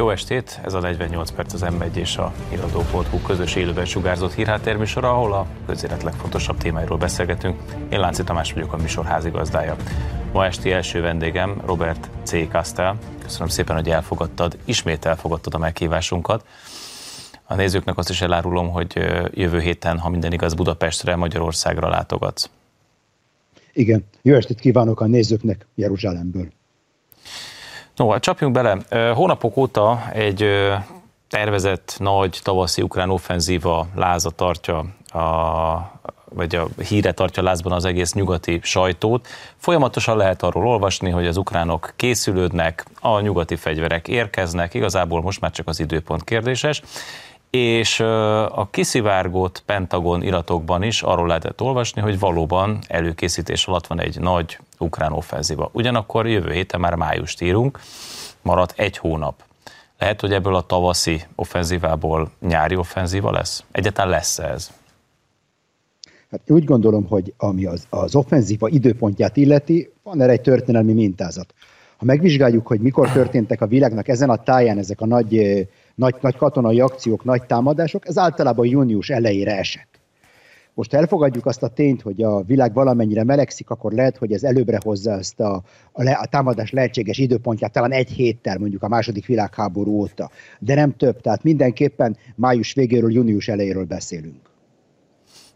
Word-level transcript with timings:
Jó 0.00 0.10
estét! 0.10 0.60
Ez 0.64 0.74
a 0.74 0.80
48 0.80 1.30
perc 1.30 1.52
az 1.52 1.60
m 1.60 1.82
és 1.94 2.16
a 2.16 2.32
iradó.hu 2.52 3.22
közös 3.26 3.54
élőben 3.54 3.84
sugárzott 3.84 4.32
hírháttérműsora, 4.32 5.10
ahol 5.10 5.32
a 5.32 5.46
közélet 5.66 6.02
legfontosabb 6.02 6.56
témáiról 6.56 6.98
beszélgetünk. 6.98 7.60
Én 7.90 8.00
Lánci 8.00 8.24
Tamás 8.24 8.52
vagyok 8.52 8.72
a 8.72 8.76
műsor 8.76 9.04
házigazdája. 9.04 9.76
Ma 10.32 10.46
esti 10.46 10.72
első 10.72 11.00
vendégem 11.00 11.62
Robert 11.66 12.10
C. 12.22 12.48
Kastel. 12.48 12.98
Köszönöm 13.22 13.48
szépen, 13.48 13.76
hogy 13.76 13.88
elfogadtad, 13.88 14.58
ismét 14.64 15.04
elfogadtad 15.04 15.54
a 15.54 15.58
meghívásunkat. 15.58 16.46
A 17.44 17.54
nézőknek 17.54 17.98
azt 17.98 18.10
is 18.10 18.20
elárulom, 18.20 18.70
hogy 18.70 18.92
jövő 19.30 19.60
héten, 19.60 19.98
ha 19.98 20.08
minden 20.08 20.32
igaz, 20.32 20.54
Budapestre, 20.54 21.16
Magyarországra 21.16 21.88
látogatsz. 21.88 22.50
Igen, 23.72 24.04
jó 24.22 24.34
estét 24.34 24.60
kívánok 24.60 25.00
a 25.00 25.06
nézőknek 25.06 25.66
Jeruzsálemből. 25.74 26.48
No, 28.00 28.10
hát 28.10 28.22
csapjunk 28.22 28.54
bele. 28.54 28.78
Hónapok 29.14 29.56
óta 29.56 30.02
egy 30.12 30.44
tervezett 31.28 31.96
nagy 31.98 32.40
tavaszi 32.42 32.82
ukrán 32.82 33.10
offenzíva 33.10 33.86
láza 33.94 34.30
tartja 34.30 34.78
a 35.12 35.98
vagy 36.34 36.54
a 36.54 36.66
híre 36.88 37.12
tartja 37.12 37.42
lázban 37.42 37.72
az 37.72 37.84
egész 37.84 38.12
nyugati 38.12 38.60
sajtót. 38.62 39.28
Folyamatosan 39.56 40.16
lehet 40.16 40.42
arról 40.42 40.66
olvasni, 40.66 41.10
hogy 41.10 41.26
az 41.26 41.36
ukránok 41.36 41.92
készülődnek, 41.96 42.84
a 43.00 43.20
nyugati 43.20 43.56
fegyverek 43.56 44.08
érkeznek, 44.08 44.74
igazából 44.74 45.22
most 45.22 45.40
már 45.40 45.50
csak 45.50 45.68
az 45.68 45.80
időpont 45.80 46.24
kérdéses, 46.24 46.82
és 47.50 48.00
a 48.50 48.68
kiszivárgott 48.70 49.62
Pentagon 49.66 50.22
iratokban 50.22 50.82
is 50.82 51.02
arról 51.02 51.26
lehetett 51.26 51.60
olvasni, 51.60 52.00
hogy 52.00 52.18
valóban 52.18 52.78
előkészítés 52.88 53.66
alatt 53.66 53.86
van 53.86 54.00
egy 54.00 54.20
nagy 54.20 54.58
ukrán 54.78 55.12
offenzíva. 55.12 55.70
Ugyanakkor 55.72 56.28
jövő 56.28 56.52
héten 56.52 56.80
már 56.80 56.94
májust 56.94 57.42
írunk, 57.42 57.80
maradt 58.42 58.72
egy 58.76 58.96
hónap. 58.96 59.42
Lehet, 59.98 60.20
hogy 60.20 60.32
ebből 60.32 60.54
a 60.54 60.66
tavaszi 60.66 61.22
offenzívából 61.34 62.30
nyári 62.40 62.76
offenzíva 62.76 63.30
lesz? 63.30 63.64
Egyáltalán 63.72 64.10
lesz 64.10 64.38
-e 64.38 64.44
ez? 64.44 64.70
Hát 66.30 66.40
úgy 66.46 66.64
gondolom, 66.64 67.06
hogy 67.06 67.34
ami 67.36 67.64
az, 67.64 67.86
az 67.90 68.14
offenzíva 68.14 68.68
időpontját 68.68 69.36
illeti, 69.36 69.92
van 70.02 70.20
erre 70.20 70.32
egy 70.32 70.40
történelmi 70.40 70.92
mintázat. 70.92 71.54
Ha 71.96 72.04
megvizsgáljuk, 72.04 72.66
hogy 72.66 72.80
mikor 72.80 73.10
történtek 73.10 73.60
a 73.60 73.66
világnak 73.66 74.08
ezen 74.08 74.30
a 74.30 74.36
táján 74.36 74.78
ezek 74.78 75.00
a 75.00 75.06
nagy, 75.06 75.66
nagy, 76.00 76.14
nagy 76.20 76.36
katonai 76.36 76.80
akciók, 76.80 77.24
nagy 77.24 77.42
támadások, 77.42 78.08
ez 78.08 78.18
általában 78.18 78.66
június 78.66 79.10
elejére 79.10 79.56
esett. 79.56 79.88
Most 80.74 80.94
elfogadjuk 80.94 81.46
azt 81.46 81.62
a 81.62 81.68
tényt, 81.68 82.02
hogy 82.02 82.22
a 82.22 82.42
világ 82.42 82.72
valamennyire 82.72 83.24
melegszik, 83.24 83.70
akkor 83.70 83.92
lehet, 83.92 84.16
hogy 84.16 84.32
ez 84.32 84.42
előbbre 84.42 84.78
hozza 84.84 85.12
ezt 85.12 85.40
a, 85.40 85.62
a, 85.92 86.02
le, 86.02 86.12
a 86.12 86.26
támadás 86.26 86.70
lehetséges 86.70 87.18
időpontját, 87.18 87.72
talán 87.72 87.92
egy 87.92 88.10
héttel 88.10 88.58
mondjuk 88.58 88.82
a 88.82 88.88
második 88.88 89.26
világháború 89.26 89.92
óta, 89.92 90.30
de 90.58 90.74
nem 90.74 90.96
több, 90.96 91.20
tehát 91.20 91.42
mindenképpen 91.42 92.16
május 92.34 92.72
végéről, 92.72 93.12
június 93.12 93.48
elejéről 93.48 93.84
beszélünk. 93.84 94.49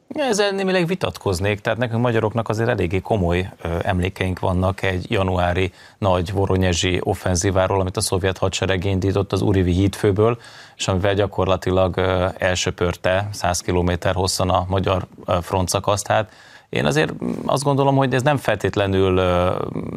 Ezzel 0.09 0.51
némileg 0.51 0.87
vitatkoznék, 0.87 1.61
tehát 1.61 1.79
nekünk 1.79 2.03
magyaroknak 2.03 2.49
azért 2.49 2.69
eléggé 2.69 3.01
komoly 3.01 3.51
emlékeink 3.83 4.39
vannak 4.39 4.83
egy 4.83 5.11
januári 5.11 5.73
nagy 5.99 6.33
voronyezsi 6.33 7.01
offenzíváról, 7.03 7.81
amit 7.81 7.97
a 7.97 8.01
szovjet 8.01 8.39
hadsereg 8.39 8.85
indított 8.85 9.33
az 9.33 9.43
Urivi 9.43 9.73
hídfőből, 9.73 10.39
és 10.77 10.89
amivel 10.89 11.15
gyakorlatilag 11.15 11.99
elsöpörte 12.39 13.29
100 13.33 13.61
km 13.61 13.91
hosszan 14.13 14.51
a 14.51 14.65
magyar 14.69 15.07
frontszakaszt. 15.41 16.07
Hát 16.07 16.33
én 16.69 16.87
azért 16.87 17.13
azt 17.47 17.65
gondolom, 17.65 17.97
hogy 17.97 18.15
ez 18.15 18.23
nem 18.23 18.37
feltétlenül 18.37 19.15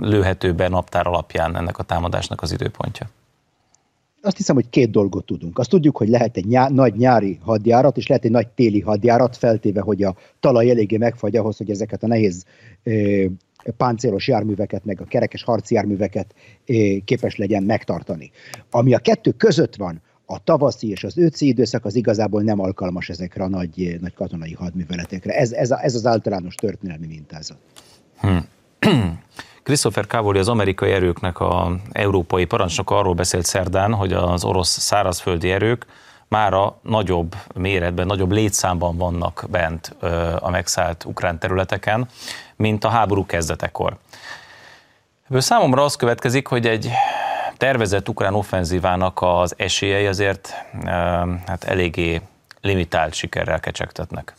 lőhető 0.02 0.54
be 0.54 0.68
naptár 0.68 1.08
alapján 1.08 1.56
ennek 1.56 1.78
a 1.78 1.84
támadásnak 1.84 2.42
az 2.42 2.52
időpontja 2.52 3.08
azt 4.28 4.38
hiszem, 4.38 4.56
hogy 4.56 4.70
két 4.70 4.92
dolgot 4.92 5.26
tudunk. 5.26 5.60
Azt 5.60 5.70
tudjuk, 5.70 5.98
hogy 5.98 6.10
lehet 6.10 6.38
egy 6.38 6.46
nyá- 6.46 6.70
nagy 6.70 6.96
nyári 6.96 7.40
hadjárat, 7.42 7.98
és 7.98 8.08
lehet 8.08 8.26
egy 8.26 8.32
nagy 8.32 8.48
téli 8.48 8.80
hadjárat, 8.80 9.38
feltéve, 9.38 9.82
hogy 9.82 10.04
a 10.04 10.16
talaj 10.40 10.70
eléggé 10.70 10.98
megfagy 10.98 11.36
ahhoz, 11.36 11.58
hogy 11.58 11.70
ezeket 11.70 12.04
a 12.04 12.08
nehéz 12.08 12.46
ö, 12.84 13.26
páncélos 13.78 14.28
járműveket, 14.28 14.86
meg 14.86 15.02
a 15.02 15.06
kerekes 15.06 15.44
harci 15.44 15.74
járműveket 15.74 16.34
ö, 16.66 16.74
képes 17.06 17.36
legyen 17.36 17.64
megtartani. 17.64 18.32
Ami 18.72 18.94
a 18.94 19.00
kettő 19.00 19.32
között 19.32 19.76
van, 19.76 20.02
a 20.30 20.44
tavaszi 20.44 20.90
és 20.90 21.04
az 21.04 21.18
őszi 21.18 21.48
időszak 21.48 21.86
az 21.86 21.96
igazából 21.96 22.42
nem 22.42 22.60
alkalmas 22.60 23.10
ezekre 23.10 23.44
a 23.44 23.48
nagy, 23.48 23.98
nagy 24.02 24.14
katonai 24.14 24.54
hadműveletekre. 24.54 25.34
Ez, 25.34 25.52
ez, 25.52 25.72
a, 25.72 25.84
ez 25.84 25.96
az 25.96 26.06
általános 26.06 26.56
történelmi 26.56 27.08
mintázat. 27.08 27.58
Hmm. 28.18 28.46
Christopher 29.68 30.08
Cavoli, 30.08 30.40
az 30.40 30.48
amerikai 30.48 30.92
erőknek 30.92 31.40
a 31.40 31.80
európai 31.92 32.46
parancsnoka 32.46 32.98
arról 32.98 33.14
beszélt 33.14 33.46
szerdán, 33.46 33.94
hogy 33.94 34.14
az 34.14 34.44
orosz 34.44 34.80
szárazföldi 34.80 35.52
erők 35.52 35.86
már 36.28 36.54
a 36.54 36.80
nagyobb 36.82 37.36
méretben, 37.56 38.06
nagyobb 38.06 38.32
létszámban 38.32 38.98
vannak 38.98 39.46
bent 39.50 39.96
a 40.40 40.50
megszállt 40.50 41.06
ukrán 41.06 41.40
területeken, 41.40 42.08
mint 42.56 42.84
a 42.84 42.90
háború 42.90 43.26
kezdetekor. 43.26 43.98
Ebből 45.26 45.42
számomra 45.42 45.84
az 45.84 45.96
következik, 45.96 46.48
hogy 46.48 46.68
egy 46.68 46.90
tervezett 47.58 48.10
ukrán 48.10 48.34
offenzívának 48.34 49.20
az 49.22 49.54
esélyei 49.58 50.06
azért 50.06 50.54
hát 51.46 51.64
eléggé 51.64 52.22
limitált 52.62 53.14
sikerrel 53.14 53.60
kecsegtetnek. 53.60 54.36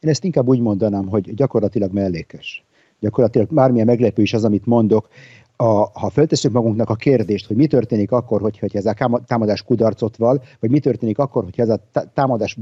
Én 0.00 0.10
ezt 0.10 0.24
inkább 0.24 0.46
úgy 0.46 0.60
mondanám, 0.60 1.06
hogy 1.06 1.34
gyakorlatilag 1.34 1.92
mellékes 1.92 2.62
gyakorlatilag 3.00 3.48
bármilyen 3.54 3.86
meglepő 3.86 4.22
is 4.22 4.34
az, 4.34 4.44
amit 4.44 4.66
mondok, 4.66 5.08
a, 5.56 5.98
ha 5.98 6.10
feltesszük 6.10 6.52
magunknak 6.52 6.90
a 6.90 6.94
kérdést, 6.94 7.46
hogy 7.46 7.56
mi 7.56 7.66
történik 7.66 8.12
akkor, 8.12 8.40
hogyha, 8.40 8.66
ez 8.72 8.86
a 8.86 9.20
támadás 9.26 9.62
kudarcot 9.62 10.16
val, 10.16 10.42
vagy 10.60 10.70
mi 10.70 10.78
történik 10.78 11.18
akkor, 11.18 11.44
hogyha 11.44 11.62
ez 11.62 11.68
a 11.68 11.80
támadás 12.14 12.56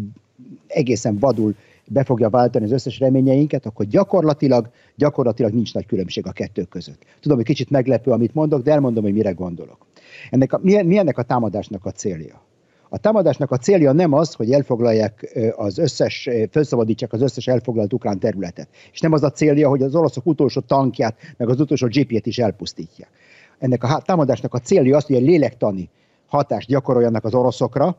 egészen 0.66 1.18
vadul 1.18 1.54
be 1.88 2.04
fogja 2.04 2.28
váltani 2.28 2.64
az 2.64 2.72
összes 2.72 2.98
reményeinket, 2.98 3.66
akkor 3.66 3.86
gyakorlatilag, 3.86 4.70
gyakorlatilag 4.94 5.52
nincs 5.52 5.74
nagy 5.74 5.86
különbség 5.86 6.26
a 6.26 6.32
kettő 6.32 6.62
között. 6.62 7.02
Tudom, 7.20 7.36
hogy 7.36 7.46
kicsit 7.46 7.70
meglepő, 7.70 8.10
amit 8.10 8.34
mondok, 8.34 8.62
de 8.62 8.72
elmondom, 8.72 9.04
hogy 9.04 9.12
mire 9.12 9.30
gondolok. 9.30 9.86
Ennek 10.30 10.52
a, 10.52 10.58
mi, 10.62 10.82
mi 10.82 10.98
ennek 10.98 11.18
a 11.18 11.22
támadásnak 11.22 11.84
a 11.84 11.90
célja? 11.90 12.40
A 12.88 12.98
támadásnak 12.98 13.50
a 13.50 13.56
célja 13.56 13.92
nem 13.92 14.12
az, 14.12 14.34
hogy 14.34 14.52
elfoglalják 14.52 15.38
az 15.56 15.78
összes, 15.78 16.28
felszabadítsák 16.50 17.12
az 17.12 17.22
összes 17.22 17.46
elfoglalt 17.46 17.92
ukrán 17.92 18.18
területet. 18.18 18.68
És 18.92 19.00
nem 19.00 19.12
az 19.12 19.22
a 19.22 19.30
célja, 19.30 19.68
hogy 19.68 19.82
az 19.82 19.94
oroszok 19.94 20.26
utolsó 20.26 20.60
tankját, 20.60 21.16
meg 21.36 21.48
az 21.48 21.60
utolsó 21.60 21.86
gépjét 21.86 22.26
is 22.26 22.38
elpusztítják. 22.38 23.08
Ennek 23.58 23.84
a 23.84 24.02
támadásnak 24.04 24.54
a 24.54 24.58
célja 24.58 24.96
az, 24.96 25.04
hogy 25.04 25.16
egy 25.16 25.22
lélektani 25.22 25.88
hatást 26.26 26.68
gyakoroljanak 26.68 27.24
az 27.24 27.34
oroszokra, 27.34 27.96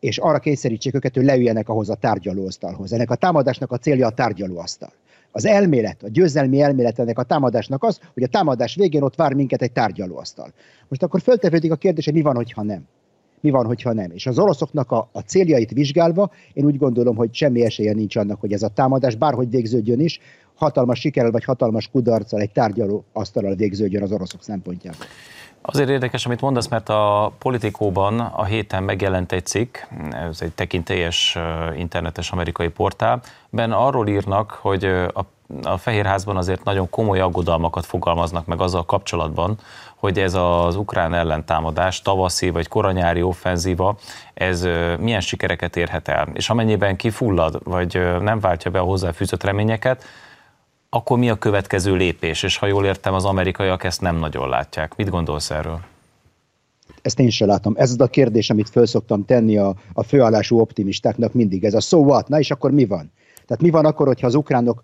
és 0.00 0.18
arra 0.18 0.38
kényszerítsék 0.38 0.94
őket, 0.94 1.14
hogy 1.14 1.24
leüljenek 1.24 1.68
ahhoz 1.68 1.90
a 1.90 1.94
tárgyalóasztalhoz. 1.94 2.92
Ennek 2.92 3.10
a 3.10 3.14
támadásnak 3.14 3.72
a 3.72 3.78
célja 3.78 4.06
a 4.06 4.10
tárgyalóasztal. 4.10 4.92
Az 5.32 5.46
elmélet, 5.46 6.02
a 6.02 6.08
győzelmi 6.08 6.60
elmélet 6.60 6.98
ennek 6.98 7.18
a 7.18 7.22
támadásnak 7.22 7.82
az, 7.84 8.00
hogy 8.14 8.22
a 8.22 8.26
támadás 8.26 8.74
végén 8.74 9.02
ott 9.02 9.14
vár 9.14 9.32
minket 9.32 9.62
egy 9.62 9.72
tárgyalóasztal. 9.72 10.52
Most 10.88 11.02
akkor 11.02 11.20
föltevődik 11.20 11.72
a 11.72 11.76
kérdés, 11.76 12.04
hogy 12.04 12.14
mi 12.14 12.22
van, 12.22 12.34
hogyha 12.34 12.62
nem 12.62 12.82
mi 13.40 13.50
van, 13.50 13.66
hogyha 13.66 13.92
nem. 13.92 14.10
És 14.10 14.26
az 14.26 14.38
oroszoknak 14.38 14.90
a, 14.90 15.08
a 15.12 15.20
céljait 15.20 15.70
vizsgálva, 15.70 16.30
én 16.52 16.64
úgy 16.64 16.78
gondolom, 16.78 17.16
hogy 17.16 17.34
semmi 17.34 17.64
esélye 17.64 17.92
nincs 17.92 18.16
annak, 18.16 18.40
hogy 18.40 18.52
ez 18.52 18.62
a 18.62 18.68
támadás 18.68 19.14
bárhogy 19.14 19.50
végződjön 19.50 20.00
is, 20.00 20.20
hatalmas 20.54 20.98
sikerrel 20.98 21.30
vagy 21.30 21.44
hatalmas 21.44 21.88
kudarccal 21.88 22.40
egy 22.40 22.50
tárgyaló 22.50 23.04
asztalal 23.12 23.54
végződjön 23.54 24.02
az 24.02 24.12
oroszok 24.12 24.42
szempontjából. 24.42 25.06
Azért 25.62 25.88
érdekes, 25.88 26.26
amit 26.26 26.40
mondasz, 26.40 26.68
mert 26.68 26.88
a 26.88 27.32
politikóban 27.38 28.20
a 28.20 28.44
héten 28.44 28.82
megjelent 28.82 29.32
egy 29.32 29.46
cikk, 29.46 29.76
ez 30.28 30.40
egy 30.40 30.52
tekintélyes 30.52 31.38
internetes 31.76 32.30
amerikai 32.30 32.68
portál, 32.68 33.22
ben 33.50 33.72
arról 33.72 34.08
írnak, 34.08 34.50
hogy 34.50 34.84
a 34.84 35.26
a 35.62 35.76
Fehérházban 35.76 36.36
azért 36.36 36.64
nagyon 36.64 36.90
komoly 36.90 37.20
aggodalmakat 37.20 37.86
fogalmaznak 37.86 38.46
meg 38.46 38.60
azzal 38.60 38.84
kapcsolatban, 38.84 39.58
hogy 40.06 40.18
ez 40.18 40.34
az 40.34 40.76
ukrán 40.76 41.14
ellentámadás, 41.14 42.02
tavaszi 42.02 42.50
vagy 42.50 42.68
koranyári 42.68 43.22
offenzíva, 43.22 43.96
ez 44.34 44.68
milyen 44.98 45.20
sikereket 45.20 45.76
érhet 45.76 46.08
el. 46.08 46.28
És 46.34 46.50
amennyiben 46.50 46.96
kifullad, 46.96 47.60
vagy 47.64 48.00
nem 48.20 48.40
váltja 48.40 48.70
be 48.70 48.78
a 48.78 48.82
hozzáfűzött 48.82 49.42
reményeket, 49.42 50.04
akkor 50.90 51.18
mi 51.18 51.30
a 51.30 51.36
következő 51.36 51.94
lépés? 51.94 52.42
És 52.42 52.56
ha 52.56 52.66
jól 52.66 52.84
értem, 52.84 53.14
az 53.14 53.24
amerikaiak 53.24 53.84
ezt 53.84 54.00
nem 54.00 54.16
nagyon 54.16 54.48
látják. 54.48 54.96
Mit 54.96 55.10
gondolsz 55.10 55.50
erről? 55.50 55.80
Ezt 57.02 57.20
én 57.20 57.30
sem 57.30 57.48
látom. 57.48 57.74
Ez 57.76 57.90
az 57.90 58.00
a 58.00 58.06
kérdés, 58.06 58.50
amit 58.50 58.68
föl 58.68 58.86
szoktam 58.86 59.24
tenni 59.24 59.56
a, 59.56 59.74
a 59.92 60.02
főállású 60.02 60.60
optimistáknak 60.60 61.32
mindig. 61.32 61.64
Ez 61.64 61.74
a 61.74 61.80
so 61.80 61.98
what? 61.98 62.28
Na 62.28 62.38
és 62.38 62.50
akkor 62.50 62.70
mi 62.70 62.86
van? 62.86 63.12
Tehát 63.46 63.62
mi 63.62 63.70
van 63.70 63.84
akkor, 63.84 64.06
hogyha 64.06 64.26
az 64.26 64.34
ukránok 64.34 64.82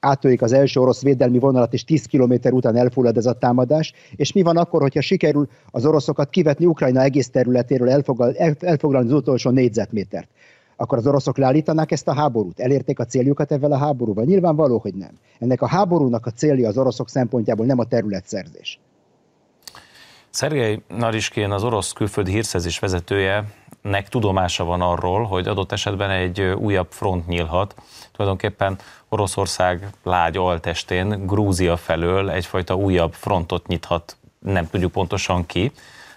átölik 0.00 0.42
az 0.42 0.52
első 0.52 0.80
orosz 0.80 1.02
védelmi 1.02 1.38
vonalat, 1.38 1.72
és 1.72 1.84
10 1.84 2.04
kilométer 2.04 2.52
után 2.52 2.76
elfullad 2.76 3.16
ez 3.16 3.26
a 3.26 3.32
támadás, 3.32 3.92
és 4.16 4.32
mi 4.32 4.42
van 4.42 4.56
akkor, 4.56 4.80
hogyha 4.80 5.00
sikerül 5.00 5.48
az 5.70 5.86
oroszokat 5.86 6.30
kivetni 6.30 6.66
Ukrajna 6.66 7.00
egész 7.00 7.30
területéről, 7.30 7.90
elfoglal, 7.90 8.34
elfoglalni 8.60 9.08
az 9.08 9.14
utolsó 9.14 9.50
négyzetmétert? 9.50 10.28
Akkor 10.76 10.98
az 10.98 11.06
oroszok 11.06 11.38
leállítanák 11.38 11.90
ezt 11.90 12.08
a 12.08 12.14
háborút? 12.14 12.60
Elérték 12.60 12.98
a 12.98 13.04
céljukat 13.04 13.52
ezzel 13.52 13.72
a 13.72 13.76
háborúval? 13.76 14.24
Nyilvánvaló, 14.24 14.78
hogy 14.78 14.94
nem. 14.94 15.10
Ennek 15.38 15.62
a 15.62 15.66
háborúnak 15.66 16.26
a 16.26 16.30
célja 16.30 16.68
az 16.68 16.78
oroszok 16.78 17.08
szempontjából 17.08 17.66
nem 17.66 17.78
a 17.78 17.84
területszerzés. 17.84 18.80
Szergei 20.30 20.82
Nariskén, 20.88 21.50
az 21.50 21.64
orosz 21.64 21.92
külföldi 21.92 22.30
hírszerzés 22.30 22.78
vezetője, 22.78 23.44
nek 23.80 24.08
tudomása 24.08 24.64
van 24.64 24.80
arról, 24.80 25.24
hogy 25.24 25.48
adott 25.48 25.72
esetben 25.72 26.10
egy 26.10 26.40
újabb 26.40 26.86
front 26.90 27.26
nyílhat. 27.26 27.74
Tulajdonképpen 28.12 28.78
Oroszország 29.08 29.90
lágy 30.02 30.36
altestén 30.36 31.26
Grúzia 31.26 31.76
felől 31.76 32.30
egyfajta 32.30 32.74
újabb 32.74 33.12
frontot 33.12 33.66
nyithat, 33.66 34.16
nem 34.38 34.70
tudjuk 34.70 34.92
pontosan 34.92 35.46
ki, 35.46 35.72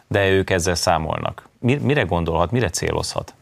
de 0.08 0.30
ők 0.30 0.50
ezzel 0.50 0.76
számolnak. 0.76 1.48
Mire 1.60 2.02
gondolhat, 2.02 2.52
mire 2.52 2.70
célozhat? 2.70 3.34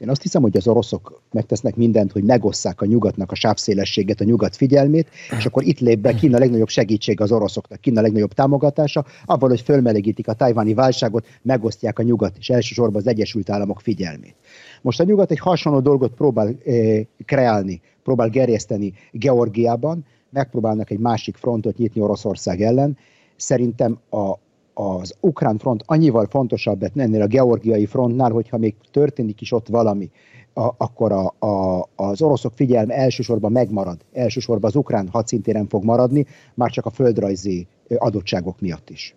Én 0.00 0.08
azt 0.08 0.22
hiszem, 0.22 0.42
hogy 0.42 0.56
az 0.56 0.68
oroszok 0.68 1.22
megtesznek 1.32 1.76
mindent, 1.76 2.12
hogy 2.12 2.22
megosszák 2.22 2.80
a 2.80 2.86
nyugatnak 2.86 3.30
a 3.30 3.34
sávszélességet, 3.34 4.20
a 4.20 4.24
nyugat 4.24 4.56
figyelmét, 4.56 5.08
és 5.38 5.46
akkor 5.46 5.62
itt 5.64 5.78
lép 5.78 5.98
be 5.98 6.14
Kína 6.14 6.38
legnagyobb 6.38 6.68
segítség 6.68 7.20
az 7.20 7.32
oroszoknak, 7.32 7.80
Kína 7.80 8.00
legnagyobb 8.00 8.32
támogatása, 8.32 9.04
abban, 9.24 9.48
hogy 9.48 9.60
fölmelegítik 9.60 10.28
a 10.28 10.32
tajvani 10.32 10.74
válságot, 10.74 11.26
megosztják 11.42 11.98
a 11.98 12.02
nyugat, 12.02 12.36
és 12.38 12.50
elsősorban 12.50 13.00
az 13.00 13.06
Egyesült 13.06 13.50
Államok 13.50 13.80
figyelmét. 13.80 14.34
Most 14.82 15.00
a 15.00 15.04
nyugat 15.04 15.30
egy 15.30 15.38
hasonló 15.38 15.80
dolgot 15.80 16.14
próbál 16.14 16.56
eh, 16.64 17.00
kreálni, 17.24 17.80
próbál 18.02 18.28
gerjeszteni 18.28 18.92
Georgiában, 19.12 20.04
megpróbálnak 20.30 20.90
egy 20.90 20.98
másik 20.98 21.36
frontot 21.36 21.76
nyitni 21.76 22.00
Oroszország 22.00 22.62
ellen. 22.62 22.96
Szerintem 23.36 23.98
a, 24.10 24.34
az 24.80 25.14
ukrán 25.20 25.58
front 25.58 25.82
annyival 25.86 26.26
fontosabb 26.30 26.90
ennél 26.94 27.22
a 27.22 27.26
georgiai 27.26 27.86
frontnál, 27.86 28.30
hogyha 28.30 28.58
még 28.58 28.74
történik 28.90 29.40
is 29.40 29.52
ott 29.52 29.68
valami, 29.68 30.10
a, 30.54 30.70
akkor 30.76 31.12
a, 31.12 31.46
a, 31.46 31.86
az 31.96 32.22
oroszok 32.22 32.52
figyelme 32.54 32.94
elsősorban 32.94 33.52
megmarad, 33.52 33.98
elsősorban 34.12 34.70
az 34.70 34.76
ukrán 34.76 35.08
hadszintéren 35.12 35.68
fog 35.68 35.84
maradni, 35.84 36.26
már 36.54 36.70
csak 36.70 36.86
a 36.86 36.90
földrajzi 36.90 37.66
adottságok 37.98 38.60
miatt 38.60 38.90
is. 38.90 39.14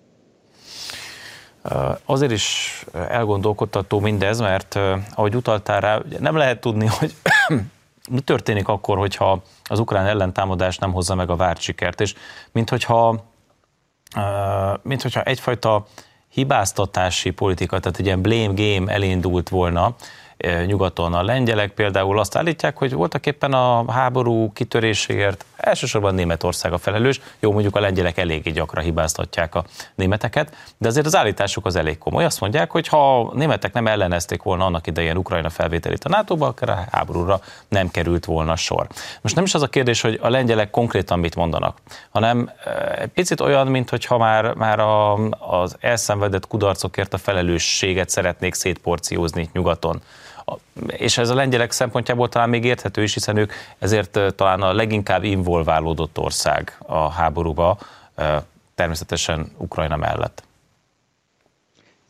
Azért 2.05 2.31
is 2.31 2.85
elgondolkodtató 3.09 3.99
mindez, 3.99 4.39
mert 4.39 4.79
ahogy 5.15 5.35
utaltál 5.35 5.79
rá, 5.79 6.01
nem 6.19 6.35
lehet 6.35 6.61
tudni, 6.61 6.85
hogy 6.85 7.13
mi 8.11 8.19
történik 8.19 8.67
akkor, 8.67 8.97
hogyha 8.97 9.41
az 9.63 9.79
ukrán 9.79 10.05
ellentámadás 10.05 10.77
nem 10.77 10.91
hozza 10.91 11.15
meg 11.15 11.29
a 11.29 11.35
várt 11.35 11.59
sikert, 11.59 12.01
és 12.01 12.15
minthogyha 12.51 13.23
mint 14.81 15.01
hogyha 15.01 15.21
egyfajta 15.21 15.85
hibáztatási 16.29 17.29
politika, 17.29 17.79
tehát 17.79 17.99
egy 17.99 18.05
ilyen 18.05 18.21
blame 18.21 18.53
game 18.55 18.91
elindult 18.93 19.49
volna, 19.49 19.95
nyugaton. 20.65 21.13
A 21.13 21.23
lengyelek 21.23 21.71
például 21.71 22.19
azt 22.19 22.35
állítják, 22.35 22.77
hogy 22.77 22.93
voltak 22.93 23.25
éppen 23.25 23.53
a 23.53 23.91
háború 23.91 24.51
kitöréséért 24.53 25.45
elsősorban 25.63 26.15
Németország 26.15 26.73
a 26.73 26.77
felelős. 26.77 27.21
Jó, 27.39 27.51
mondjuk 27.51 27.75
a 27.75 27.79
lengyelek 27.79 28.17
eléggé 28.17 28.51
gyakran 28.51 28.83
hibáztatják 28.83 29.55
a 29.55 29.63
németeket, 29.95 30.55
de 30.77 30.87
azért 30.87 31.05
az 31.05 31.15
állításuk 31.15 31.65
az 31.65 31.75
elég 31.75 31.97
komoly. 31.97 32.25
Azt 32.25 32.39
mondják, 32.39 32.71
hogy 32.71 32.87
ha 32.87 33.19
a 33.19 33.31
németek 33.33 33.73
nem 33.73 33.87
ellenezték 33.87 34.41
volna 34.41 34.65
annak 34.65 34.87
idején 34.87 35.17
Ukrajna 35.17 35.49
felvételét 35.49 36.03
a 36.03 36.09
NATO-ba, 36.09 36.47
akkor 36.47 36.69
a 36.69 36.85
háborúra 36.91 37.39
nem 37.67 37.91
került 37.91 38.25
volna 38.25 38.55
sor. 38.55 38.87
Most 39.21 39.35
nem 39.35 39.43
is 39.43 39.53
az 39.53 39.61
a 39.61 39.67
kérdés, 39.67 40.01
hogy 40.01 40.19
a 40.21 40.29
lengyelek 40.29 40.69
konkrétan 40.69 41.19
mit 41.19 41.35
mondanak, 41.35 41.77
hanem 42.09 42.51
egy 42.97 43.09
picit 43.09 43.39
olyan, 43.39 43.67
mint 43.67 43.89
hogyha 43.89 44.17
már, 44.17 44.53
már 44.53 44.79
a, 44.79 45.13
az 45.39 45.75
elszenvedett 45.79 46.47
kudarcokért 46.47 47.13
a 47.13 47.17
felelősséget 47.17 48.09
szeretnék 48.09 48.53
szétporciózni 48.53 49.49
nyugaton 49.53 50.01
és 50.87 51.17
ez 51.17 51.29
a 51.29 51.33
lengyelek 51.33 51.71
szempontjából 51.71 52.29
talán 52.29 52.49
még 52.49 52.63
érthető 52.63 53.03
is, 53.03 53.13
hiszen 53.13 53.37
ők 53.37 53.51
ezért 53.79 54.19
talán 54.35 54.61
a 54.61 54.73
leginkább 54.73 55.23
involválódott 55.23 56.17
ország 56.17 56.77
a 56.79 57.09
háborúba, 57.09 57.77
természetesen 58.75 59.51
Ukrajna 59.57 59.95
mellett. 59.95 60.43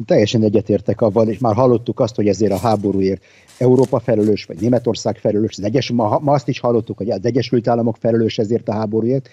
Teljesen 0.05 0.43
egyetértek 0.43 1.01
avval, 1.01 1.27
és 1.27 1.37
már 1.37 1.55
hallottuk 1.55 1.99
azt, 1.99 2.15
hogy 2.15 2.27
ezért 2.27 2.51
a 2.51 2.57
háborúért 2.57 3.23
Európa 3.57 3.99
felelős, 3.99 4.45
vagy 4.45 4.59
Németország 4.59 5.17
felelős, 5.17 5.57
az 5.57 5.63
Egyes, 5.63 5.91
ma, 5.91 6.19
ma 6.21 6.33
azt 6.33 6.47
is 6.47 6.59
hallottuk, 6.59 6.97
hogy 6.97 7.09
az 7.09 7.25
Egyesült 7.25 7.67
Államok 7.67 7.97
felelős 7.99 8.37
ezért 8.37 8.69
a 8.69 8.73
háborúért. 8.73 9.29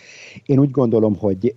Én 0.46 0.58
úgy 0.58 0.70
gondolom, 0.70 1.16
hogy 1.16 1.54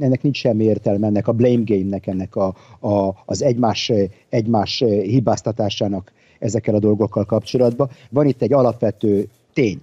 ennek 0.00 0.22
nincs 0.22 0.36
semmi 0.36 0.64
értelme, 0.64 1.06
ennek 1.06 1.28
a 1.28 1.32
blame 1.32 1.62
game-nek, 1.64 2.06
ennek 2.06 2.36
a, 2.36 2.54
a, 2.80 3.22
az 3.24 3.42
egymás, 3.42 3.92
egymás 4.28 4.78
hibáztatásának 5.02 6.12
ezekkel 6.42 6.74
a 6.74 6.78
dolgokkal 6.78 7.24
kapcsolatban. 7.24 7.90
Van 8.10 8.26
itt 8.26 8.42
egy 8.42 8.52
alapvető 8.52 9.28
tény, 9.52 9.80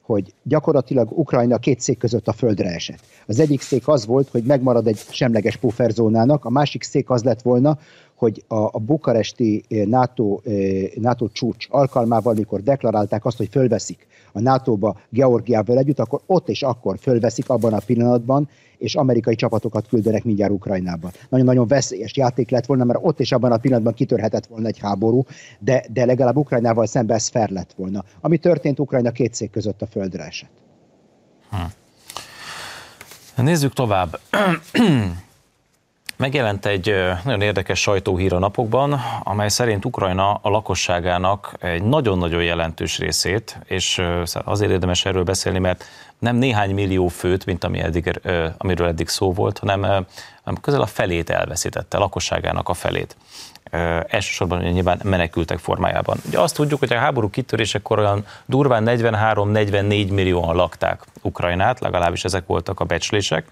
hogy 0.00 0.34
gyakorlatilag 0.42 1.18
Ukrajna 1.18 1.58
két 1.58 1.80
szék 1.80 1.98
között 1.98 2.28
a 2.28 2.32
földre 2.32 2.68
esett. 2.68 3.00
Az 3.26 3.40
egyik 3.40 3.60
szék 3.60 3.88
az 3.88 4.06
volt, 4.06 4.28
hogy 4.28 4.42
megmarad 4.42 4.86
egy 4.86 4.98
semleges 5.10 5.56
pufferzónának, 5.56 6.44
a 6.44 6.50
másik 6.50 6.82
szék 6.82 7.10
az 7.10 7.22
lett 7.22 7.42
volna, 7.42 7.78
hogy 8.20 8.44
a, 8.48 8.54
a 8.54 8.78
bukaresti 8.78 9.64
eh, 9.68 9.86
NATO, 9.86 10.40
eh, 10.44 10.52
NATO 10.94 11.28
csúcs 11.28 11.66
alkalmával, 11.70 12.34
mikor 12.34 12.62
deklarálták 12.62 13.24
azt, 13.24 13.36
hogy 13.36 13.48
fölveszik 13.50 14.06
a 14.32 14.40
NATO-ba 14.40 14.96
Georgiával 15.08 15.78
együtt, 15.78 15.98
akkor 15.98 16.20
ott 16.26 16.48
és 16.48 16.62
akkor 16.62 16.98
fölveszik 16.98 17.48
abban 17.48 17.72
a 17.72 17.80
pillanatban, 17.86 18.48
és 18.78 18.94
amerikai 18.94 19.34
csapatokat 19.34 19.88
küldenek 19.88 20.24
mindjárt 20.24 20.52
Ukrajnába. 20.52 21.10
Nagyon-nagyon 21.28 21.66
veszélyes 21.66 22.16
játék 22.16 22.50
lett 22.50 22.66
volna, 22.66 22.84
mert 22.84 22.98
ott 23.02 23.20
és 23.20 23.32
abban 23.32 23.52
a 23.52 23.56
pillanatban 23.56 23.94
kitörhetett 23.94 24.46
volna 24.46 24.66
egy 24.66 24.78
háború, 24.78 25.24
de, 25.58 25.84
de 25.92 26.04
legalább 26.04 26.36
Ukrajnával 26.36 26.86
szemben 26.86 27.16
ez 27.16 27.28
fair 27.28 27.50
lett 27.50 27.72
volna. 27.76 28.04
Ami 28.20 28.38
történt, 28.38 28.80
Ukrajna 28.80 29.10
két 29.10 29.34
szék 29.34 29.50
között 29.50 29.82
a 29.82 29.86
földre 29.86 30.24
esett. 30.24 30.50
Hm. 31.50 31.56
Nézzük 33.42 33.72
tovább. 33.72 34.18
Megjelent 36.20 36.66
egy 36.66 36.94
nagyon 37.24 37.40
érdekes 37.40 37.80
sajtóhír 37.80 38.32
a 38.32 38.38
napokban, 38.38 39.00
amely 39.22 39.48
szerint 39.48 39.84
Ukrajna 39.84 40.32
a 40.32 40.48
lakosságának 40.48 41.54
egy 41.60 41.82
nagyon-nagyon 41.82 42.42
jelentős 42.42 42.98
részét, 42.98 43.58
és 43.64 44.02
azért 44.44 44.70
érdemes 44.70 45.04
erről 45.04 45.22
beszélni, 45.22 45.58
mert 45.58 45.84
nem 46.18 46.36
néhány 46.36 46.74
millió 46.74 47.08
főt, 47.08 47.46
mint 47.46 47.64
ami 47.64 47.80
eddig, 47.80 48.20
amiről 48.58 48.86
eddig 48.86 49.08
szó 49.08 49.32
volt, 49.32 49.58
hanem 49.58 50.06
közel 50.60 50.80
a 50.80 50.86
felét 50.86 51.30
elveszítette, 51.30 51.96
a 51.96 52.00
lakosságának 52.00 52.68
a 52.68 52.74
felét. 52.74 53.16
Elsősorban 54.06 54.62
nyilván 54.62 55.00
menekültek 55.02 55.58
formájában. 55.58 56.16
Ugye 56.26 56.38
azt 56.38 56.54
tudjuk, 56.54 56.78
hogy 56.78 56.92
a 56.92 56.98
háború 56.98 57.30
kitörésekor 57.30 57.98
olyan 57.98 58.26
durván 58.46 58.84
43-44 58.86 60.12
millióan 60.12 60.56
lakták 60.56 61.02
Ukrajnát, 61.22 61.80
legalábbis 61.80 62.24
ezek 62.24 62.46
voltak 62.46 62.80
a 62.80 62.84
becslések, 62.84 63.44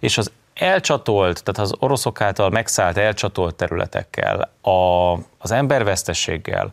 és 0.00 0.18
az 0.18 0.30
elcsatolt, 0.58 1.42
tehát 1.44 1.70
az 1.70 1.74
oroszok 1.78 2.20
által 2.20 2.50
megszállt 2.50 2.96
elcsatolt 2.96 3.54
területekkel, 3.54 4.50
a, 4.60 5.12
az 5.38 5.50
embervesztességgel 5.50 6.72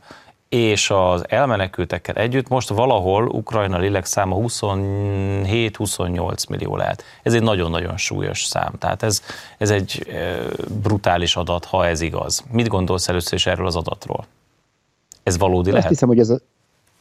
és 0.50 0.90
az 0.90 1.24
elmenekültekkel 1.28 2.16
együtt 2.16 2.48
most 2.48 2.70
valahol 2.70 3.28
Ukrajna 3.28 3.78
lélekszáma 3.78 4.38
27-28 4.40 6.50
millió 6.50 6.76
lehet. 6.76 7.04
Ez 7.24 7.34
egy 7.34 7.44
nagyon-nagyon 7.44 7.98
súlyos 7.98 8.44
szám. 8.44 8.74
Tehát 8.78 9.04
ez, 9.04 9.22
ez 9.58 9.70
egy 9.70 10.14
brutális 10.82 11.36
adat, 11.36 11.66
ha 11.66 11.88
ez 11.88 12.02
igaz. 12.02 12.44
Mit 12.52 12.68
gondolsz 12.68 13.08
először 13.08 13.34
is 13.34 13.46
erről 13.46 13.66
az 13.66 13.76
adatról? 13.76 14.26
Ez 15.24 15.38
valódi 15.38 15.70
Azt 15.70 15.78
lehet? 15.78 15.90
hiszem, 15.90 16.08
hogy 16.08 16.20
ez 16.20 16.30
a, 16.30 16.38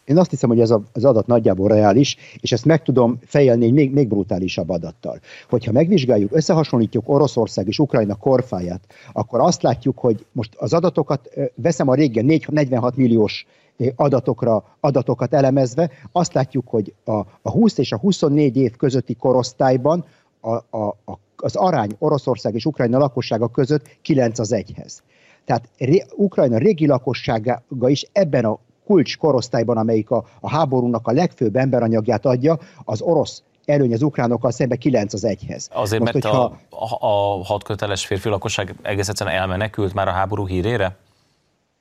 én 0.05 0.19
azt 0.19 0.31
hiszem, 0.31 0.49
hogy 0.49 0.61
ez 0.61 0.71
a, 0.71 0.83
az 0.93 1.05
adat 1.05 1.27
nagyjából 1.27 1.69
reális, 1.69 2.17
és 2.41 2.53
ezt 2.53 2.65
meg 2.65 2.83
tudom 2.83 3.19
fejelni 3.25 3.65
egy 3.65 3.73
még, 3.73 3.93
még 3.93 4.09
brutálisabb 4.09 4.69
adattal. 4.69 5.21
Hogyha 5.49 5.73
megvizsgáljuk, 5.73 6.37
összehasonlítjuk 6.37 7.09
Oroszország 7.09 7.69
és 7.69 7.79
Ukrajna 7.79 8.15
korfáját, 8.15 8.81
akkor 9.13 9.41
azt 9.41 9.63
látjuk, 9.63 9.99
hogy 9.99 10.27
most 10.33 10.55
az 10.57 10.73
adatokat, 10.73 11.31
veszem 11.55 11.89
a 11.89 11.95
régen 11.95 12.25
46 12.25 12.97
milliós 12.97 13.47
adatokra, 13.97 14.65
adatokat 14.81 15.35
elemezve, 15.35 15.91
azt 16.13 16.33
látjuk, 16.33 16.69
hogy 16.69 16.95
a, 17.05 17.13
a 17.43 17.51
20 17.51 17.79
és 17.79 17.93
a 17.93 17.99
24 17.99 18.57
év 18.57 18.77
közötti 18.77 19.15
korosztályban 19.15 20.05
a, 20.41 20.51
a, 20.51 20.87
a, 21.05 21.19
az 21.37 21.57
arány 21.57 21.91
Oroszország 21.99 22.55
és 22.55 22.65
Ukrajna 22.65 22.99
lakossága 22.99 23.49
között 23.49 23.99
9 24.03 24.39
az 24.39 24.55
1-hez. 24.55 24.99
Tehát 25.45 25.69
Ré, 25.79 26.05
Ukrajna 26.17 26.59
régi 26.59 26.87
lakossága 26.87 27.89
is 27.89 28.07
ebben 28.13 28.45
a 28.45 28.59
kulcs 28.87 29.19
korosztályban, 29.19 29.77
amelyik 29.77 30.11
a, 30.11 30.25
a 30.41 30.51
háborúnak 30.51 31.07
a 31.07 31.13
legfőbb 31.13 31.57
emberanyagját 31.57 32.27
adja, 32.27 32.59
az 32.85 33.01
orosz 33.01 33.43
előny 33.65 33.93
az 33.93 34.03
ukránokkal 34.03 34.51
szemben 34.51 34.79
9 34.79 35.15
az 35.15 35.25
1-hez. 35.27 35.71
Azért, 35.71 36.01
Most, 36.03 36.13
mert 36.13 36.25
hogyha... 36.25 36.59
a, 36.71 37.07
a 37.07 37.45
hatköteles 37.45 38.07
férfi 38.07 38.29
lakosság 38.29 38.75
egész 38.83 39.09
egyszerűen 39.09 39.37
elmenekült 39.37 39.95
már 39.95 40.09
a 40.09 40.13
háború 40.13 40.47
hírére? 40.47 40.97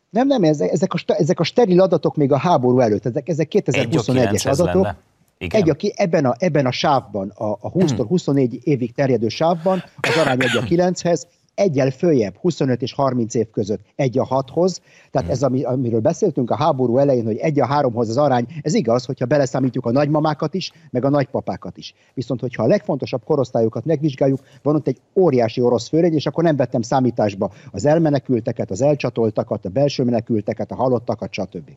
Nem, 0.10 0.27
nem, 0.27 0.43
ezek 0.43 0.93
a, 0.93 0.98
ezek 1.05 1.39
a 1.39 1.43
steril 1.43 1.81
adatok 1.81 2.15
még 2.15 2.31
a 2.31 2.38
háború 2.38 2.79
előtt, 2.79 3.05
ezek, 3.05 3.29
ezek 3.29 3.48
2021-es 3.51 4.50
adatok. 4.50 4.84
Lenne. 4.84 4.98
Igen. 5.38 5.62
Egy, 5.62 5.70
aki 5.70 5.93
ebben 5.96 6.25
a, 6.25 6.36
ebben 6.38 6.65
a 6.65 6.72
sávban, 6.72 7.29
a, 7.29 7.46
a 7.46 7.72
20-tól 7.72 8.05
24 8.08 8.60
évig 8.63 8.93
terjedő 8.93 9.27
sávban, 9.27 9.84
az 10.01 10.17
arány 10.17 10.41
egy 10.41 10.58
a 10.58 10.62
9-hez, 10.62 11.22
egyel 11.62 11.91
följebb, 11.91 12.38
25 12.38 12.82
és 12.82 12.94
30 12.94 13.36
év 13.36 13.50
között 13.50 13.82
egy 13.96 14.20
a 14.20 14.25
hathoz. 14.25 14.82
Tehát 15.12 15.30
ez, 15.30 15.44
ami, 15.44 15.63
amiről 15.63 16.00
beszéltünk 16.00 16.51
a 16.51 16.56
háború 16.56 16.98
elején, 16.98 17.25
hogy 17.25 17.38
egy 17.38 17.60
a 17.60 17.65
háromhoz 17.65 18.10
az 18.10 18.18
arány, 18.18 18.46
ez 18.62 18.74
igaz, 18.74 19.06
hogyha 19.06 19.25
beleszámítjuk 19.25 19.86
a 19.86 19.91
nagymamákat 19.91 20.53
is, 20.53 20.72
meg 20.89 21.06
a 21.06 21.10
nagypapákat 21.10 21.77
is. 21.77 21.94
Viszont, 22.13 22.39
hogyha 22.39 22.63
a 22.63 22.68
legfontosabb 22.68 23.24
korosztályokat 23.24 23.86
megvizsgáljuk, 23.86 24.39
van 24.62 24.75
ott 24.75 24.88
egy 24.88 24.98
óriási 25.15 25.62
orosz 25.62 25.88
főrény, 25.88 26.13
és 26.13 26.25
akkor 26.25 26.44
nem 26.44 26.56
vettem 26.56 26.82
számításba 26.82 27.51
az 27.72 27.86
elmenekülteket, 27.86 28.72
az 28.72 28.82
elcsatoltakat, 28.82 29.65
a 29.65 29.70
belső 29.70 30.03
menekülteket, 30.03 30.72
a 30.72 30.75
halottakat, 30.75 31.34
stb. 31.34 31.70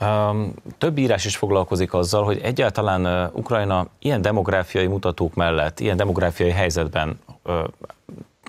Um, 0.00 0.54
több 0.78 0.98
írás 0.98 1.24
is 1.24 1.36
foglalkozik 1.36 1.94
azzal, 1.94 2.24
hogy 2.24 2.40
egyáltalán 2.42 3.28
uh, 3.28 3.38
Ukrajna 3.38 3.86
ilyen 3.98 4.22
demográfiai 4.22 4.86
mutatók 4.86 5.34
mellett, 5.34 5.80
ilyen 5.80 5.96
demográfiai 5.96 6.50
helyzetben 6.50 7.18
uh, 7.44 7.54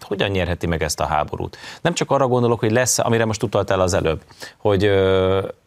hogyan 0.02 0.30
nyerheti 0.30 0.68
meg 0.68 0.84
ezt 0.84 1.00
a 1.00 1.06
háborút? 1.06 1.58
Nem 1.82 1.94
csak 1.94 2.12
arra 2.12 2.28
gondolok, 2.28 2.60
hogy 2.60 2.72
lesz, 2.72 3.00
amire 3.00 3.26
most 3.26 3.44
utaltál 3.44 3.80
az 3.80 3.94
előbb, 3.94 4.24
hogy 4.58 4.92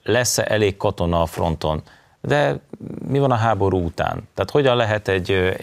lesz-e 0.02 0.44
elég 0.48 0.76
katona 0.76 1.22
a 1.22 1.26
fronton, 1.26 1.82
de 2.20 2.60
mi 3.08 3.18
van 3.18 3.30
a 3.30 3.34
háború 3.34 3.84
után? 3.84 4.28
Tehát 4.34 4.50
hogyan 4.50 4.76
lehet 4.76 5.08
egy 5.08 5.56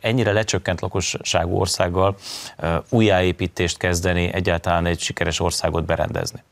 ennyire 0.00 0.32
lecsökkent 0.32 0.80
lakosságú 0.80 1.58
országgal 1.58 2.16
újjáépítést 2.90 3.76
kezdeni, 3.76 4.32
egyáltalán 4.32 4.86
egy 4.86 4.98
sikeres 4.98 5.40
országot 5.40 5.84
berendezni? 5.84 6.42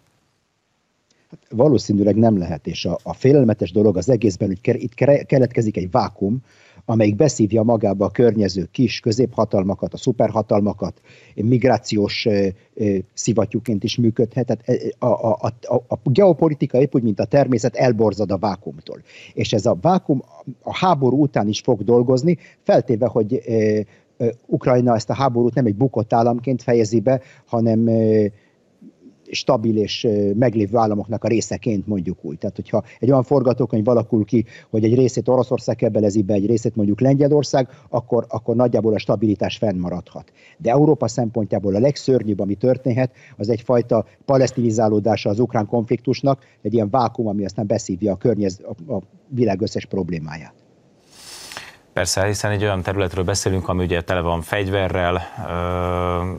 Hát 1.31 1.40
valószínűleg 1.50 2.16
nem 2.16 2.38
lehet, 2.38 2.66
és 2.66 2.85
a, 2.85 2.99
a 3.02 3.14
félelmetes 3.14 3.73
dolog 3.73 3.97
az 3.97 4.09
egészben, 4.09 4.49
hogy 4.49 4.61
ke, 4.61 4.75
itt 4.75 4.95
keletkezik 5.26 5.76
egy 5.76 5.90
vákum, 5.90 6.38
amelyik 6.84 7.16
beszívja 7.16 7.62
magába 7.62 8.04
a 8.04 8.10
környező 8.10 8.68
kis 8.72 9.00
középhatalmakat, 9.00 9.94
a 9.94 9.96
szuperhatalmakat, 9.96 11.00
migrációs 11.34 12.28
szivattyúként 13.14 13.84
is 13.84 13.96
működhet. 13.96 14.46
Tehát 14.46 14.94
a, 14.98 15.06
a, 15.06 15.52
a, 15.62 15.74
a 15.88 16.10
geopolitika 16.10 16.80
épp 16.80 16.94
úgy, 16.94 17.02
mint 17.02 17.20
a 17.20 17.24
természet 17.24 17.76
elborzad 17.76 18.30
a 18.30 18.38
vákumtól. 18.38 19.02
És 19.34 19.52
ez 19.52 19.66
a 19.66 19.78
vákum 19.80 20.22
a 20.62 20.76
háború 20.76 21.22
után 21.22 21.48
is 21.48 21.60
fog 21.60 21.84
dolgozni, 21.84 22.38
feltéve, 22.62 23.06
hogy 23.06 23.42
Ukrajna 24.46 24.94
ezt 24.94 25.10
a 25.10 25.14
háborút 25.14 25.54
nem 25.54 25.66
egy 25.66 25.76
bukott 25.76 26.12
államként 26.12 26.62
fejezi 26.62 27.00
be, 27.00 27.20
hanem 27.46 27.88
stabil 29.34 29.76
és 29.76 30.08
meglévő 30.34 30.76
államoknak 30.76 31.24
a 31.24 31.28
részeként 31.28 31.86
mondjuk 31.86 32.24
úgy. 32.24 32.38
Tehát, 32.38 32.56
hogyha 32.56 32.82
egy 32.98 33.10
olyan 33.10 33.22
forgatókönyv 33.22 33.88
alakul 33.88 34.24
ki, 34.24 34.44
hogy 34.70 34.84
egy 34.84 34.94
részét 34.94 35.28
Oroszország 35.28 35.76
kebelezi 35.76 36.22
be, 36.22 36.34
egy 36.34 36.46
részét 36.46 36.76
mondjuk 36.76 37.00
Lengyelország, 37.00 37.68
akkor, 37.88 38.26
akkor 38.28 38.56
nagyjából 38.56 38.94
a 38.94 38.98
stabilitás 38.98 39.56
fennmaradhat. 39.56 40.32
De 40.58 40.70
Európa 40.70 41.08
szempontjából 41.08 41.74
a 41.74 41.78
legszörnyűbb, 41.78 42.40
ami 42.40 42.54
történhet, 42.54 43.12
az 43.36 43.48
egyfajta 43.48 44.04
palesztinizálódása 44.24 45.30
az 45.30 45.38
ukrán 45.38 45.66
konfliktusnak, 45.66 46.44
egy 46.62 46.74
ilyen 46.74 46.90
vákum, 46.90 47.26
ami 47.26 47.44
aztán 47.44 47.66
beszívja 47.66 48.12
a, 48.12 48.16
környez, 48.16 48.60
a, 48.86 48.92
a 48.92 49.02
világ 49.28 49.60
összes 49.60 49.86
problémáját. 49.86 50.62
Persze, 51.92 52.26
hiszen 52.26 52.50
egy 52.50 52.62
olyan 52.62 52.82
területről 52.82 53.25
beszélünk, 53.25 53.68
ami 53.68 53.84
ugye 53.84 54.00
tele 54.00 54.20
van 54.20 54.42
fegyverrel, 54.42 55.22
ö, 55.49 56.32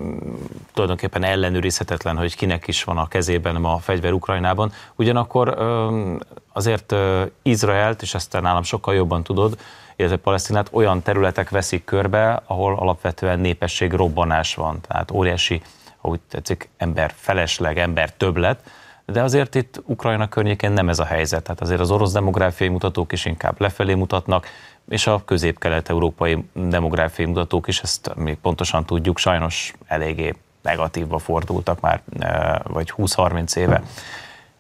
tulajdonképpen 0.74 1.24
ellenőrizhetetlen, 1.24 2.18
hogy 2.18 2.36
kinek 2.36 2.68
is 2.68 2.84
van 2.84 2.98
a 2.98 3.08
kezében 3.08 3.56
a 3.56 3.78
fegyver 3.78 4.12
Ukrajnában. 4.12 4.72
Ugyanakkor 4.96 5.54
ö, 5.58 6.16
azért 6.54 6.92
ö, 6.92 7.24
Izraelt, 7.42 8.02
és 8.02 8.14
ezt 8.14 8.30
te 8.30 8.40
nálam 8.40 8.64
sokkal 8.64 8.94
jobban 8.94 9.24
tudod, 9.24 9.58
illetve 9.96 10.18
Palesztinát 10.18 10.70
olyan 10.72 11.02
területek 11.02 11.50
veszik 11.50 11.84
körbe, 11.84 12.42
ahol 12.46 12.76
alapvetően 12.76 13.40
népesség 13.40 13.92
robbanás 13.92 14.56
van, 14.56 14.80
tehát 14.88 15.12
óriási, 15.12 15.62
ahogy 16.02 16.20
tetszik, 16.30 16.70
ember 16.78 17.14
felesleg, 17.16 17.78
ember 17.78 18.14
többlet, 18.14 18.60
de 19.06 19.22
azért 19.22 19.56
itt 19.56 19.82
Ukrajna 19.86 20.30
környékén 20.30 20.72
nem 20.72 20.90
ez 20.90 21.00
a 21.00 21.06
helyzet. 21.06 21.44
Tehát 21.44 21.62
azért 21.62 21.80
az 21.80 21.92
orosz 21.92 22.12
demográfiai 22.12 22.70
mutatók 22.70 23.12
is 23.12 23.26
inkább 23.26 23.62
lefelé 23.62 23.94
mutatnak, 23.94 24.48
és 24.90 25.08
a 25.08 25.22
közép-kelet-európai 25.26 26.44
demográfiai 26.54 27.28
mutatók 27.28 27.68
is, 27.68 27.80
ezt 27.80 28.12
mi 28.16 28.38
pontosan 28.42 28.86
tudjuk, 28.86 29.18
sajnos 29.18 29.74
eléggé 29.88 30.34
negatívba 30.62 31.18
fordultak 31.18 31.80
már, 31.80 32.02
e, 32.20 32.62
vagy 32.68 32.94
20-30 32.98 33.56
éve. 33.56 33.84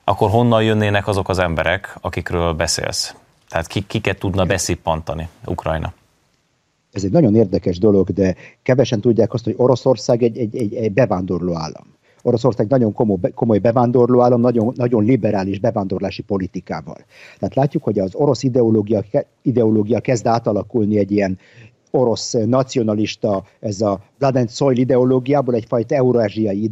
Akkor 0.03 0.30
honnan 0.30 0.63
jönnének 0.63 1.08
azok 1.08 1.30
az 1.30 1.39
emberek, 1.39 1.98
akikről 2.01 2.53
beszélsz? 2.53 3.15
Tehát 3.50 3.68
kiket 3.68 4.20
tudna 4.20 4.46
beszippantani 4.46 5.30
Ukrajna? 5.46 5.94
Ez 6.92 7.03
egy 7.03 7.12
nagyon 7.12 7.36
érdekes 7.36 7.77
dolog, 7.77 8.10
de 8.10 8.36
kevesen 8.63 9.01
tudják 9.01 9.34
azt, 9.34 9.44
hogy 9.44 9.53
Oroszország 9.58 10.24
egy, 10.24 10.38
egy, 10.38 10.56
egy, 10.56 10.75
egy 10.75 10.92
bevándorló 10.92 11.56
állam. 11.56 11.94
Oroszország 12.25 12.68
nagyon 12.68 12.94
komoly, 12.94 13.18
komoly 13.36 13.58
bevándorló 13.58 14.22
állam, 14.22 14.42
nagyon, 14.42 14.74
nagyon 14.75 15.03
liberális 15.03 15.60
bevándorlási 15.60 16.22
politikával. 16.22 16.98
Tehát 17.39 17.56
látjuk, 17.56 17.84
hogy 17.84 18.00
az 18.00 18.15
orosz 18.15 18.44
ideológia, 18.44 19.03
ideológia 19.42 20.00
kezd 20.00 20.27
átalakulni 20.27 20.98
egy 20.98 21.12
ilyen 21.12 21.38
orosz 21.97 22.33
nacionalista, 22.33 23.43
ez 23.59 23.81
a 23.81 24.00
blood 24.17 24.35
and 24.35 24.50
soil 24.50 24.77
ideológiából 24.77 25.55
egyfajta 25.55 25.95
eurázsiai 25.95 26.69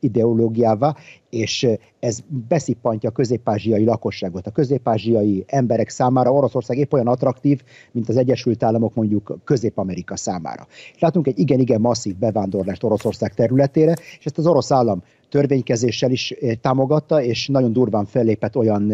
ideológiává, 0.00 0.94
és 1.30 1.66
ez 2.00 2.18
beszippantja 2.48 3.08
a 3.08 3.12
közép-ázsiai 3.12 3.84
lakosságot. 3.84 4.46
A 4.46 4.50
közép-ázsiai 4.50 5.44
emberek 5.46 5.88
számára 5.88 6.32
Oroszország 6.32 6.78
épp 6.78 6.92
olyan 6.92 7.06
attraktív, 7.06 7.62
mint 7.92 8.08
az 8.08 8.16
Egyesült 8.16 8.62
Államok 8.62 8.94
mondjuk 8.94 9.38
Közép-Amerika 9.44 10.16
számára. 10.16 10.66
Látunk 10.98 11.26
egy 11.26 11.38
igen-igen 11.38 11.80
masszív 11.80 12.16
bevándorlást 12.16 12.84
Oroszország 12.84 13.34
területére, 13.34 13.92
és 14.18 14.24
ezt 14.24 14.38
az 14.38 14.46
orosz 14.46 14.70
állam 14.70 15.02
törvénykezéssel 15.28 16.10
is 16.10 16.34
támogatta, 16.60 17.22
és 17.22 17.48
nagyon 17.48 17.72
durván 17.72 18.04
fellépett 18.04 18.56
olyan 18.56 18.92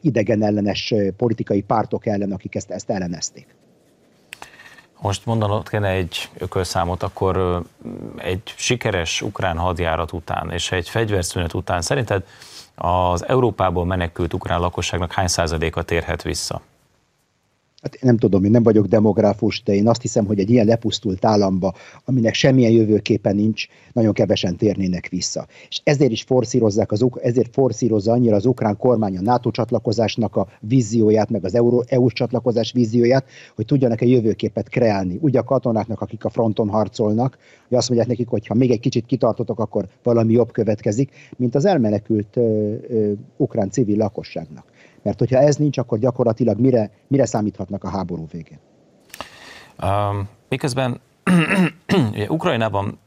idegen 0.00 0.42
ellenes 0.42 0.94
politikai 1.16 1.60
pártok 1.60 2.06
ellen, 2.06 2.32
akik 2.32 2.54
ezt, 2.54 2.70
ezt 2.70 2.90
ellenezték 2.90 3.56
most 5.00 5.26
mondanod 5.26 5.68
kéne 5.68 5.88
egy 5.88 6.28
ökölszámot, 6.38 7.02
akkor 7.02 7.62
egy 8.16 8.54
sikeres 8.56 9.22
ukrán 9.22 9.58
hadjárat 9.58 10.12
után 10.12 10.50
és 10.50 10.72
egy 10.72 10.88
fegyverszünet 10.88 11.54
után 11.54 11.82
szerinted 11.82 12.24
az 12.74 13.28
Európából 13.28 13.84
menekült 13.84 14.34
ukrán 14.34 14.60
lakosságnak 14.60 15.12
hány 15.12 15.26
százaléka 15.26 15.82
térhet 15.82 16.22
vissza? 16.22 16.60
Hát 17.82 17.98
nem 18.00 18.16
tudom, 18.16 18.44
én 18.44 18.50
nem 18.50 18.62
vagyok 18.62 18.86
demográfus, 18.86 19.62
de 19.62 19.74
én 19.74 19.88
azt 19.88 20.02
hiszem, 20.02 20.26
hogy 20.26 20.38
egy 20.38 20.50
ilyen 20.50 20.66
lepusztult 20.66 21.24
államba, 21.24 21.74
aminek 22.04 22.34
semmilyen 22.34 22.72
jövőképe 22.72 23.32
nincs, 23.32 23.66
nagyon 23.92 24.12
kevesen 24.12 24.56
térnének 24.56 25.08
vissza. 25.08 25.46
És 25.68 25.80
ezért 25.84 26.10
is 26.10 26.22
forszírozzák, 26.22 26.92
az, 26.92 27.06
ezért 27.22 27.52
forszírozza 27.52 28.12
annyira 28.12 28.36
az 28.36 28.46
ukrán 28.46 28.76
kormány 28.76 29.16
a 29.16 29.20
NATO 29.20 29.50
csatlakozásnak 29.50 30.36
a 30.36 30.46
vízióját, 30.60 31.30
meg 31.30 31.44
az 31.44 31.54
EU-s 31.86 32.12
csatlakozás 32.12 32.72
vízióját, 32.72 33.24
hogy 33.54 33.64
tudjanak 33.64 34.00
egy 34.00 34.10
jövőképet 34.10 34.68
kreálni. 34.68 35.18
Úgy 35.20 35.36
a 35.36 35.42
katonáknak, 35.42 36.00
akik 36.00 36.24
a 36.24 36.30
fronton 36.30 36.68
harcolnak, 36.68 37.38
hogy 37.68 37.76
azt 37.76 37.88
mondják 37.88 38.10
nekik, 38.10 38.28
hogy 38.28 38.46
ha 38.46 38.54
még 38.54 38.70
egy 38.70 38.80
kicsit 38.80 39.06
kitartotok, 39.06 39.58
akkor 39.58 39.88
valami 40.02 40.32
jobb 40.32 40.52
következik, 40.52 41.10
mint 41.36 41.54
az 41.54 41.64
elmenekült 41.64 42.36
ö, 42.36 42.74
ö, 42.88 43.12
ukrán 43.36 43.70
civil 43.70 43.96
lakosságnak. 43.96 44.67
Mert 45.02 45.18
hogyha 45.18 45.38
ez 45.38 45.56
nincs, 45.56 45.78
akkor 45.78 45.98
gyakorlatilag 45.98 46.58
mire, 46.58 46.90
mire 47.06 47.26
számíthatnak 47.26 47.84
a 47.84 47.88
háború 47.88 48.26
végén? 48.30 48.58
Um, 49.82 50.28
miközben 50.48 51.00
ugye, 52.12 52.26
Ukrajnában 52.28 52.98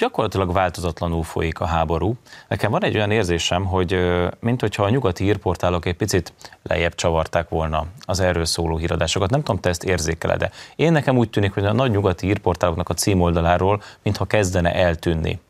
gyakorlatilag 0.00 0.52
változatlanul 0.52 1.22
folyik 1.22 1.60
a 1.60 1.64
háború. 1.64 2.14
Nekem 2.48 2.70
van 2.70 2.84
egy 2.84 2.96
olyan 2.96 3.10
érzésem, 3.10 3.64
hogy 3.64 3.96
mint 4.40 4.60
hogyha 4.60 4.82
a 4.82 4.90
nyugati 4.90 5.24
hírportálok 5.24 5.86
egy 5.86 5.96
picit 5.96 6.32
lejjebb 6.62 6.94
csavarták 6.94 7.48
volna 7.48 7.86
az 8.00 8.20
erről 8.20 8.44
szóló 8.44 8.76
híradásokat. 8.76 9.30
Nem 9.30 9.42
tudom, 9.42 9.60
te 9.60 9.68
ezt 9.68 9.84
érzékeled 9.84 10.38
de 10.38 10.50
Én 10.76 10.92
nekem 10.92 11.16
úgy 11.16 11.30
tűnik, 11.30 11.52
hogy 11.52 11.64
a 11.64 11.72
nagy 11.72 11.90
nyugati 11.90 12.26
hírportáloknak 12.26 12.88
a 12.88 12.94
címoldaláról 12.94 13.82
mintha 14.02 14.24
kezdene 14.24 14.74
eltűnni 14.74 15.40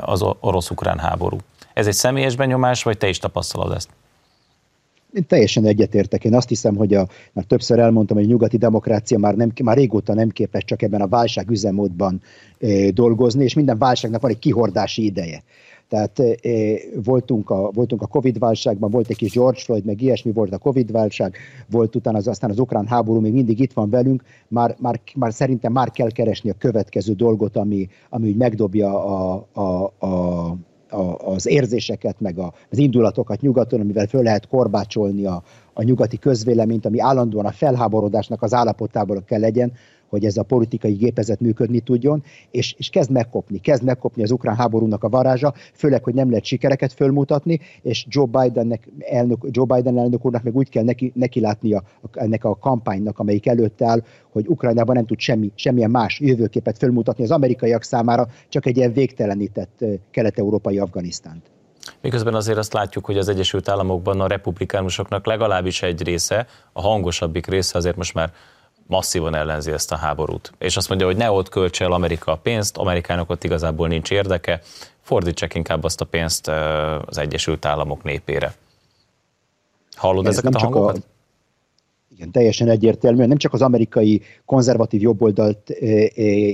az 0.00 0.24
orosz-ukrán 0.40 0.98
háború. 0.98 1.38
Ez 1.74 1.86
egy 1.86 1.94
személyes 1.94 2.36
benyomás, 2.36 2.82
vagy 2.82 2.98
te 2.98 3.08
is 3.08 3.18
tapasztalod 3.18 3.72
ezt? 3.72 3.88
Én 5.14 5.26
teljesen 5.26 5.64
egyetértek. 5.64 6.24
Én 6.24 6.34
azt 6.34 6.48
hiszem, 6.48 6.76
hogy 6.76 6.94
a, 6.94 7.08
már 7.32 7.44
többször 7.44 7.78
elmondtam, 7.78 8.16
hogy 8.16 8.26
a 8.26 8.28
nyugati 8.28 8.56
demokrácia 8.56 9.18
már, 9.18 9.34
nem, 9.34 9.52
már 9.62 9.76
régóta 9.76 10.14
nem 10.14 10.28
képes 10.28 10.64
csak 10.64 10.82
ebben 10.82 11.00
a 11.00 11.08
válság 11.08 11.50
üzemmódban 11.50 12.20
e, 12.58 12.90
dolgozni, 12.90 13.44
és 13.44 13.54
minden 13.54 13.78
válságnak 13.78 14.20
van 14.20 14.30
egy 14.30 14.38
kihordási 14.38 15.04
ideje. 15.04 15.42
Tehát 15.88 16.18
e, 16.20 16.30
voltunk, 17.04 17.50
a, 17.50 17.70
voltunk 17.70 18.02
a 18.02 18.06
Covid-válságban, 18.06 18.90
volt 18.90 19.08
egy 19.08 19.16
kis 19.16 19.32
George 19.32 19.60
Floyd, 19.60 19.84
meg 19.84 20.00
ilyesmi 20.00 20.32
volt 20.32 20.52
a 20.52 20.58
Covid-válság, 20.58 21.36
volt 21.70 21.96
utána 21.96 22.16
az, 22.16 22.28
aztán 22.28 22.50
az 22.50 22.58
ukrán 22.58 22.86
háború 22.86 23.20
még 23.20 23.32
mindig 23.32 23.60
itt 23.60 23.72
van 23.72 23.90
velünk, 23.90 24.22
már, 24.48 24.76
már, 24.78 25.00
már 25.14 25.32
szerintem 25.32 25.72
már 25.72 25.90
kell 25.90 26.10
keresni 26.10 26.50
a 26.50 26.58
következő 26.58 27.12
dolgot, 27.12 27.56
ami, 27.56 27.88
ami 28.08 28.28
úgy 28.28 28.36
megdobja 28.36 29.04
a, 29.04 29.46
a, 29.52 30.06
a 30.06 30.56
a, 30.94 31.16
az 31.18 31.46
érzéseket, 31.46 32.20
meg 32.20 32.38
a, 32.38 32.52
az 32.70 32.78
indulatokat 32.78 33.40
nyugaton, 33.40 33.80
amivel 33.80 34.06
föl 34.06 34.22
lehet 34.22 34.48
korbácsolni 34.48 35.26
a, 35.26 35.42
a 35.72 35.82
nyugati 35.82 36.18
közvéleményt, 36.18 36.86
ami 36.86 37.00
állandóan 37.00 37.46
a 37.46 37.52
felháborodásnak 37.52 38.42
az 38.42 38.54
állapotából 38.54 39.22
kell 39.26 39.40
legyen, 39.40 39.72
hogy 40.08 40.24
ez 40.24 40.36
a 40.36 40.42
politikai 40.42 40.92
gépezet 40.92 41.40
működni 41.40 41.80
tudjon, 41.80 42.22
és, 42.50 42.74
és 42.78 42.88
kezd 42.88 43.10
megkopni, 43.10 43.58
kezd 43.58 43.82
megkopni 43.82 44.22
az 44.22 44.30
ukrán 44.30 44.56
háborúnak 44.56 45.04
a 45.04 45.08
varázsa, 45.08 45.54
főleg, 45.74 46.04
hogy 46.04 46.14
nem 46.14 46.28
lehet 46.28 46.44
sikereket 46.44 46.92
fölmutatni, 46.92 47.60
és 47.82 48.06
Joe, 48.08 48.26
Bidennek, 48.26 48.88
elnök, 48.98 49.46
Joe 49.50 49.64
Biden 49.64 49.98
elnök 49.98 50.24
úrnak 50.24 50.42
meg 50.42 50.56
úgy 50.56 50.68
kell 50.68 50.84
neki, 50.84 51.12
neki 51.14 51.40
látnia 51.40 51.82
ennek 52.12 52.44
a 52.44 52.56
kampánynak, 52.56 53.18
amelyik 53.18 53.46
előtt 53.46 53.82
áll, 53.82 54.02
hogy 54.32 54.48
Ukrajnában 54.48 54.94
nem 54.94 55.06
tud 55.06 55.18
semmi, 55.18 55.50
semmilyen 55.54 55.90
más 55.90 56.20
jövőképet 56.20 56.78
fölmutatni 56.78 57.24
az 57.24 57.30
amerikaiak 57.30 57.82
számára, 57.82 58.28
csak 58.48 58.66
egy 58.66 58.76
ilyen 58.76 58.92
végtelenített 58.92 59.84
kelet-európai 60.10 60.78
Afganisztánt. 60.78 61.52
Miközben 62.00 62.34
azért 62.34 62.58
azt 62.58 62.72
látjuk, 62.72 63.04
hogy 63.04 63.18
az 63.18 63.28
Egyesült 63.28 63.68
Államokban 63.68 64.20
a 64.20 64.26
republikánusoknak 64.26 65.26
legalábbis 65.26 65.82
egy 65.82 66.02
része, 66.02 66.46
a 66.72 66.80
hangosabbik 66.80 67.46
része 67.46 67.78
azért 67.78 67.96
most 67.96 68.14
már 68.14 68.32
masszívan 68.86 69.34
ellenzi 69.34 69.70
ezt 69.70 69.92
a 69.92 69.96
háborút. 69.96 70.52
És 70.58 70.76
azt 70.76 70.88
mondja, 70.88 71.06
hogy 71.06 71.16
ne 71.16 71.30
ott 71.30 71.48
költse 71.48 71.84
el 71.84 71.92
Amerika 71.92 72.32
a 72.32 72.36
pénzt, 72.36 72.76
Amerikának 72.76 73.30
ott 73.30 73.44
igazából 73.44 73.88
nincs 73.88 74.10
érdeke, 74.10 74.60
fordítsák 75.00 75.54
inkább 75.54 75.84
azt 75.84 76.00
a 76.00 76.04
pénzt 76.04 76.48
az 77.06 77.18
Egyesült 77.18 77.64
Államok 77.64 78.02
népére. 78.02 78.54
Hallod 79.94 80.26
Ez 80.26 80.32
ezeket 80.32 80.54
a 80.54 80.58
hangokat? 80.58 80.96
A, 80.96 81.00
igen, 82.14 82.30
teljesen 82.30 82.68
egyértelműen. 82.68 83.28
Nem 83.28 83.36
csak 83.36 83.52
az 83.52 83.62
amerikai 83.62 84.22
konzervatív 84.44 85.00
jobboldalt 85.00 85.72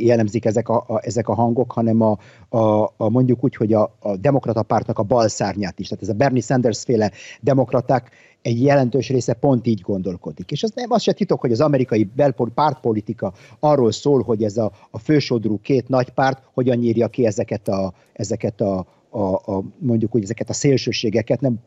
jellemzik 0.00 0.44
ezek 0.44 0.68
a, 0.68 0.84
a, 0.86 1.00
ezek 1.02 1.28
a 1.28 1.34
hangok, 1.34 1.72
hanem 1.72 2.00
a, 2.00 2.18
a, 2.48 2.82
a 2.96 3.08
mondjuk 3.08 3.44
úgy, 3.44 3.56
hogy 3.56 3.72
a, 3.72 3.96
a 3.98 4.16
demokrata 4.16 4.62
pártnak 4.62 4.98
a 4.98 5.02
bal 5.02 5.28
szárnyát 5.28 5.78
is. 5.78 5.88
Tehát 5.88 6.02
ez 6.02 6.10
a 6.10 6.14
Bernie 6.14 6.42
Sanders 6.42 6.82
féle 6.82 7.10
demokraták 7.40 8.10
egy 8.42 8.62
jelentős 8.62 9.08
része 9.08 9.32
pont 9.32 9.66
így 9.66 9.80
gondolkodik. 9.80 10.50
És 10.50 10.62
az 10.62 10.72
nem 10.74 10.92
az 10.92 11.02
se 11.02 11.12
titok, 11.12 11.40
hogy 11.40 11.52
az 11.52 11.60
amerikai 11.60 12.10
belpol, 12.16 12.50
pártpolitika 12.54 13.32
arról 13.58 13.92
szól, 13.92 14.22
hogy 14.22 14.42
ez 14.42 14.56
a, 14.56 14.72
a 14.90 14.98
fősodrú 14.98 15.60
két 15.60 15.88
nagy 15.88 16.10
párt 16.10 16.42
hogyan 16.54 16.76
nyírja 16.76 17.08
ki 17.08 17.26
ezeket 17.26 17.68
a, 17.68 17.92
ezeket 18.12 18.60
a, 18.60 18.86
a, 19.10 19.52
a 19.52 19.62
mondjuk 19.78 20.14
úgy 20.14 20.22
ezeket 20.22 20.48
a 20.48 20.52
szélsőségeket, 20.52 21.40
nem 21.40 21.60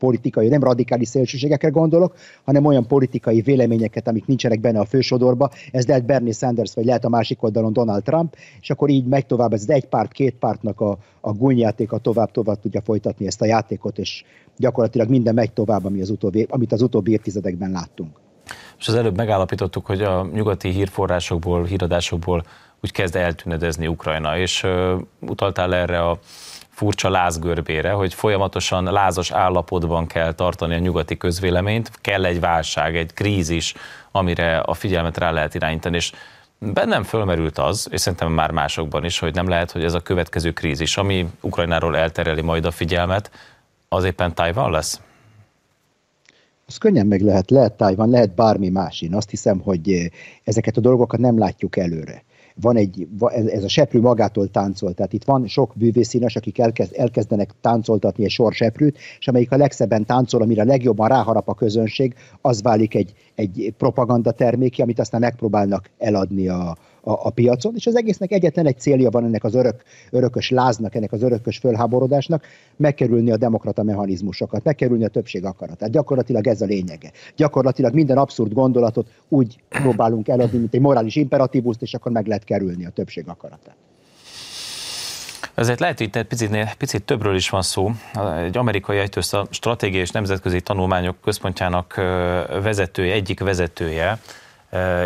politikai, 0.00 0.48
nem 0.48 0.62
radikális 0.62 1.08
szélsőségekre 1.08 1.68
gondolok, 1.68 2.14
hanem 2.44 2.64
olyan 2.64 2.86
politikai 2.86 3.40
véleményeket, 3.40 4.08
amik 4.08 4.26
nincsenek 4.26 4.60
benne 4.60 4.80
a 4.80 4.84
fősodorba. 4.84 5.50
Ez 5.72 5.86
lehet 5.86 6.04
Bernie 6.04 6.32
Sanders, 6.32 6.74
vagy 6.74 6.84
lehet 6.84 7.04
a 7.04 7.08
másik 7.08 7.42
oldalon 7.42 7.72
Donald 7.72 8.02
Trump, 8.02 8.36
és 8.60 8.70
akkor 8.70 8.88
így 8.88 9.06
megy 9.06 9.26
tovább, 9.26 9.52
ez 9.52 9.68
egy 9.68 9.86
párt, 9.86 10.12
két 10.12 10.34
pártnak 10.34 10.80
a, 10.80 10.98
a 11.20 11.32
gúnyjátéka 11.32 11.98
tovább-tovább 11.98 12.60
tudja 12.60 12.80
folytatni 12.80 13.26
ezt 13.26 13.42
a 13.42 13.46
játékot, 13.46 13.98
és 13.98 14.24
gyakorlatilag 14.60 15.08
minden 15.08 15.34
megy 15.34 15.52
tovább, 15.52 15.84
ami 15.84 16.00
az 16.00 16.10
utóbbi, 16.10 16.46
amit 16.50 16.72
az 16.72 16.82
utóbbi 16.82 17.12
évtizedekben 17.12 17.70
láttunk. 17.70 18.16
És 18.78 18.88
az 18.88 18.94
előbb 18.94 19.16
megállapítottuk, 19.16 19.86
hogy 19.86 20.02
a 20.02 20.28
nyugati 20.32 20.68
hírforrásokból, 20.68 21.64
híradásokból 21.64 22.44
úgy 22.82 22.92
kezd 22.92 23.16
eltűnedezni 23.16 23.86
Ukrajna, 23.86 24.38
és 24.38 24.62
uh, 24.62 25.00
utaltál 25.20 25.74
erre 25.74 26.00
a 26.00 26.18
furcsa 26.68 27.08
lázgörbére, 27.08 27.90
hogy 27.90 28.14
folyamatosan 28.14 28.84
lázas 28.84 29.30
állapotban 29.30 30.06
kell 30.06 30.32
tartani 30.32 30.74
a 30.74 30.78
nyugati 30.78 31.16
közvéleményt, 31.16 31.90
kell 32.00 32.24
egy 32.24 32.40
válság, 32.40 32.96
egy 32.96 33.14
krízis, 33.14 33.74
amire 34.10 34.58
a 34.58 34.74
figyelmet 34.74 35.18
rá 35.18 35.30
lehet 35.30 35.54
irányítani, 35.54 35.96
és 35.96 36.12
bennem 36.58 37.02
fölmerült 37.02 37.58
az, 37.58 37.88
és 37.90 38.00
szerintem 38.00 38.32
már 38.32 38.50
másokban 38.50 39.04
is, 39.04 39.18
hogy 39.18 39.34
nem 39.34 39.48
lehet, 39.48 39.70
hogy 39.70 39.84
ez 39.84 39.94
a 39.94 40.00
következő 40.00 40.52
krízis, 40.52 40.96
ami 40.96 41.28
Ukrajnáról 41.40 41.96
eltereli 41.96 42.40
majd 42.42 42.64
a 42.64 42.70
figyelmet, 42.70 43.30
az 43.92 44.04
éppen 44.04 44.34
Tajvan 44.34 44.70
lesz? 44.70 45.00
Az 46.66 46.76
könnyen 46.76 47.06
meg 47.06 47.20
lehet, 47.20 47.50
lehet 47.50 47.72
Tajvan, 47.72 48.10
lehet 48.10 48.34
bármi 48.34 48.68
más. 48.68 49.02
Én 49.02 49.14
azt 49.14 49.30
hiszem, 49.30 49.60
hogy 49.60 50.10
ezeket 50.44 50.76
a 50.76 50.80
dolgokat 50.80 51.20
nem 51.20 51.38
látjuk 51.38 51.76
előre 51.76 52.24
van 52.60 52.76
egy, 52.76 53.08
ez 53.46 53.64
a 53.64 53.68
seprű 53.68 54.00
magától 54.00 54.50
táncol, 54.50 54.94
tehát 54.94 55.12
itt 55.12 55.24
van 55.24 55.46
sok 55.46 55.72
bűvészínes, 55.74 56.36
akik 56.36 56.58
elkezd, 56.58 56.94
elkezdenek 56.96 57.50
táncoltatni 57.60 58.24
egy 58.24 58.30
sor 58.30 58.52
seprűt, 58.52 58.98
és 59.18 59.28
amelyik 59.28 59.52
a 59.52 59.56
legszebben 59.56 60.04
táncol, 60.04 60.42
amire 60.42 60.64
legjobban 60.64 61.08
ráharap 61.08 61.48
a 61.48 61.54
közönség, 61.54 62.14
az 62.40 62.62
válik 62.62 62.94
egy, 62.94 63.12
egy 63.34 63.74
propaganda 63.78 64.30
terméki, 64.30 64.82
amit 64.82 64.98
aztán 64.98 65.20
megpróbálnak 65.20 65.90
eladni 65.98 66.48
a, 66.48 66.76
a, 67.02 67.10
a 67.10 67.30
piacon, 67.30 67.72
és 67.76 67.86
az 67.86 67.96
egésznek 67.96 68.32
egyetlen 68.32 68.66
egy 68.66 68.78
célja 68.78 69.10
van 69.10 69.24
ennek 69.24 69.44
az 69.44 69.54
örök, 69.54 69.82
örökös 70.10 70.50
láznak, 70.50 70.94
ennek 70.94 71.12
az 71.12 71.22
örökös 71.22 71.58
fölháborodásnak, 71.58 72.44
megkerülni 72.76 73.30
a 73.30 73.36
demokrata 73.36 73.82
mechanizmusokat, 73.82 74.64
megkerülni 74.64 75.04
a 75.04 75.08
többség 75.08 75.44
akaratát. 75.44 75.90
Gyakorlatilag 75.90 76.46
ez 76.46 76.60
a 76.60 76.66
lényege. 76.66 77.10
Gyakorlatilag 77.36 77.94
minden 77.94 78.18
abszurd 78.18 78.52
gondolatot 78.52 79.06
úgy 79.28 79.58
próbálunk 79.68 80.28
eladni, 80.28 80.58
mint 80.58 80.74
egy 80.74 80.80
morális 80.80 81.16
imperatívust, 81.16 81.82
és 81.82 81.94
akkor 81.94 82.12
meg 82.12 82.26
lehet 82.26 82.44
kerülni 82.44 82.84
a 82.84 82.90
többség 82.90 83.24
akaratát. 83.28 83.76
Ezért 85.54 85.80
lehet, 85.80 85.98
hogy 85.98 86.06
itt 86.06 86.16
egy 86.16 86.24
picit, 86.26 86.74
picit 86.78 87.02
többről 87.02 87.34
is 87.34 87.50
van 87.50 87.62
szó. 87.62 87.90
Egy 88.44 88.56
amerikai 88.56 88.98
egytőzt 88.98 89.34
a 89.34 89.46
Stratégiai 89.50 90.00
és 90.00 90.10
Nemzetközi 90.10 90.60
Tanulmányok 90.60 91.16
Központjának 91.20 91.94
vezetője, 92.62 93.12
egyik 93.12 93.40
vezetője, 93.40 94.18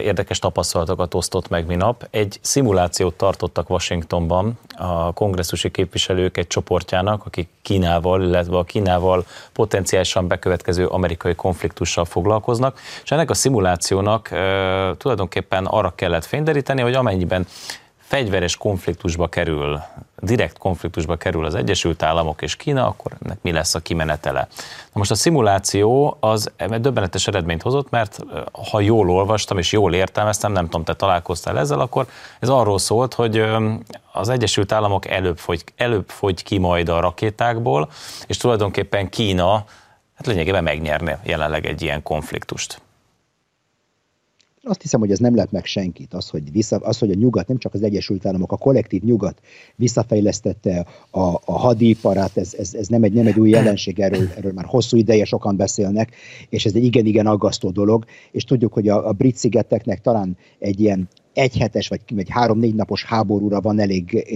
érdekes 0.02 0.38
tapasztalatokat 0.38 1.14
osztott 1.14 1.48
meg 1.48 1.66
minap. 1.66 2.06
Egy 2.10 2.38
szimulációt 2.40 3.14
tartottak 3.14 3.70
Washingtonban 3.70 4.58
a 4.76 5.12
kongresszusi 5.12 5.70
képviselők 5.70 6.36
egy 6.36 6.46
csoportjának, 6.46 7.26
akik 7.26 7.48
Kínával, 7.62 8.22
illetve 8.22 8.56
a 8.56 8.64
Kínával 8.64 9.24
potenciálisan 9.52 10.28
bekövetkező 10.28 10.86
amerikai 10.86 11.34
konfliktussal 11.34 12.04
foglalkoznak, 12.04 12.80
és 13.02 13.10
ennek 13.10 13.30
a 13.30 13.34
szimulációnak 13.34 14.30
e, 14.30 14.36
tulajdonképpen 14.96 15.64
arra 15.64 15.92
kellett 15.94 16.24
fényderíteni, 16.24 16.82
hogy 16.82 16.94
amennyiben 16.94 17.46
fegyveres 18.14 18.56
konfliktusba 18.56 19.28
kerül, 19.28 19.80
direkt 20.18 20.58
konfliktusba 20.58 21.16
kerül 21.16 21.44
az 21.44 21.54
Egyesült 21.54 22.02
Államok 22.02 22.42
és 22.42 22.56
Kína, 22.56 22.86
akkor 22.86 23.12
ennek 23.22 23.38
mi 23.42 23.52
lesz 23.52 23.74
a 23.74 23.80
kimenetele. 23.80 24.48
Na 24.92 24.92
most 24.92 25.10
a 25.10 25.14
szimuláció 25.14 26.16
az 26.20 26.50
döbbenetes 26.80 27.26
eredményt 27.26 27.62
hozott, 27.62 27.90
mert 27.90 28.18
ha 28.70 28.80
jól 28.80 29.10
olvastam 29.10 29.58
és 29.58 29.72
jól 29.72 29.94
értelmeztem, 29.94 30.52
nem 30.52 30.64
tudom, 30.64 30.84
te 30.84 30.94
találkoztál 30.94 31.58
ezzel, 31.58 31.80
akkor 31.80 32.06
ez 32.40 32.48
arról 32.48 32.78
szólt, 32.78 33.14
hogy 33.14 33.44
az 34.12 34.28
Egyesült 34.28 34.72
Államok 34.72 35.06
előbb 35.06 35.38
fogy, 35.38 35.64
előbb 35.76 36.08
fogy 36.08 36.42
ki 36.42 36.58
majd 36.58 36.88
a 36.88 37.00
rakétákból, 37.00 37.90
és 38.26 38.36
tulajdonképpen 38.36 39.08
Kína 39.08 39.64
hát 40.14 40.26
lényegében 40.26 40.62
megnyerne 40.62 41.18
jelenleg 41.22 41.66
egy 41.66 41.82
ilyen 41.82 42.02
konfliktust. 42.02 42.80
Azt 44.64 44.82
hiszem, 44.82 45.00
hogy 45.00 45.10
ez 45.10 45.18
nem 45.18 45.34
lep 45.34 45.50
meg 45.50 45.64
senkit, 45.64 46.14
az 46.14 46.28
hogy, 46.28 46.52
vissza, 46.52 46.76
az, 46.76 46.98
hogy 46.98 47.10
a 47.10 47.14
nyugat, 47.14 47.48
nem 47.48 47.58
csak 47.58 47.74
az 47.74 47.82
Egyesült 47.82 48.26
Államok, 48.26 48.52
a 48.52 48.56
kollektív 48.56 49.02
nyugat 49.02 49.40
visszafejlesztette 49.76 50.86
a, 51.10 51.34
a 51.44 51.58
hadiparát, 51.58 52.36
ez, 52.36 52.54
ez, 52.58 52.74
ez 52.74 52.86
nem, 52.86 53.02
egy, 53.02 53.12
nem 53.12 53.26
egy 53.26 53.38
új 53.38 53.50
jelenség, 53.50 54.00
erről, 54.00 54.28
erről 54.36 54.52
már 54.52 54.64
hosszú 54.64 54.96
ideje 54.96 55.24
sokan 55.24 55.56
beszélnek, 55.56 56.14
és 56.48 56.64
ez 56.64 56.74
egy 56.74 56.84
igen-igen 56.84 57.26
aggasztó 57.26 57.70
dolog, 57.70 58.04
és 58.30 58.44
tudjuk, 58.44 58.72
hogy 58.72 58.88
a, 58.88 59.08
a 59.08 59.12
brit 59.12 59.36
szigeteknek 59.36 60.00
talán 60.00 60.36
egy 60.58 60.80
ilyen 60.80 61.08
egyhetes 61.34 61.88
vagy, 61.88 62.00
vagy 62.14 62.28
három-négy 62.28 62.74
napos 62.74 63.04
háborúra 63.04 63.60
van 63.60 63.80
elég, 63.80 64.26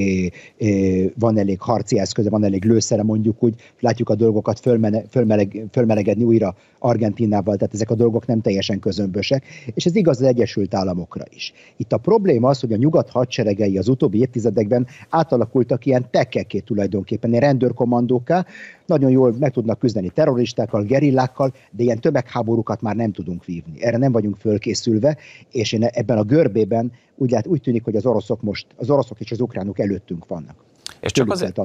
van 1.18 1.38
elég 1.38 1.60
harci 1.60 1.98
eszköze, 1.98 2.30
van 2.30 2.44
elég 2.44 2.64
lőszere, 2.64 3.02
mondjuk 3.02 3.42
úgy, 3.42 3.54
látjuk 3.80 4.08
a 4.08 4.14
dolgokat 4.14 4.60
fölmene, 4.60 5.02
fölmeleg, 5.10 5.64
fölmelegedni 5.70 6.24
újra 6.24 6.54
Argentinával, 6.78 7.56
tehát 7.56 7.74
ezek 7.74 7.90
a 7.90 7.94
dolgok 7.94 8.26
nem 8.26 8.40
teljesen 8.40 8.78
közömbösek, 8.78 9.44
és 9.74 9.84
ez 9.84 9.96
igaz 9.96 10.20
az 10.20 10.26
Egyesült 10.26 10.74
Államokra 10.74 11.24
is. 11.34 11.52
Itt 11.76 11.92
a 11.92 11.96
probléma 11.98 12.48
az, 12.48 12.60
hogy 12.60 12.72
a 12.72 12.76
nyugat 12.76 13.10
hadseregei 13.10 13.78
az 13.78 13.88
utóbbi 13.88 14.18
évtizedekben 14.18 14.86
átalakultak 15.08 15.86
ilyen 15.86 16.06
tekeké 16.10 16.58
tulajdonképpen, 16.58 17.30
ilyen 17.30 17.42
rendőrkommandóká, 17.42 18.46
nagyon 18.88 19.10
jól 19.10 19.34
meg 19.38 19.52
tudnak 19.52 19.78
küzdeni 19.78 20.08
terroristákkal, 20.08 20.82
gerillákkal, 20.82 21.52
de 21.70 21.82
ilyen 21.82 22.00
tömegháborúkat 22.00 22.80
már 22.80 22.96
nem 22.96 23.12
tudunk 23.12 23.44
vívni. 23.44 23.82
Erre 23.82 23.96
nem 23.96 24.12
vagyunk 24.12 24.36
fölkészülve, 24.36 25.16
és 25.50 25.72
én 25.72 25.84
ebben 25.84 26.18
a 26.18 26.22
görbében 26.22 26.92
úgy, 27.16 27.30
lát, 27.30 27.46
úgy 27.46 27.60
tűnik, 27.60 27.84
hogy 27.84 27.96
az 27.96 28.06
oroszok 28.06 28.42
most, 28.42 28.66
az 28.76 28.90
oroszok 28.90 29.20
és 29.20 29.30
az 29.30 29.40
ukránok 29.40 29.78
előttünk 29.78 30.26
vannak. 30.26 30.54
És, 31.00 31.12
csak 31.12 31.30
azért, 31.30 31.60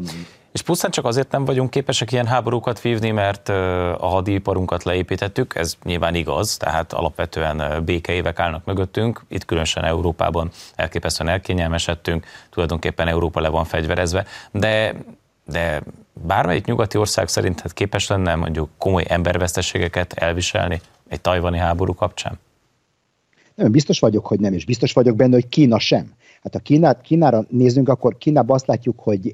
és 0.51 0.61
pusztán 0.61 0.91
csak 0.91 1.05
azért 1.05 1.31
nem 1.31 1.45
vagyunk 1.45 1.69
képesek 1.69 2.11
ilyen 2.11 2.25
háborúkat 2.25 2.81
vívni, 2.81 3.11
mert 3.11 3.49
a 3.49 4.07
hadiparunkat 4.07 4.83
leépítettük, 4.83 5.55
ez 5.55 5.75
nyilván 5.83 6.15
igaz, 6.15 6.57
tehát 6.57 6.93
alapvetően 6.93 7.85
békeévek 7.85 8.39
állnak 8.39 8.65
mögöttünk, 8.65 9.25
itt 9.27 9.45
különösen 9.45 9.83
Európában 9.83 10.49
elképesztően 10.75 11.29
elkényelmesedtünk, 11.29 12.25
tulajdonképpen 12.49 13.07
Európa 13.07 13.39
le 13.39 13.49
van 13.49 13.65
fegyverezve, 13.65 14.25
de 14.51 14.95
de 15.45 15.83
bármelyik 16.13 16.65
nyugati 16.65 16.97
ország 16.97 17.27
szerinted 17.27 17.61
hát 17.61 17.73
képes 17.73 18.07
lenne 18.07 18.35
mondjuk 18.35 18.69
komoly 18.77 19.03
emberveszteségeket 19.07 20.13
elviselni 20.13 20.81
egy 21.07 21.21
tajvani 21.21 21.57
háború 21.57 21.93
kapcsán? 21.93 22.39
Nem, 23.55 23.71
biztos 23.71 23.99
vagyok, 23.99 24.27
hogy 24.27 24.39
nem, 24.39 24.53
és 24.53 24.65
biztos 24.65 24.93
vagyok 24.93 25.15
benne, 25.15 25.33
hogy 25.33 25.47
Kína 25.47 25.79
sem. 25.79 26.11
Hát 26.43 26.53
ha 26.53 26.59
Kínát, 26.59 27.01
Kínára 27.01 27.45
nézzünk, 27.49 27.89
akkor 27.89 28.17
Kínában 28.17 28.55
azt 28.55 28.67
látjuk, 28.67 28.99
hogy 28.99 29.33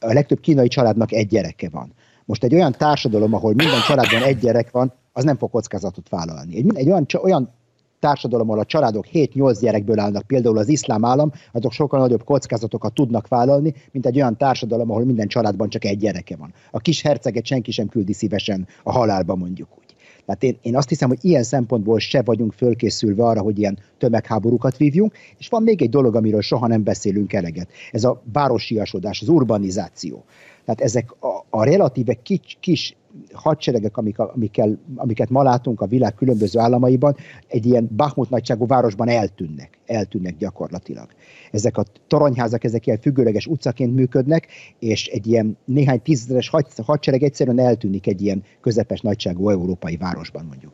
a 0.00 0.12
legtöbb 0.12 0.40
kínai 0.40 0.68
családnak 0.68 1.12
egy 1.12 1.26
gyereke 1.26 1.68
van. 1.68 1.92
Most 2.24 2.44
egy 2.44 2.54
olyan 2.54 2.72
társadalom, 2.72 3.34
ahol 3.34 3.54
minden 3.54 3.80
családban 3.80 4.22
egy 4.22 4.38
gyerek 4.38 4.70
van, 4.70 4.92
az 5.12 5.24
nem 5.24 5.36
fog 5.36 5.50
kockázatot 5.50 6.08
vállalni. 6.08 6.56
Egy, 6.56 6.70
egy 6.74 6.90
olyan, 6.90 7.06
olyan 7.22 7.52
társadalom, 8.00 8.48
ahol 8.48 8.60
a 8.60 8.64
családok 8.64 9.06
7-8 9.12 9.58
gyerekből 9.60 9.98
állnak, 9.98 10.26
például 10.26 10.58
az 10.58 10.68
iszlám 10.68 11.04
állam, 11.04 11.32
azok 11.52 11.72
sokkal 11.72 12.00
nagyobb 12.00 12.24
kockázatokat 12.24 12.94
tudnak 12.94 13.28
vállalni, 13.28 13.74
mint 13.92 14.06
egy 14.06 14.16
olyan 14.16 14.36
társadalom, 14.36 14.90
ahol 14.90 15.04
minden 15.04 15.28
családban 15.28 15.68
csak 15.68 15.84
egy 15.84 15.98
gyereke 15.98 16.36
van. 16.36 16.52
A 16.70 16.78
kis 16.78 17.02
herceget 17.02 17.44
senki 17.44 17.70
sem 17.70 17.88
küldi 17.88 18.12
szívesen 18.12 18.66
a 18.82 18.92
halálba, 18.92 19.34
mondjuk 19.34 19.68
úgy. 19.78 19.94
Tehát 20.24 20.42
én, 20.42 20.58
én 20.62 20.76
azt 20.76 20.88
hiszem, 20.88 21.08
hogy 21.08 21.18
ilyen 21.20 21.42
szempontból 21.42 21.98
se 21.98 22.22
vagyunk 22.22 22.52
fölkészülve 22.52 23.24
arra, 23.24 23.40
hogy 23.40 23.58
ilyen 23.58 23.78
tömegháborúkat 23.98 24.76
vívjunk, 24.76 25.14
és 25.38 25.48
van 25.48 25.62
még 25.62 25.82
egy 25.82 25.88
dolog, 25.88 26.14
amiről 26.14 26.42
soha 26.42 26.66
nem 26.66 26.82
beszélünk 26.82 27.32
eleget. 27.32 27.68
Ez 27.90 28.04
a 28.04 28.22
városiasodás, 28.32 29.20
az 29.20 29.28
urbanizáció. 29.28 30.24
Tehát 30.70 30.84
ezek 30.84 31.22
a, 31.22 31.46
a 31.50 31.64
relatíve 31.64 32.14
kis, 32.14 32.56
kis 32.60 32.96
hadseregek, 33.32 33.96
amik, 33.96 34.18
amikkel, 34.18 34.78
amiket 34.94 35.30
ma 35.30 35.42
látunk 35.42 35.80
a 35.80 35.86
világ 35.86 36.14
különböző 36.14 36.58
államaiban, 36.58 37.16
egy 37.46 37.66
ilyen 37.66 37.88
Bahmut 37.96 38.30
nagyságú 38.30 38.66
városban 38.66 39.08
eltűnnek, 39.08 39.78
eltűnnek 39.86 40.36
gyakorlatilag. 40.36 41.08
Ezek 41.50 41.76
a 41.76 41.84
toronyházak, 42.06 42.64
ezek 42.64 42.86
ilyen 42.86 42.98
függőleges 42.98 43.46
utcaként 43.46 43.94
működnek, 43.94 44.46
és 44.78 45.06
egy 45.06 45.26
ilyen 45.26 45.56
néhány 45.64 46.02
tízezeres 46.02 46.50
hadsereg 46.84 47.22
egyszerűen 47.22 47.58
eltűnik 47.58 48.06
egy 48.06 48.22
ilyen 48.22 48.42
közepes 48.60 49.00
nagyságú 49.00 49.48
európai 49.48 49.96
városban 49.96 50.44
mondjuk. 50.44 50.72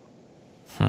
Hm. 0.78 0.84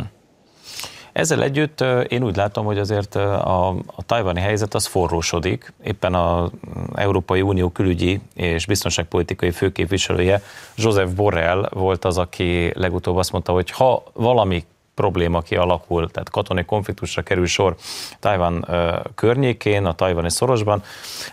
Ezzel 1.17 1.43
együtt 1.43 1.83
én 2.07 2.23
úgy 2.23 2.35
látom, 2.35 2.65
hogy 2.65 2.77
azért 2.77 3.15
a, 3.15 3.69
a 3.69 4.03
tajvani 4.05 4.39
helyzet 4.39 4.73
az 4.73 4.85
forrósodik. 4.85 5.73
Éppen 5.83 6.15
az 6.15 6.49
Európai 6.95 7.41
Unió 7.41 7.69
külügyi 7.69 8.19
és 8.33 8.65
biztonságpolitikai 8.65 9.51
főképviselője, 9.51 10.41
Joseph 10.75 11.11
Borrell 11.11 11.69
volt 11.73 12.05
az, 12.05 12.17
aki 12.17 12.71
legutóbb 12.75 13.15
azt 13.15 13.31
mondta, 13.31 13.51
hogy 13.51 13.69
ha 13.71 14.03
valami 14.13 14.63
probléma 14.97 15.41
kialakul, 15.41 16.09
tehát 16.11 16.29
katonai 16.29 16.65
konfliktusra 16.65 17.21
kerül 17.21 17.45
sor 17.45 17.75
Tajvan 18.19 18.67
környékén, 19.15 19.85
a 19.85 19.93
tajvani 19.93 20.29
szorosban, 20.29 20.83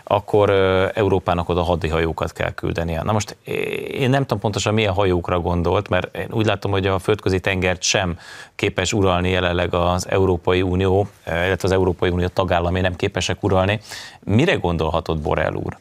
akkor 0.04 0.50
Európának 0.94 1.48
oda 1.48 1.62
hadihajókat 1.62 2.32
kell 2.32 2.50
küldenie. 2.50 3.02
Na 3.02 3.12
most 3.12 3.36
én 3.90 4.10
nem 4.10 4.20
tudom 4.20 4.38
pontosan 4.38 4.74
milyen 4.74 4.92
hajókra 4.92 5.40
gondolt, 5.40 5.88
mert 5.88 6.16
én 6.16 6.28
úgy 6.30 6.46
látom, 6.46 6.70
hogy 6.70 6.86
a 6.86 6.98
földközi 6.98 7.40
tengert 7.40 7.82
sem 7.82 8.18
képes 8.54 8.92
uralni 8.92 9.30
jelenleg 9.30 9.74
az 9.74 10.08
Európai 10.08 10.62
Unió, 10.62 11.08
illetve 11.26 11.68
az 11.68 11.72
Európai 11.72 12.10
Unió 12.10 12.26
tagállamai 12.26 12.80
nem 12.80 12.96
képesek 12.96 13.42
uralni. 13.42 13.80
Mire 14.24 14.54
gondolhatott 14.54 15.20
Borrell 15.20 15.54
úr? 15.54 15.76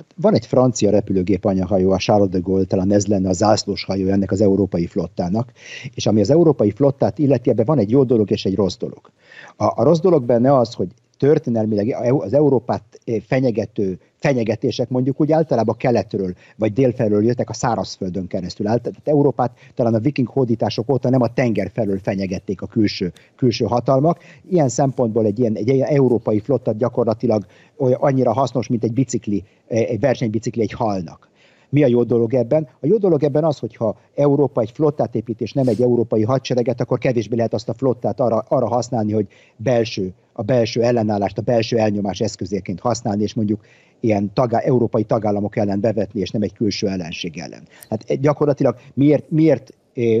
Hát 0.00 0.14
van 0.16 0.34
egy 0.34 0.46
francia 0.46 0.90
repülőgép 0.90 1.44
anyahajó, 1.44 1.90
a 1.90 1.98
Charles 1.98 2.28
de 2.28 2.38
Gaulle, 2.38 2.64
talán 2.64 2.92
ez 2.92 3.06
lenne 3.06 3.28
a 3.28 3.32
zászlós 3.32 3.84
hajó 3.84 4.08
ennek 4.08 4.30
az 4.30 4.40
európai 4.40 4.86
flottának, 4.86 5.52
és 5.94 6.06
ami 6.06 6.20
az 6.20 6.30
európai 6.30 6.70
flottát 6.70 7.18
illeti, 7.18 7.50
ebben 7.50 7.64
van 7.64 7.78
egy 7.78 7.90
jó 7.90 8.04
dolog 8.04 8.30
és 8.30 8.44
egy 8.44 8.54
rossz 8.54 8.76
dolog. 8.76 9.10
A, 9.56 9.64
a 9.64 9.82
rossz 9.82 9.98
dolog 9.98 10.24
benne 10.24 10.56
az, 10.56 10.74
hogy 10.74 10.88
történelmileg 11.20 11.96
az 12.18 12.32
Európát 12.32 12.82
eh, 13.04 13.20
fenyegető 13.26 13.98
fenyegetések 14.20 14.88
mondjuk 14.88 15.20
úgy 15.20 15.32
általában 15.32 15.76
keletről 15.76 16.34
vagy 16.56 16.72
délfelől 16.72 17.24
jöttek 17.24 17.48
a 17.50 17.52
szárazföldön 17.52 18.26
keresztül. 18.26 18.66
Tehát 18.66 18.92
Európát 19.04 19.58
talán 19.74 19.94
a 19.94 19.98
viking 19.98 20.28
hódítások 20.28 20.90
óta 20.90 21.10
nem 21.10 21.22
a 21.22 21.32
tenger 21.32 21.70
felől 21.74 21.98
fenyegették 21.98 22.62
a 22.62 22.66
külső, 22.66 23.12
külső 23.36 23.64
hatalmak. 23.64 24.18
Ilyen 24.50 24.68
szempontból 24.68 25.24
egy 25.24 25.38
ilyen, 25.38 25.54
egy 25.56 25.68
ilyen 25.68 25.88
európai 25.88 26.40
flottat 26.40 26.76
gyakorlatilag 26.76 27.46
olyan, 27.76 27.98
annyira 28.00 28.32
hasznos, 28.32 28.68
mint 28.68 28.84
egy 28.84 28.92
bicikli, 28.92 29.44
egy 29.66 30.00
versenybicikli 30.00 30.62
egy 30.62 30.72
halnak. 30.72 31.28
Mi 31.68 31.82
a 31.82 31.86
jó 31.86 32.02
dolog 32.02 32.34
ebben? 32.34 32.68
A 32.80 32.86
jó 32.86 32.96
dolog 32.96 33.22
ebben 33.22 33.44
az, 33.44 33.58
hogyha 33.58 33.96
Európa 34.14 34.60
egy 34.60 34.70
flottát 34.70 35.14
épít, 35.14 35.40
és 35.40 35.52
nem 35.52 35.68
egy 35.68 35.82
európai 35.82 36.22
hadsereget, 36.22 36.80
akkor 36.80 36.98
kevésbé 36.98 37.36
lehet 37.36 37.54
azt 37.54 37.68
a 37.68 37.74
flottát 37.74 38.20
arra, 38.20 38.44
arra 38.48 38.68
használni, 38.68 39.12
hogy 39.12 39.26
belső, 39.56 40.12
a 40.40 40.42
belső 40.42 40.82
ellenállást, 40.82 41.38
a 41.38 41.42
belső 41.42 41.78
elnyomás 41.78 42.20
eszközéként 42.20 42.80
használni, 42.80 43.22
és 43.22 43.34
mondjuk 43.34 43.64
ilyen 44.00 44.32
tagá, 44.32 44.58
európai 44.58 45.04
tagállamok 45.04 45.56
ellen 45.56 45.80
bevetni, 45.80 46.20
és 46.20 46.30
nem 46.30 46.42
egy 46.42 46.52
külső 46.52 46.88
ellenség 46.88 47.38
ellen. 47.38 47.62
Hát 47.88 48.20
gyakorlatilag 48.20 48.76
miért, 48.94 49.30
miért 49.30 49.74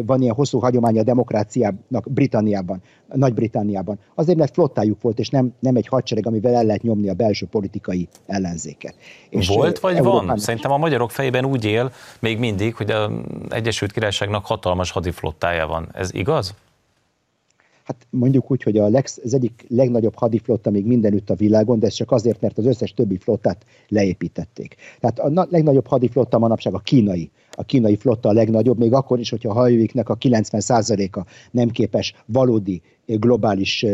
van 0.04 0.22
ilyen 0.22 0.34
hosszú 0.34 0.58
hagyománya 0.58 1.00
a 1.00 1.04
demokráciának 1.04 2.04
Britanniában, 2.08 2.82
Nagy-Britanniában. 3.12 3.98
Azért, 4.14 4.38
mert 4.38 4.52
flottájuk 4.52 5.02
volt, 5.02 5.18
és 5.18 5.28
nem, 5.28 5.54
nem 5.58 5.76
egy 5.76 5.86
hadsereg, 5.86 6.26
amivel 6.26 6.54
el 6.54 6.64
lehet 6.64 6.82
nyomni 6.82 7.08
a 7.08 7.14
belső 7.14 7.46
politikai 7.46 8.08
ellenzéket. 8.26 8.94
És 9.28 9.48
volt 9.48 9.78
vagy 9.78 9.96
Európán... 9.96 10.26
van? 10.26 10.38
Szerintem 10.38 10.70
a 10.70 10.76
magyarok 10.76 11.10
fejében 11.10 11.44
úgy 11.44 11.64
él 11.64 11.92
még 12.20 12.38
mindig, 12.38 12.74
hogy 12.74 12.90
az 12.90 13.10
Egyesült 13.48 13.92
Királyságnak 13.92 14.46
hatalmas 14.46 14.90
hadiflottája 14.90 15.66
van. 15.66 15.88
Ez 15.92 16.14
igaz? 16.14 16.54
Hát 17.90 18.06
mondjuk 18.10 18.50
úgy, 18.50 18.62
hogy 18.62 18.76
a 18.76 18.88
leg, 18.88 19.04
az 19.22 19.34
egyik 19.34 19.64
legnagyobb 19.68 20.14
hadiflotta 20.14 20.70
még 20.70 20.86
mindenütt 20.86 21.30
a 21.30 21.34
világon, 21.34 21.78
de 21.78 21.86
ez 21.86 21.92
csak 21.92 22.10
azért, 22.10 22.40
mert 22.40 22.58
az 22.58 22.66
összes 22.66 22.94
többi 22.94 23.16
flottát 23.16 23.64
leépítették. 23.88 24.76
Tehát 25.00 25.18
a 25.18 25.46
legnagyobb 25.50 25.86
hadiflotta 25.86 26.38
manapság 26.38 26.74
a 26.74 26.78
kínai. 26.78 27.30
A 27.50 27.64
kínai 27.64 27.96
flotta 27.96 28.28
a 28.28 28.32
legnagyobb, 28.32 28.78
még 28.78 28.92
akkor 28.92 29.18
is, 29.18 29.30
hogyha 29.30 29.50
a 29.50 29.52
hajóiknak 29.52 30.08
a 30.08 30.16
90%-a 30.16 31.26
nem 31.50 31.68
képes 31.68 32.14
valódi 32.26 32.82
globális 33.06 33.86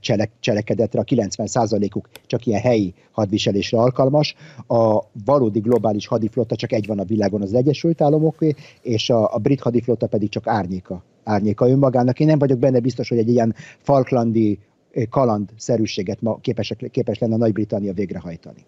cselek, 0.00 0.30
cselekedetre, 0.40 1.00
a 1.00 1.04
90%-uk 1.04 2.08
csak 2.26 2.46
ilyen 2.46 2.60
helyi 2.60 2.94
hadviselésre 3.10 3.78
alkalmas. 3.78 4.34
A 4.66 5.02
valódi 5.24 5.60
globális 5.60 6.06
hadiflotta 6.06 6.56
csak 6.56 6.72
egy 6.72 6.86
van 6.86 6.98
a 6.98 7.04
világon, 7.04 7.42
az 7.42 7.54
Egyesült 7.54 8.00
Államoké, 8.00 8.54
és 8.82 9.10
a, 9.10 9.34
a 9.34 9.38
brit 9.38 9.60
hadiflotta 9.60 10.06
pedig 10.06 10.28
csak 10.28 10.46
árnyéka 10.46 11.02
árnyéka 11.28 11.68
önmagának. 11.68 12.20
Én 12.20 12.26
nem 12.26 12.38
vagyok 12.38 12.58
benne 12.58 12.80
biztos, 12.80 13.08
hogy 13.08 13.18
egy 13.18 13.28
ilyen 13.28 13.54
falklandi 13.82 14.58
eh, 14.90 15.04
kalandszerűséget 15.10 16.20
ma 16.20 16.38
képes, 16.40 16.74
képes 16.90 17.18
lenne 17.18 17.36
Nagy-Britannia 17.36 17.92
végrehajtani. 17.92 18.64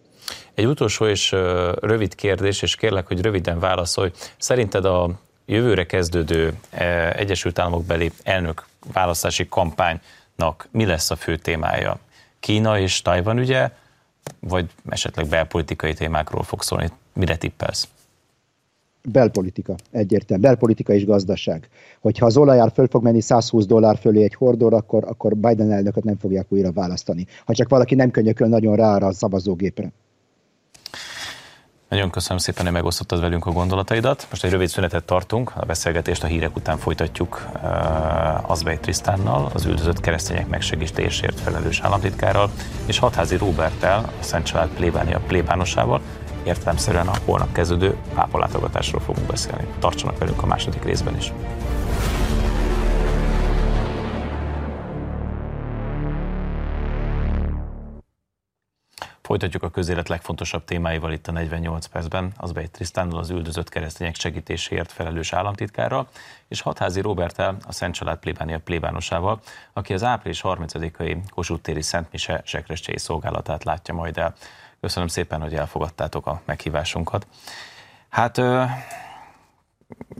Egy 0.54 0.66
utolsó 0.66 1.06
és 1.06 1.32
rövid 1.80 2.14
kérdés, 2.14 2.62
és 2.62 2.76
kérlek, 2.76 3.06
hogy 3.06 3.20
röviden 3.20 3.58
válaszolj. 3.58 4.10
Szerinted 4.38 4.84
a 4.84 5.10
jövőre 5.46 5.86
kezdődő 5.86 6.52
eh, 6.70 7.12
Egyesült 7.12 7.58
Államok 7.58 7.84
beli 7.84 8.10
elnök 8.22 8.66
választási 8.92 9.48
kampánynak 9.48 10.68
mi 10.70 10.84
lesz 10.86 11.10
a 11.10 11.16
fő 11.16 11.36
témája? 11.36 11.98
Kína 12.40 12.78
és 12.78 13.02
Tajvan 13.02 13.38
ügye, 13.38 13.70
vagy 14.40 14.70
esetleg 14.88 15.26
belpolitikai 15.26 15.94
témákról 15.94 16.42
fog 16.42 16.62
szólni? 16.62 16.90
Mire 17.12 17.36
tippelsz? 17.36 17.88
Belpolitika, 19.02 19.74
egyértelmű, 19.90 20.42
belpolitika 20.42 20.92
és 20.92 21.04
gazdaság. 21.04 21.68
Hogyha 22.00 22.26
az 22.26 22.36
olajár 22.36 22.72
föl 22.74 22.86
fog 22.86 23.02
menni 23.02 23.20
120 23.20 23.66
dollár 23.66 23.98
fölé 23.98 24.22
egy 24.22 24.34
hordor, 24.34 24.74
akkor, 24.74 25.04
akkor 25.04 25.36
Biden 25.36 25.72
elnököt 25.72 26.04
nem 26.04 26.16
fogják 26.16 26.46
újra 26.48 26.72
választani. 26.72 27.26
Ha 27.44 27.54
csak 27.54 27.68
valaki 27.68 27.94
nem 27.94 28.10
könyököl 28.10 28.48
nagyon 28.48 28.76
rá 28.76 28.96
a 28.96 29.12
szavazógépre. 29.12 29.92
Nagyon 31.90 32.10
köszönöm 32.10 32.38
szépen, 32.38 32.64
hogy 32.64 32.72
megosztottad 32.72 33.20
velünk 33.20 33.46
a 33.46 33.50
gondolataidat. 33.50 34.26
Most 34.30 34.44
egy 34.44 34.50
rövid 34.50 34.68
szünetet 34.68 35.04
tartunk, 35.04 35.52
a 35.56 35.64
beszélgetést 35.64 36.22
a 36.22 36.26
hírek 36.26 36.56
után 36.56 36.76
folytatjuk 36.76 37.48
uh, 37.54 38.50
Azbej 38.50 38.78
Trisztánnal, 38.78 39.50
az 39.54 39.64
üldözött 39.64 40.00
keresztények 40.00 40.48
megsegítésért 40.48 41.40
felelős 41.40 41.80
államtitkárral, 41.80 42.50
és 42.86 42.98
Hatházi 42.98 43.36
Róbertel, 43.36 44.12
a 44.20 44.22
Szent 44.22 44.44
Család 44.44 44.68
plébánia 44.68 45.20
plébánosával, 45.26 46.00
értelemszerűen 46.44 47.08
a 47.08 47.18
holnap 47.24 47.52
kezdődő 47.52 47.96
pápalátogatásról 48.14 49.00
fogunk 49.00 49.26
beszélni. 49.26 49.66
Tartsanak 49.78 50.18
velünk 50.18 50.42
a 50.42 50.46
második 50.46 50.84
részben 50.84 51.16
is. 51.16 51.32
Folytatjuk 59.30 59.62
a 59.62 59.70
közélet 59.70 60.08
legfontosabb 60.08 60.64
témáival 60.64 61.12
itt 61.12 61.26
a 61.26 61.32
48 61.32 61.86
percben, 61.86 62.32
az 62.36 62.52
Bej 62.52 62.66
Trisztánnal, 62.66 63.18
az 63.18 63.30
üldözött 63.30 63.68
keresztények 63.68 64.14
segítéséért 64.14 64.92
felelős 64.92 65.32
államtitkárral, 65.32 66.08
és 66.48 66.60
Hatházi 66.60 67.00
Robertel, 67.00 67.56
a 67.66 67.72
Szent 67.72 67.94
Család 67.94 68.18
plébánia 68.18 68.58
plébánosával, 68.58 69.40
aki 69.72 69.92
az 69.92 70.04
április 70.04 70.40
30-ai 70.44 71.16
Kossuth 71.28 71.62
téri 71.62 71.82
Szent 71.82 72.12
Mise 72.12 72.42
sekrescsei 72.44 72.98
szolgálatát 72.98 73.64
látja 73.64 73.94
majd 73.94 74.18
el. 74.18 74.34
Köszönöm 74.80 75.08
szépen, 75.08 75.40
hogy 75.40 75.54
elfogadtátok 75.54 76.26
a 76.26 76.40
meghívásunkat. 76.44 77.26
Hát 78.08 78.38
ö, 78.38 78.64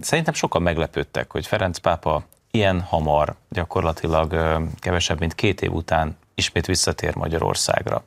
szerintem 0.00 0.34
sokan 0.34 0.62
meglepődtek, 0.62 1.32
hogy 1.32 1.46
Ferenc 1.46 1.78
pápa 1.78 2.22
ilyen 2.50 2.80
hamar, 2.80 3.34
gyakorlatilag 3.48 4.32
ö, 4.32 4.62
kevesebb, 4.78 5.18
mint 5.18 5.34
két 5.34 5.62
év 5.62 5.72
után 5.72 6.16
ismét 6.34 6.66
visszatér 6.66 7.14
Magyarországra. 7.14 8.02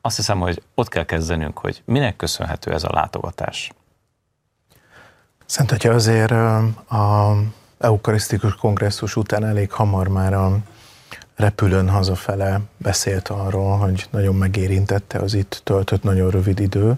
Azt 0.00 0.16
hiszem, 0.16 0.40
hogy 0.40 0.62
ott 0.74 0.88
kell 0.88 1.04
kezdenünk, 1.04 1.58
hogy 1.58 1.82
minek 1.84 2.16
köszönhető 2.16 2.72
ez 2.72 2.84
a 2.84 2.92
látogatás. 2.92 3.72
Szent 5.46 5.72
Atya 5.72 5.92
azért 5.92 6.30
a 6.90 7.36
eukarisztikus 7.78 8.54
kongresszus 8.54 9.16
után 9.16 9.44
elég 9.44 9.72
hamar 9.72 10.08
már 10.08 10.32
a 10.32 10.58
repülőn 11.36 11.88
hazafele 11.88 12.60
beszélt 12.76 13.28
arról, 13.28 13.76
hogy 13.76 14.06
nagyon 14.10 14.34
megérintette 14.34 15.18
az 15.18 15.34
itt 15.34 15.60
töltött 15.64 16.02
nagyon 16.02 16.30
rövid 16.30 16.60
idő, 16.60 16.96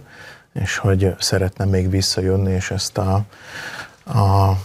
és 0.52 0.76
hogy 0.76 1.14
szeretne 1.18 1.64
még 1.64 1.90
visszajönni, 1.90 2.52
és 2.52 2.70
ezt 2.70 2.98
a, 2.98 3.24
a 4.04 4.56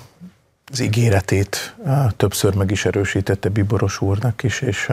az 0.71 0.79
ígéretét 0.79 1.75
többször 2.17 2.55
meg 2.55 2.71
is 2.71 2.85
erősítette 2.85 3.49
Biboros 3.49 4.01
úrnak 4.01 4.43
is, 4.43 4.61
és, 4.61 4.91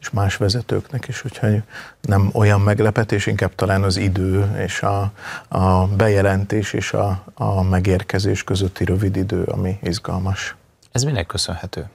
és 0.00 0.10
más 0.10 0.36
vezetőknek 0.36 1.08
is, 1.08 1.24
úgyhogy 1.24 1.62
nem 2.00 2.30
olyan 2.32 2.60
meglepetés, 2.60 3.26
inkább 3.26 3.54
talán 3.54 3.82
az 3.82 3.96
idő 3.96 4.56
és 4.64 4.82
a, 4.82 5.12
a 5.48 5.86
bejelentés 5.86 6.72
és 6.72 6.92
a, 6.92 7.24
a 7.34 7.62
megérkezés 7.62 8.44
közötti 8.44 8.84
rövid 8.84 9.16
idő, 9.16 9.42
ami 9.42 9.78
izgalmas. 9.82 10.54
Ez 10.92 11.02
minek 11.02 11.26
köszönhető? 11.26 11.88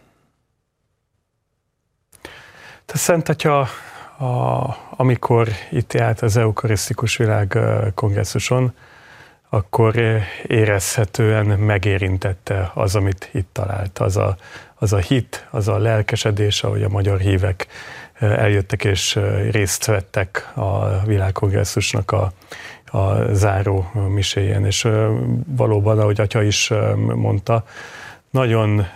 A 2.93 2.97
Szent 2.97 3.29
Atya, 3.29 3.59
a, 3.59 3.67
amikor 4.89 5.47
itt 5.71 5.93
járt 5.93 6.21
az 6.21 6.37
Eukarisztikus 6.37 7.17
Világ 7.17 7.57
kongresszuson, 7.95 8.73
akkor 9.49 9.95
érezhetően 10.47 11.45
megérintette 11.45 12.71
az, 12.73 12.95
amit 12.95 13.29
itt 13.33 13.49
talált. 13.51 13.99
Az 13.99 14.17
a, 14.17 14.35
az 14.75 14.93
a 14.93 14.97
hit, 14.97 15.47
az 15.51 15.67
a 15.67 15.77
lelkesedés, 15.77 16.63
ahogy 16.63 16.83
a 16.83 16.89
magyar 16.89 17.19
hívek 17.19 17.67
eljöttek 18.19 18.83
és 18.83 19.19
részt 19.51 19.85
vettek 19.85 20.51
a 20.55 20.99
világkongresszusnak 21.05 22.11
a, 22.11 22.31
a 22.97 23.33
záró 23.33 23.91
miséjén. 24.07 24.65
És 24.65 24.87
valóban, 25.45 25.99
ahogy 25.99 26.21
Atya 26.21 26.43
is 26.43 26.71
mondta, 27.15 27.63
nagyon 28.31 28.87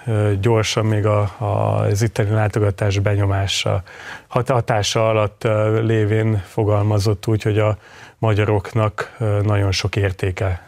gyorsan 0.42 0.86
még 0.86 1.06
a, 1.06 1.20
a, 1.38 1.46
az 1.80 2.02
itteni 2.02 2.30
látogatás 2.30 3.00
benyomása, 3.00 3.84
hatása 4.28 5.10
alatt 5.10 5.44
lévén 5.84 6.44
fogalmazott 6.48 7.28
úgy, 7.28 7.44
hogy 7.44 7.60
a 7.60 7.78
magyaroknak 8.18 9.16
nagyon 9.44 9.72
sok 9.72 9.96
értéke 9.96 10.62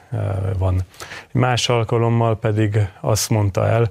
van. 0.57 0.81
Más 1.31 1.69
alkalommal 1.69 2.39
pedig 2.39 2.79
azt 3.01 3.29
mondta 3.29 3.67
el, 3.67 3.89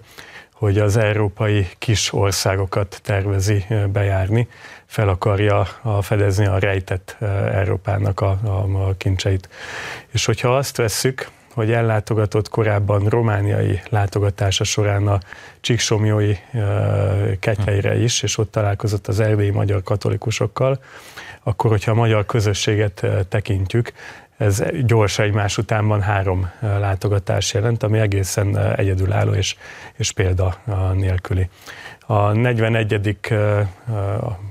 hogy 0.52 0.78
az 0.78 0.96
európai 0.96 1.68
kis 1.78 2.12
országokat 2.12 3.00
tervezi 3.02 3.66
bejárni, 3.92 4.48
fel 4.86 5.08
akarja 5.08 5.66
fedezni 6.00 6.46
a 6.46 6.58
rejtett 6.58 7.16
Európának 7.52 8.20
a, 8.20 8.38
a, 8.44 8.88
a 8.88 8.94
kincseit. 8.96 9.48
És 10.10 10.24
hogyha 10.24 10.56
azt 10.56 10.76
vesszük, 10.76 11.28
hogy 11.56 11.72
ellátogatott 11.72 12.48
korábban 12.48 13.04
romániai 13.04 13.80
látogatása 13.88 14.64
során 14.64 15.06
a 15.06 15.18
Csíksomjói 15.60 16.34
kettelyre 17.40 17.98
is, 17.98 18.22
és 18.22 18.38
ott 18.38 18.50
találkozott 18.50 19.06
az 19.06 19.20
erdélyi 19.20 19.50
magyar 19.50 19.82
katolikusokkal, 19.82 20.80
akkor, 21.42 21.70
hogyha 21.70 21.90
a 21.90 21.94
magyar 21.94 22.26
közösséget 22.26 23.06
tekintjük, 23.28 23.92
ez 24.36 24.62
gyors 24.86 25.18
egymás 25.18 25.58
utánban 25.58 26.00
három 26.00 26.50
látogatás 26.60 27.54
jelent, 27.54 27.82
ami 27.82 27.98
egészen 27.98 28.58
egyedülálló 28.58 29.32
és, 29.32 29.56
és 29.96 30.12
példa 30.12 30.56
nélküli. 30.94 31.48
A 32.06 32.32
41. 32.32 33.18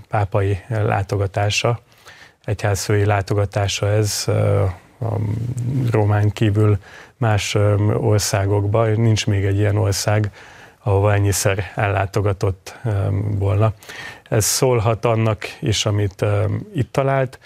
pápai 0.09 0.59
látogatása, 0.67 1.79
egyházfői 2.45 3.05
látogatása 3.05 3.87
ez 3.87 4.25
a 4.99 5.15
Rómán 5.91 6.31
kívül 6.31 6.77
más 7.17 7.55
országokban, 7.93 8.91
nincs 8.91 9.27
még 9.27 9.45
egy 9.45 9.57
ilyen 9.57 9.77
ország, 9.77 10.31
ahova 10.83 11.13
ennyiszer 11.13 11.71
ellátogatott 11.75 12.77
volna. 13.37 13.73
Ez 14.29 14.45
szólhat 14.45 15.05
annak 15.05 15.45
is, 15.59 15.85
amit 15.85 16.25
itt 16.75 16.91
talált, 16.91 17.39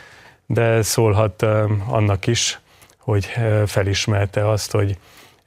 de 0.45 0.81
szólhat 0.81 1.41
annak 1.88 2.27
is, 2.27 2.59
hogy 2.97 3.25
felismerte 3.65 4.49
azt, 4.49 4.71
hogy 4.71 4.97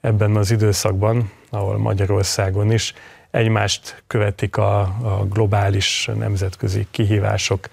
ebben 0.01 0.37
az 0.37 0.51
időszakban, 0.51 1.31
ahol 1.51 1.79
Magyarországon 1.79 2.73
is 2.73 2.95
egymást 3.33 4.03
követik 4.07 4.57
a, 4.57 4.81
a 4.81 5.27
globális 5.31 6.11
nemzetközi 6.19 6.87
kihívások, 6.91 7.69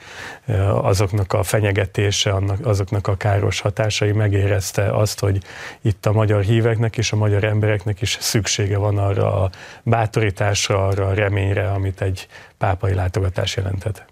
azoknak 0.81 1.33
a 1.33 1.43
fenyegetése, 1.43 2.31
annak, 2.31 2.65
azoknak 2.65 3.07
a 3.07 3.17
káros 3.17 3.59
hatásai 3.59 4.11
megérezte 4.11 4.95
azt, 4.95 5.19
hogy 5.19 5.43
itt 5.81 6.05
a 6.05 6.11
magyar 6.11 6.41
híveknek 6.41 6.97
és 6.97 7.11
a 7.11 7.15
magyar 7.15 7.43
embereknek 7.43 8.01
is 8.01 8.17
szüksége 8.19 8.77
van 8.77 8.97
arra 8.97 9.43
a 9.43 9.49
bátorításra, 9.83 10.87
arra 10.87 11.07
a 11.07 11.13
reményre, 11.13 11.71
amit 11.71 12.01
egy 12.01 12.27
pápai 12.57 12.93
látogatás 12.93 13.55
jelentett. 13.55 14.05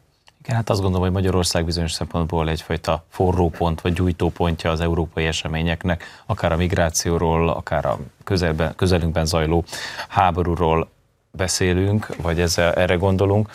Igen, 0.44 0.56
hát 0.56 0.70
azt 0.70 0.82
gondolom, 0.82 1.06
hogy 1.06 1.16
Magyarország 1.16 1.66
bizonyos 1.66 1.92
szempontból 1.92 2.50
egyfajta 2.50 3.06
forrópont 3.10 3.82
vagy 3.82 3.94
gyújtópontja 3.94 4.72
az 4.72 4.82
európai 4.82 5.26
eseményeknek, 5.26 6.04
akár 6.26 6.52
a 6.52 6.58
migrációról, 6.58 7.50
akár 7.50 7.86
a 7.86 7.98
közelben, 8.24 8.76
közelünkben 8.76 9.26
zajló 9.26 9.64
háborúról, 10.08 10.90
beszélünk, 11.38 12.08
vagy 12.22 12.40
ezzel, 12.40 12.74
erre 12.74 12.96
gondolunk, 12.96 13.50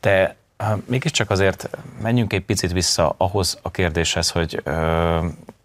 de 0.00 0.36
mégiscsak 0.84 1.30
azért 1.30 1.68
menjünk 2.02 2.32
egy 2.32 2.44
picit 2.44 2.72
vissza 2.72 3.14
ahhoz 3.16 3.58
a 3.62 3.70
kérdéshez, 3.70 4.30
hogy 4.30 4.62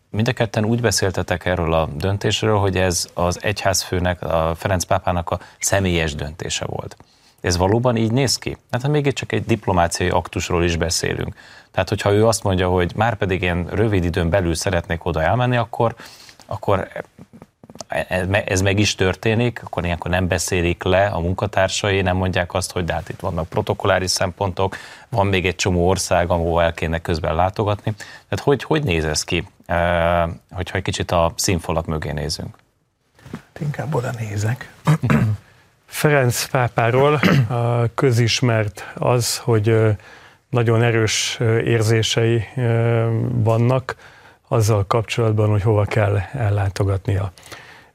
mind 0.09 0.27
a 0.27 0.33
ketten 0.33 0.65
úgy 0.65 0.81
beszéltetek 0.81 1.45
erről 1.45 1.73
a 1.73 1.89
döntésről, 1.93 2.57
hogy 2.57 2.77
ez 2.77 3.07
az 3.13 3.43
egyházfőnek, 3.43 4.21
a 4.21 4.53
Ferenc 4.57 4.83
pápának 4.83 5.29
a 5.29 5.39
személyes 5.59 6.15
döntése 6.15 6.65
volt. 6.65 6.97
Ez 7.41 7.57
valóban 7.57 7.95
így 7.95 8.11
néz 8.11 8.37
ki? 8.37 8.57
Hát 8.71 8.87
mégiscsak 8.87 9.31
egy 9.31 9.45
diplomáciai 9.45 10.09
aktusról 10.09 10.63
is 10.63 10.75
beszélünk. 10.75 11.35
Tehát, 11.71 11.89
hogyha 11.89 12.11
ő 12.11 12.27
azt 12.27 12.43
mondja, 12.43 12.69
hogy 12.69 12.91
már 12.95 13.15
pedig 13.15 13.41
én 13.41 13.67
rövid 13.69 14.03
időn 14.03 14.29
belül 14.29 14.55
szeretnék 14.55 15.05
oda 15.05 15.21
elmenni, 15.21 15.57
akkor, 15.57 15.95
akkor 16.45 16.87
ez 18.45 18.61
meg 18.61 18.79
is 18.79 18.95
történik, 18.95 19.61
akkor 19.63 19.85
ilyenkor 19.85 20.11
nem 20.11 20.27
beszélik 20.27 20.83
le 20.83 21.05
a 21.05 21.19
munkatársai, 21.19 22.01
nem 22.01 22.15
mondják 22.15 22.53
azt, 22.53 22.71
hogy 22.71 22.85
de 22.85 22.93
hát 22.93 23.09
itt 23.09 23.19
vannak 23.19 23.47
protokolláris 23.47 24.11
szempontok, 24.11 24.77
van 25.09 25.27
még 25.27 25.45
egy 25.45 25.55
csomó 25.55 25.87
ország, 25.87 26.29
ahol 26.29 26.63
el 26.63 26.73
kéne 26.73 26.99
közben 26.99 27.35
látogatni. 27.35 27.93
Tehát 28.29 28.43
hogy, 28.43 28.63
hogy 28.63 28.83
néz 28.83 29.05
ez 29.05 29.23
ki, 29.23 29.47
hogyha 30.51 30.77
egy 30.77 30.81
kicsit 30.81 31.11
a 31.11 31.33
színfalak 31.35 31.85
mögé 31.85 32.11
nézünk? 32.11 32.55
Inkább 33.59 33.95
oda 33.95 34.11
nézek. 34.19 34.73
Ferenc 35.85 36.45
pápáról 36.45 37.19
közismert 37.95 38.91
az, 38.95 39.37
hogy 39.37 39.75
nagyon 40.49 40.83
erős 40.83 41.39
érzései 41.63 42.43
vannak 43.33 43.95
azzal 44.47 44.85
kapcsolatban, 44.87 45.49
hogy 45.49 45.61
hova 45.61 45.85
kell 45.85 46.17
ellátogatnia. 46.33 47.31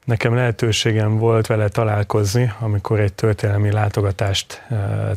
Nekem 0.07 0.35
lehetőségem 0.35 1.17
volt 1.17 1.47
vele 1.47 1.67
találkozni, 1.67 2.53
amikor 2.59 2.99
egy 2.99 3.13
történelmi 3.13 3.71
látogatást 3.71 4.63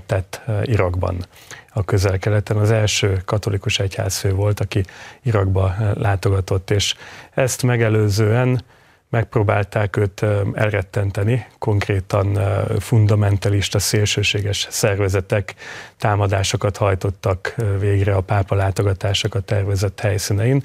tett 0.07 0.41
Irakban, 0.63 1.27
a 1.73 1.85
közel-keleten. 1.85 2.57
Az 2.57 2.71
első 2.71 3.23
katolikus 3.25 3.79
egyházfő 3.79 4.33
volt, 4.33 4.61
aki 4.61 4.85
Irakba 5.23 5.75
látogatott, 5.95 6.71
és 6.71 6.95
ezt 7.31 7.63
megelőzően 7.63 8.65
megpróbálták 9.11 9.97
őt 9.97 10.25
elrettenteni, 10.53 11.47
konkrétan 11.59 12.39
fundamentalista, 12.79 13.79
szélsőséges 13.79 14.67
szervezetek 14.71 15.55
támadásokat 15.99 16.77
hajtottak 16.77 17.55
végre 17.79 18.15
a 18.15 18.21
pápa 18.21 18.55
látogatásokat 18.55 19.45
tervezett 19.45 20.01
helyszínein, 20.01 20.65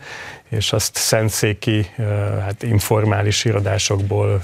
és 0.49 0.73
azt 0.73 0.95
szentszéki, 0.95 1.86
hát 2.41 2.63
informális 2.63 3.45
irodásokból, 3.45 4.41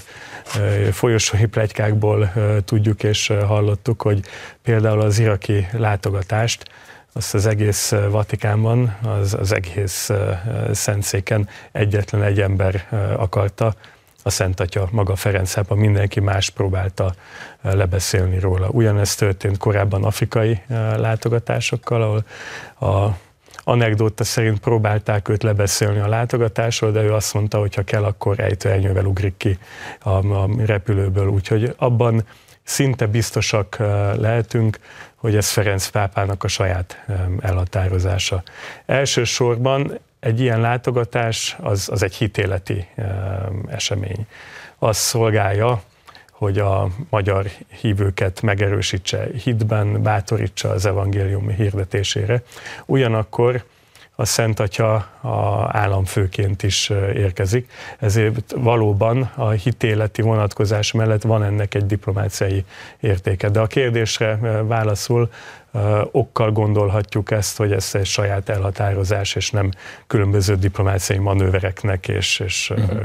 folyosói 0.91 1.45
plegykákból 1.45 2.33
tudjuk 2.65 3.03
és 3.03 3.27
hallottuk, 3.27 4.01
hogy 4.01 4.19
például 4.63 5.01
az 5.01 5.19
iraki 5.19 5.67
látogatást 5.71 6.69
azt 7.13 7.33
az 7.33 7.45
egész 7.45 7.93
Vatikánban, 8.09 8.97
az, 9.03 9.33
az 9.33 9.53
egész 9.53 10.09
Szentszéken 10.71 11.47
egyetlen 11.71 12.23
egy 12.23 12.41
ember 12.41 12.87
akarta, 13.17 13.75
a 14.23 14.29
Szent 14.29 14.59
Atya, 14.59 14.87
maga 14.91 15.15
Ferenc 15.15 15.53
Pápa, 15.53 15.75
mindenki 15.75 16.19
más 16.19 16.49
próbálta 16.49 17.13
lebeszélni 17.61 18.39
róla. 18.39 18.67
Ugyanezt 18.69 19.19
történt 19.19 19.57
korábban 19.57 20.03
afrikai 20.03 20.61
látogatásokkal, 20.95 22.01
ahol 22.01 22.23
a 22.91 23.17
anekdóta 23.63 24.23
szerint 24.23 24.59
próbálták 24.59 25.29
őt 25.29 25.43
lebeszélni 25.43 25.99
a 25.99 26.07
látogatásról, 26.07 26.91
de 26.91 27.01
ő 27.01 27.13
azt 27.13 27.33
mondta, 27.33 27.59
hogy 27.59 27.75
ha 27.75 27.83
kell, 27.83 28.03
akkor 28.03 28.39
ejtőernyővel 28.39 29.05
ugrik 29.05 29.37
ki 29.37 29.57
a, 29.99 30.09
a 30.09 30.49
repülőből. 30.65 31.27
Úgyhogy 31.27 31.73
abban 31.77 32.23
szinte 32.63 33.05
biztosak 33.07 33.75
lehetünk, 34.17 34.79
hogy 35.15 35.35
ez 35.35 35.49
Ferenc 35.49 35.87
pápának 35.87 36.43
a 36.43 36.47
saját 36.47 37.05
elhatározása. 37.39 38.43
Elsősorban 38.85 39.99
egy 40.21 40.39
ilyen 40.39 40.61
látogatás 40.61 41.57
az, 41.59 41.89
az 41.91 42.03
egy 42.03 42.15
hitéleti 42.15 42.87
esemény. 43.67 44.25
Az 44.77 44.97
szolgálja, 44.97 45.81
hogy 46.31 46.59
a 46.59 46.87
magyar 47.09 47.45
hívőket 47.81 48.41
megerősítse 48.41 49.27
hitben, 49.43 50.01
bátorítsa 50.01 50.69
az 50.69 50.85
evangélium 50.85 51.49
hirdetésére. 51.49 52.43
Ugyanakkor 52.85 53.63
a 54.21 54.25
Szent 54.25 54.59
Atya 54.59 54.93
a 55.21 55.69
államfőként 55.71 56.63
is 56.63 56.89
érkezik, 57.13 57.71
ezért 57.99 58.53
valóban 58.57 59.31
a 59.35 59.49
hitéleti 59.49 60.21
vonatkozás 60.21 60.91
mellett 60.91 61.21
van 61.21 61.43
ennek 61.43 61.73
egy 61.73 61.85
diplomáciai 61.85 62.65
értéke. 62.99 63.49
De 63.49 63.59
a 63.59 63.67
kérdésre 63.67 64.35
válaszul, 64.63 65.29
okkal 66.11 66.51
gondolhatjuk 66.51 67.31
ezt, 67.31 67.57
hogy 67.57 67.71
ez 67.71 67.89
egy 67.93 68.05
saját 68.05 68.49
elhatározás, 68.49 69.35
és 69.35 69.51
nem 69.51 69.71
különböző 70.07 70.55
diplomáciai 70.55 71.19
manővereknek 71.19 72.07
és, 72.07 72.39
és 72.39 72.69
uh-huh. 72.69 73.01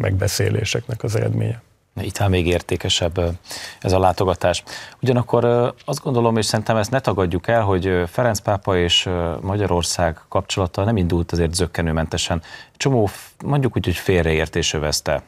megbeszéléseknek 0.00 1.02
az 1.02 1.16
eredménye. 1.16 1.62
Itt 2.00 2.28
még 2.28 2.46
értékesebb 2.46 3.38
ez 3.80 3.92
a 3.92 3.98
látogatás. 3.98 4.62
Ugyanakkor 5.02 5.44
azt 5.84 6.02
gondolom, 6.02 6.36
és 6.36 6.46
szerintem 6.46 6.76
ezt 6.76 6.90
ne 6.90 7.00
tagadjuk 7.00 7.48
el, 7.48 7.62
hogy 7.62 8.02
Ferenc 8.06 8.38
pápa 8.38 8.76
és 8.76 9.08
Magyarország 9.40 10.20
kapcsolata 10.28 10.84
nem 10.84 10.96
indult 10.96 11.32
azért 11.32 11.54
zöggenőmentesen. 11.54 12.42
Csomó, 12.76 13.08
mondjuk 13.44 13.76
úgy, 13.76 13.84
hogy 13.84 13.96
félreértés 13.96 14.74
övezte 14.74 15.22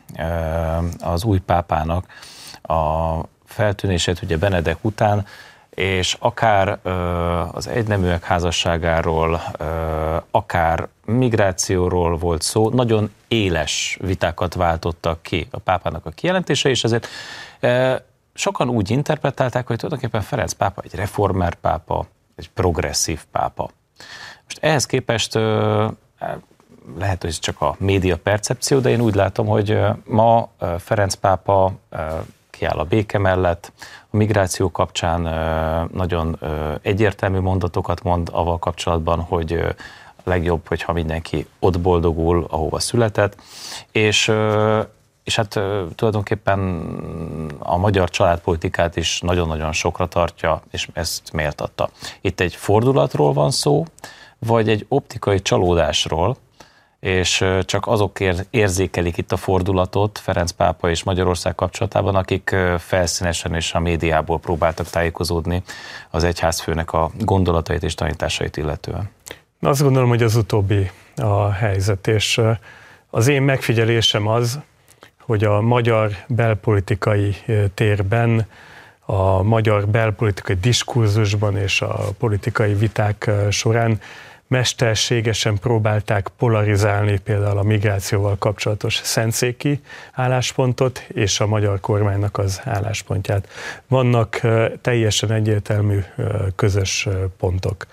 az 1.01 1.25
új 1.25 1.39
pápának 1.39 2.07
a 2.63 3.15
feltűnését 3.45 4.23
ugye 4.23 4.37
Benedek 4.37 4.79
után, 4.81 5.27
és 5.81 6.17
akár 6.19 6.79
az 7.53 7.67
egyneműek 7.69 8.25
házasságáról, 8.25 9.43
akár 10.31 10.89
migrációról 11.05 12.17
volt 12.17 12.43
szó, 12.43 12.71
nagyon 12.71 13.13
éles 13.29 13.99
vitákat 14.01 14.55
váltottak 14.55 15.23
ki 15.23 15.49
a 15.51 15.59
pápának 15.59 16.07
a 16.07 16.11
kijelentése, 16.11 16.69
és 16.69 16.85
ezért 16.85 17.09
sokan 18.35 18.69
úgy 18.69 18.91
interpretálták, 18.91 19.67
hogy 19.67 19.77
tulajdonképpen 19.77 20.21
Ferenc 20.21 20.53
pápa 20.53 20.83
egy 20.85 20.95
reformer 20.95 21.55
pápa, 21.55 22.07
egy 22.37 22.51
progresszív 22.51 23.21
pápa. 23.31 23.71
Most 24.45 24.59
ehhez 24.61 24.87
képest 24.87 25.35
lehet, 26.99 27.21
hogy 27.21 27.31
ez 27.31 27.39
csak 27.39 27.61
a 27.61 27.77
média 27.79 28.17
percepció, 28.17 28.79
de 28.79 28.91
én 28.91 29.01
úgy 29.01 29.15
látom, 29.15 29.47
hogy 29.47 29.79
ma 30.05 30.49
Ferenc 30.79 31.15
pápa 31.15 31.73
kiáll 32.51 32.79
a 32.79 32.85
béke 32.85 33.19
mellett, 33.19 33.73
a 34.11 34.17
migráció 34.17 34.71
kapcsán 34.71 35.21
nagyon 35.93 36.39
egyértelmű 36.83 37.39
mondatokat 37.39 38.03
mond 38.03 38.29
avval 38.33 38.59
kapcsolatban, 38.59 39.21
hogy 39.21 39.65
legjobb, 40.25 40.69
hogyha 40.69 40.93
mindenki 40.93 41.47
ott 41.59 41.81
boldogul, 41.81 42.47
ahova 42.51 42.79
született, 42.79 43.37
és 43.93 44.33
és 45.25 45.37
hát 45.37 45.61
tulajdonképpen 45.95 46.59
a 47.59 47.77
magyar 47.77 48.11
családpolitikát 48.11 48.97
is 48.97 49.21
nagyon-nagyon 49.21 49.73
sokra 49.73 50.07
tartja, 50.07 50.63
és 50.71 50.89
ezt 50.93 51.33
méltatta. 51.33 51.91
Itt 52.21 52.41
egy 52.41 52.55
fordulatról 52.55 53.33
van 53.33 53.51
szó, 53.51 53.85
vagy 54.39 54.69
egy 54.69 54.87
optikai 54.89 55.43
csalódásról, 55.43 56.37
és 57.01 57.45
csak 57.65 57.87
azok 57.87 58.19
érzékelik 58.51 59.17
itt 59.17 59.33
a 59.33 59.37
fordulatot 59.37 60.19
Ferenc 60.19 60.51
pápa 60.51 60.91
és 60.91 61.03
Magyarország 61.03 61.55
kapcsolatában, 61.55 62.15
akik 62.15 62.57
felszínesen 62.79 63.55
és 63.55 63.75
a 63.75 63.81
médiából 63.81 64.39
próbáltak 64.39 64.87
tájékozódni 64.87 65.63
az 66.11 66.25
egyházfőnek 66.25 66.93
a 66.93 67.11
gondolatait 67.19 67.83
és 67.83 67.95
tanításait 67.95 68.57
illetően. 68.57 69.11
Azt 69.61 69.83
gondolom, 69.83 70.09
hogy 70.09 70.23
az 70.23 70.37
utóbbi 70.37 70.91
a 71.17 71.51
helyzet, 71.51 72.07
és 72.07 72.41
az 73.11 73.29
én 73.29 73.43
megfigyelésem 73.43 74.27
az, 74.27 74.59
hogy 75.19 75.45
a 75.45 75.61
magyar 75.61 76.11
belpolitikai 76.29 77.37
térben, 77.75 78.47
a 79.05 79.43
magyar 79.43 79.89
belpolitikai 79.89 80.57
diskurzusban 80.57 81.57
és 81.57 81.83
a 81.83 81.99
politikai 82.19 82.75
viták 82.75 83.31
során 83.51 84.01
mesterségesen 84.51 85.59
próbálták 85.59 86.29
polarizálni 86.39 87.19
például 87.19 87.59
a 87.59 87.63
migrációval 87.63 88.37
kapcsolatos 88.39 89.01
szentszéki 89.03 89.81
álláspontot 90.13 91.05
és 91.09 91.41
a 91.41 91.47
magyar 91.47 91.81
kormánynak 91.81 92.39
az 92.39 92.61
álláspontját. 92.65 93.49
Vannak 93.89 94.41
teljesen 94.81 95.33
egyértelmű 95.33 95.99
közös 96.57 97.09
pontok. 97.39 97.87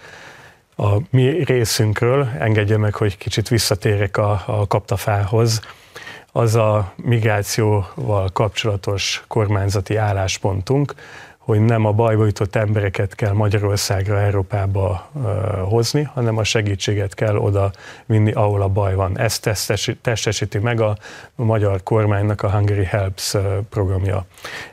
A 0.78 0.98
mi 1.10 1.44
részünkről, 1.44 2.30
engedje 2.40 2.78
meg, 2.78 2.94
hogy 2.94 3.18
kicsit 3.18 3.48
visszatérek 3.48 4.18
a, 4.18 4.44
a 4.46 4.68
kaptafához, 4.68 5.62
az 6.32 6.56
a 6.56 6.94
migrációval 6.96 8.30
kapcsolatos 8.34 9.24
kormányzati 9.28 9.96
álláspontunk, 9.96 10.94
hogy 11.48 11.66
nem 11.66 11.86
a 11.86 11.92
bajba 11.92 12.26
jutott 12.26 12.56
embereket 12.56 13.16
kell 13.16 13.32
Magyarországra, 13.32 14.20
Európába 14.20 15.10
uh, 15.14 15.24
hozni, 15.70 16.04
hanem 16.14 16.38
a 16.38 16.44
segítséget 16.44 17.14
kell 17.14 17.36
oda 17.36 17.72
vinni, 18.06 18.32
ahol 18.32 18.62
a 18.62 18.68
baj 18.68 18.96
van. 18.96 19.20
Ezt 19.20 19.50
testesíti, 20.02 20.58
meg 20.58 20.82
a 20.82 20.98
magyar 21.36 21.84
kormánynak 21.84 22.44
a 22.44 22.52
Hungary 22.52 22.84
Helps 22.84 23.36
programja. 23.70 24.26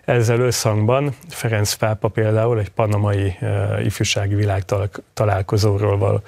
Ezzel 0.04 0.40
összhangban 0.40 1.14
Ferenc 1.28 1.74
pápa 1.74 2.08
például 2.08 2.58
egy 2.58 2.70
panamai 2.70 3.36
uh, 3.40 3.84
ifjúsági 3.84 4.34
világ 4.34 4.64
találkozóról 5.14 6.22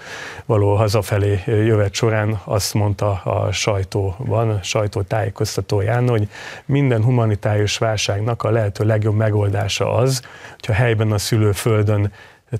való, 0.46 0.74
hazafelé 0.74 1.42
jövet 1.46 1.94
során 1.94 2.40
azt 2.44 2.74
mondta 2.74 3.11
a 3.11 3.52
sajtóban, 3.52 4.50
a 4.50 4.62
sajtó 4.62 5.02
tájékoztatóján, 5.02 6.09
hogy 6.09 6.28
minden 6.64 7.02
humanitárius 7.02 7.78
válságnak 7.78 8.42
a 8.42 8.50
lehető 8.50 8.85
legjobb 8.85 9.14
megoldása 9.14 9.94
az, 9.94 10.22
hogyha 10.51 10.72
helyben 10.72 11.12
a 11.12 11.18
szülőföldön 11.18 12.12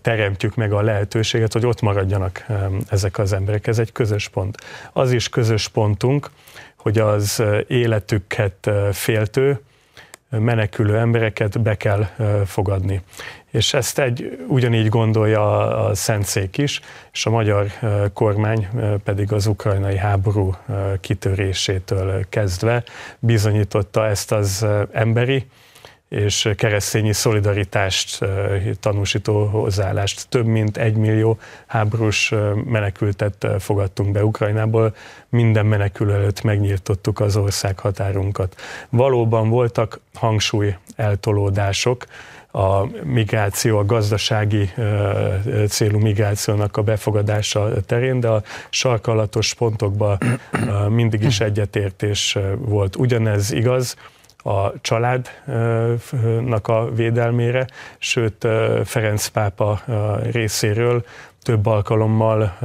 teremtjük 0.03 0.55
meg 0.55 0.73
a 0.73 0.83
lehetőséget, 0.83 1.53
hogy 1.53 1.67
ott 1.67 1.81
maradjanak 1.81 2.47
ezek 2.89 3.19
az 3.19 3.33
emberek. 3.33 3.67
Ez 3.67 3.79
egy 3.79 3.93
közös 3.93 4.29
pont. 4.29 4.57
Az 4.93 5.13
is 5.13 5.29
közös 5.29 5.69
pontunk, 5.69 6.31
hogy 6.77 6.99
az 6.99 7.43
életüket 7.67 8.71
féltő, 8.93 9.61
menekülő 10.31 10.99
embereket 10.99 11.63
be 11.63 11.75
kell 11.77 12.07
fogadni. 12.47 13.01
És 13.51 13.75
ezt 13.75 13.99
egy 13.99 14.45
ugyanígy 14.49 14.89
gondolja 14.89 15.77
a 15.87 15.95
Szentszék 15.95 16.59
is, 16.59 16.81
és 17.13 17.27
a 17.27 17.31
magyar 17.31 17.67
kormány 18.13 18.69
pedig 19.05 19.33
az 19.33 19.47
ukrajnai 19.47 19.97
háború 19.97 20.55
kitörésétől 21.01 22.25
kezdve 22.29 22.83
bizonyította 23.19 24.07
ezt 24.07 24.33
az 24.33 24.67
emberi, 24.93 25.47
és 26.09 26.51
keresztényi 26.57 27.13
szolidaritást 27.13 28.25
tanúsító 28.81 29.45
hozzáállást. 29.45 30.29
Több 30.29 30.47
mint 30.47 30.77
egy 30.77 30.97
millió 30.97 31.39
háborús 31.67 32.35
menekültet 32.65 33.47
fogadtunk 33.59 34.13
be 34.13 34.25
Ukrajnából, 34.25 34.95
minden 35.29 35.67
menekül 35.67 36.13
előtt 36.13 36.43
megnyitottuk 36.43 37.21
az 37.21 37.37
ország 37.37 37.79
határunkat. 37.79 38.61
Valóban 38.91 39.49
voltak 39.49 40.01
hangsúly 40.15 40.77
eltolódások, 40.97 42.05
a 42.53 42.87
migráció, 43.05 43.79
a 43.79 43.85
gazdasági 43.85 44.71
célú 45.69 45.99
migrációnak 45.99 46.77
a 46.77 46.83
befogadása 46.83 47.81
terén, 47.87 48.21
de 48.21 48.29
a 48.29 48.43
sarkalatos 48.71 49.55
pontokban 49.55 50.19
mindig 50.89 51.23
is 51.23 51.41
egyetértés 51.41 52.39
volt. 52.59 52.97
Ugyanez 52.97 53.53
igaz 53.53 53.97
a 54.47 54.73
családnak 54.81 55.29
a 56.69 56.91
védelmére, 56.95 57.67
sőt 57.99 58.47
Ferenc 58.85 59.27
pápa 59.27 59.81
részéről 60.33 61.05
több 61.43 61.67
alkalommal 61.67 62.59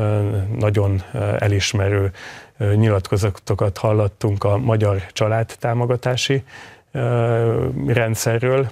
nagyon 0.59 1.03
elismerő 1.39 2.11
nyilatkozatokat 2.57 3.77
hallottunk 3.77 4.43
a 4.43 4.57
magyar 4.57 5.01
családtámogatási 5.11 6.43
rendszerről 7.87 8.67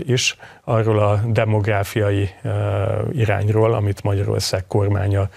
is, 0.00 0.36
arról 0.64 0.98
a 0.98 1.20
demográfiai 1.26 2.30
irányról, 3.12 3.74
amit 3.74 4.02
Magyarország 4.02 4.66
kormánya 4.66 5.28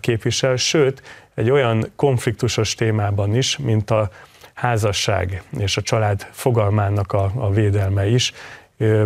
képvisel, 0.00 0.56
sőt, 0.56 1.02
egy 1.34 1.50
olyan 1.50 1.92
konfliktusos 1.96 2.74
témában 2.74 3.34
is, 3.34 3.58
mint 3.58 3.90
a 3.90 4.10
házasság 4.54 5.42
és 5.58 5.76
a 5.76 5.82
család 5.82 6.26
fogalmának 6.30 7.12
a, 7.12 7.32
a 7.34 7.50
védelme 7.50 8.06
is 8.06 8.32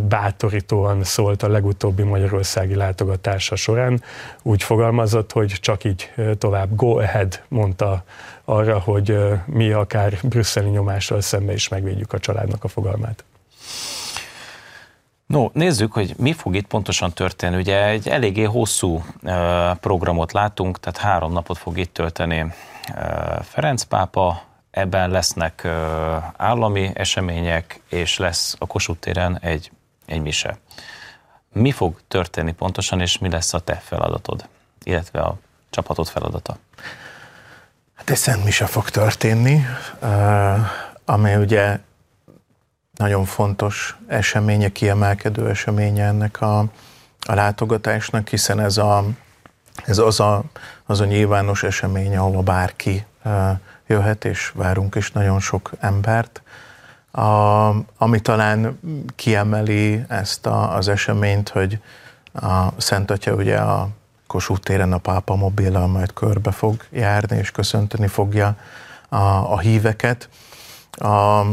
bátorítóan 0.08 1.04
szólt 1.04 1.42
a 1.42 1.48
legutóbbi 1.48 2.02
magyarországi 2.02 2.74
látogatása 2.74 3.56
során. 3.56 4.02
Úgy 4.42 4.62
fogalmazott, 4.62 5.32
hogy 5.32 5.52
csak 5.60 5.84
így 5.84 6.12
tovább, 6.38 6.74
go 6.74 6.98
ahead, 6.98 7.42
mondta 7.48 8.02
arra, 8.44 8.78
hogy 8.78 9.18
mi 9.46 9.72
akár 9.72 10.18
brüsszeli 10.22 10.68
nyomással 10.68 11.20
szembe 11.20 11.52
is 11.52 11.68
megvédjük 11.68 12.12
a 12.12 12.18
családnak 12.18 12.64
a 12.64 12.68
fogalmát. 12.68 13.24
No, 15.26 15.48
nézzük, 15.52 15.92
hogy 15.92 16.14
mi 16.16 16.32
fog 16.32 16.54
itt 16.54 16.66
pontosan 16.66 17.12
történni. 17.12 17.56
Ugye 17.56 17.86
egy 17.86 18.08
eléggé 18.08 18.42
hosszú 18.42 19.04
programot 19.80 20.32
látunk, 20.32 20.80
tehát 20.80 20.98
három 20.98 21.32
napot 21.32 21.58
fog 21.58 21.78
itt 21.78 21.92
tölteni 21.94 22.52
Ferenc 23.42 23.82
pápa, 23.82 24.42
ebben 24.70 25.10
lesznek 25.10 25.64
állami 26.36 26.90
események, 26.94 27.80
és 27.88 28.18
lesz 28.18 28.56
a 28.58 28.66
Kossuth 28.66 29.00
téren 29.00 29.38
egy, 29.40 29.70
egy 30.06 30.22
mise. 30.22 30.58
Mi 31.52 31.72
fog 31.72 32.00
történni 32.08 32.52
pontosan, 32.52 33.00
és 33.00 33.18
mi 33.18 33.30
lesz 33.30 33.54
a 33.54 33.60
te 33.60 33.74
feladatod, 33.74 34.48
illetve 34.82 35.20
a 35.20 35.36
csapatot 35.70 36.08
feladata? 36.08 36.56
Hát 37.94 38.10
egy 38.10 38.16
Szent 38.16 38.44
Mise 38.44 38.66
fog 38.66 38.90
történni, 38.90 39.64
amely 41.04 41.36
ugye 41.36 41.78
nagyon 42.94 43.24
fontos 43.24 43.96
eseménye, 44.06 44.68
kiemelkedő 44.68 45.48
eseménye 45.48 46.04
ennek 46.04 46.40
a, 46.40 46.58
a 47.20 47.34
látogatásnak, 47.34 48.28
hiszen 48.28 48.60
ez, 48.60 48.76
a, 48.76 49.04
ez 49.84 49.98
az, 49.98 50.20
a, 50.20 50.42
az 50.86 51.00
a 51.00 51.04
nyilvános 51.04 51.62
esemény, 51.62 52.16
ahova 52.16 52.42
bárki 52.42 53.06
jöhet, 53.88 54.24
és 54.24 54.52
várunk 54.54 54.94
is 54.94 55.12
nagyon 55.12 55.40
sok 55.40 55.70
embert. 55.80 56.42
A, 57.10 57.68
ami 57.98 58.20
talán 58.22 58.80
kiemeli 59.16 60.04
ezt 60.08 60.46
a, 60.46 60.74
az 60.74 60.88
eseményt, 60.88 61.48
hogy 61.48 61.80
a 62.32 62.66
Szent 62.76 63.10
Atya 63.10 63.34
ugye 63.34 63.56
a 63.56 63.88
Kossuth 64.26 64.62
téren 64.62 64.92
a 64.92 64.98
pápa 64.98 65.34
mobillal 65.34 65.86
majd 65.86 66.12
körbe 66.12 66.50
fog 66.50 66.84
járni, 66.90 67.36
és 67.36 67.50
köszönteni 67.50 68.06
fogja 68.06 68.56
a, 69.08 69.16
a 69.52 69.58
híveket. 69.58 70.28
A, 70.90 71.44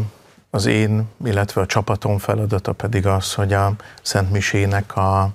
az 0.49 0.65
én, 0.65 1.09
illetve 1.25 1.61
a 1.61 1.65
csapatom 1.65 2.17
feladata 2.17 2.73
pedig 2.73 3.05
az, 3.07 3.33
hogy 3.33 3.53
a 3.53 3.73
Szent 4.01 4.31
Misének 4.31 4.95
a, 4.95 5.29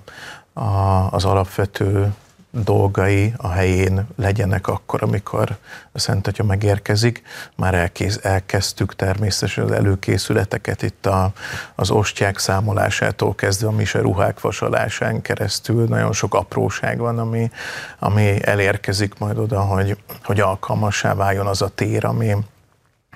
a, 0.53 1.07
az 1.11 1.25
alapvető 1.25 2.13
dolgai 2.51 3.33
a 3.37 3.49
helyén 3.49 4.07
legyenek 4.15 4.67
akkor, 4.67 5.03
amikor 5.03 5.57
a 5.91 5.99
Szent 5.99 6.27
Atya 6.27 6.43
megérkezik. 6.43 7.21
Már 7.55 7.73
elkész, 7.73 8.19
elkezdtük 8.23 8.95
természetesen 8.95 9.63
az 9.63 9.71
előkészületeket 9.71 10.81
itt 10.81 11.05
a, 11.05 11.31
az 11.75 11.91
ostyák 11.91 12.37
számolásától 12.37 13.35
kezdve 13.35 13.67
a 13.67 13.71
mise 13.71 13.99
ruhák 13.99 14.39
vasalásán 14.39 15.21
keresztül. 15.21 15.87
Nagyon 15.87 16.13
sok 16.13 16.33
apróság 16.33 16.97
van, 16.97 17.19
ami, 17.19 17.51
ami 17.99 18.45
elérkezik 18.45 19.17
majd 19.17 19.37
oda, 19.37 19.61
hogy, 19.61 19.97
hogy 20.23 20.39
alkalmassá 20.39 21.13
váljon 21.13 21.47
az 21.47 21.61
a 21.61 21.69
tér, 21.69 22.05
ami, 22.05 22.35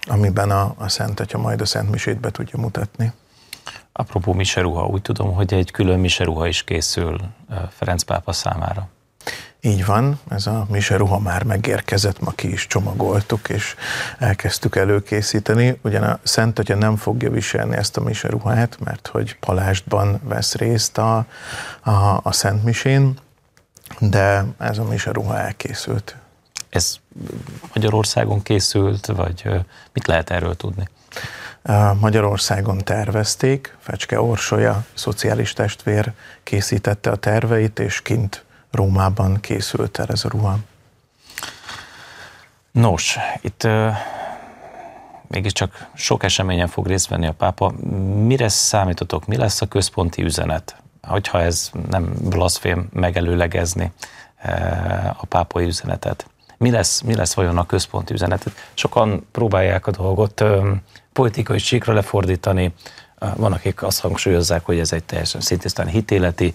amiben 0.08 0.52
a, 0.52 0.76
a 0.78 0.90
Szent 0.90 1.20
Atya 1.20 1.38
majd 1.38 1.62
a 1.62 1.66
Szent 1.66 1.92
Misét 1.92 2.20
be 2.20 2.32
tudja 2.32 2.60
mutatni. 2.60 3.14
Apropó 3.92 4.34
miseruha, 4.34 4.86
úgy 4.86 5.02
tudom, 5.02 5.34
hogy 5.34 5.54
egy 5.54 5.72
külön 5.72 6.00
miseruha 6.00 6.48
is 6.48 6.64
készül 6.64 7.20
Ferenc 7.70 8.04
pápa 8.04 8.32
számára. 8.32 8.90
Így 9.66 9.86
van, 9.86 10.20
ez 10.30 10.48
a 10.48 10.66
mise 10.70 10.98
ruha 10.98 11.20
már 11.20 11.44
megérkezett, 11.44 12.20
ma 12.20 12.32
ki 12.32 12.52
is 12.52 12.68
csomagoltuk, 12.68 13.50
és 13.50 13.76
elkezdtük 14.20 14.76
előkészíteni. 14.76 15.80
Ugyan 15.82 16.04
a 16.04 16.20
Szent 16.24 16.60
Atya 16.60 16.76
nem 16.76 16.96
fogja 16.96 17.32
viselni 17.32 17.76
ezt 17.76 17.98
a 17.98 18.02
mise 18.02 18.28
ruhát, 18.28 18.80
mert 18.80 19.08
hogy 19.08 19.38
palástban 19.40 20.20
vesz 20.24 20.56
részt 20.56 20.98
a, 20.98 21.26
a, 21.82 22.20
a 22.24 22.32
Szent 22.32 22.64
Misén, 22.64 23.18
de 24.00 24.46
ez 24.58 24.78
a 24.78 24.84
mise 24.84 25.12
ruha 25.12 25.38
elkészült. 25.38 26.16
Ez 26.70 26.96
Magyarországon 27.74 28.42
készült, 28.42 29.06
vagy 29.06 29.50
mit 29.94 30.08
lehet 30.08 30.30
erről 30.30 30.56
tudni? 30.56 30.88
Magyarországon 32.00 32.78
tervezték, 32.78 33.76
Fecske 33.80 34.22
Orsolya, 34.22 34.86
szociális 34.94 35.54
testvér 35.54 36.12
készítette 36.44 37.10
a 37.10 37.16
terveit, 37.16 37.80
és 37.80 38.02
kint 38.02 38.45
Rómában 38.76 39.40
készült 39.40 40.00
el 40.00 40.08
ez 40.08 40.26
a 40.26 40.30
ruha. 40.30 40.58
Nos, 42.72 43.18
itt 43.42 43.64
uh, 43.64 43.96
mégiscsak 45.28 45.88
sok 45.94 46.24
eseményen 46.24 46.68
fog 46.68 46.88
részt 46.88 47.08
venni 47.08 47.28
a 47.28 47.34
pápa. 47.34 47.74
Mire 48.26 48.48
számítotok, 48.48 49.26
mi 49.26 49.38
lesz 49.38 49.62
a 49.62 49.68
központi 49.68 50.24
üzenet? 50.24 50.76
Hogyha 51.02 51.42
ez 51.42 51.72
nem 51.90 52.14
blaszfém 52.30 52.90
megelőlegezni 52.94 53.92
a 55.18 55.26
pápai 55.26 55.66
üzenetet. 55.66 56.28
Mi 56.58 56.72
lesz, 56.72 57.02
mi 57.02 57.16
lesz 57.16 57.34
vajon 57.34 57.58
a 57.58 57.66
központi 57.66 58.14
üzenet? 58.14 58.52
Sokan 58.74 59.28
próbálják 59.32 59.88
a 59.88 59.92
dolgot 59.92 60.44
politikai 61.14 61.58
síkra 61.58 61.94
lefordítani, 61.94 62.74
van, 63.36 63.54
akik 63.54 63.84
azt 63.84 64.00
hangsúlyozzák, 64.00 64.66
hogy 64.66 64.80
ez 64.80 64.94
egy 64.94 65.04
teljesen 65.04 65.42
szintisztán 65.42 65.88
hitéleti 65.88 66.54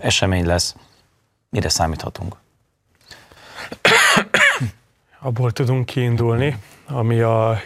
esemény 0.00 0.46
lesz. 0.46 0.74
Mire 1.48 1.68
számíthatunk? 1.68 2.36
Abból 5.18 5.52
tudunk 5.52 5.86
kiindulni, 5.86 6.58
ami 6.86 7.20
a, 7.20 7.60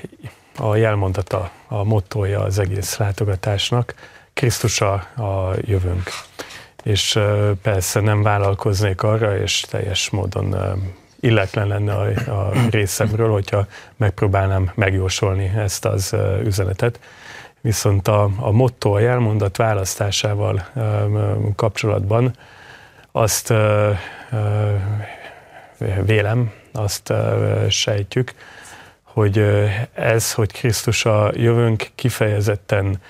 a 0.57 0.77
jelmondata, 0.77 1.51
a 1.69 1.85
mottoja 1.85 2.41
az 2.43 2.59
egész 2.59 2.97
látogatásnak. 2.97 3.95
Krisztus 4.33 4.81
a, 4.81 4.93
a 5.17 5.55
jövőnk. 5.61 6.11
És 6.83 7.19
persze 7.63 8.01
nem 8.01 8.23
vállalkoznék 8.23 9.03
arra, 9.03 9.39
és 9.39 9.61
teljes 9.61 10.11
módon 10.11 10.57
illetlen 11.21 11.67
lenne 11.67 11.95
a, 11.95 12.31
a 12.31 12.53
részemről, 12.71 13.33
hogyha 13.33 13.67
megpróbálnám 13.97 14.71
megjósolni 14.75 15.53
ezt 15.57 15.85
az 15.85 16.17
üzenetet. 16.45 17.01
Viszont 17.61 18.09
a, 18.09 18.31
a 18.37 18.51
motto, 18.51 18.93
a 18.93 18.99
jelmondat 18.99 19.57
választásával 19.57 20.69
kapcsolatban 21.57 22.37
azt 23.13 23.53
vélem, 26.05 26.53
azt 26.73 27.13
sejtjük, 27.69 28.33
hogy 29.03 29.39
ez, 29.93 30.33
hogy 30.33 30.53
Krisztus 30.53 31.05
a 31.05 31.31
jövőnk 31.35 31.91
kifejezetten 31.95 33.01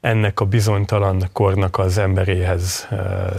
ennek 0.00 0.40
a 0.40 0.44
bizonytalan 0.44 1.28
kornak 1.32 1.78
az 1.78 1.98
emberéhez 1.98 2.88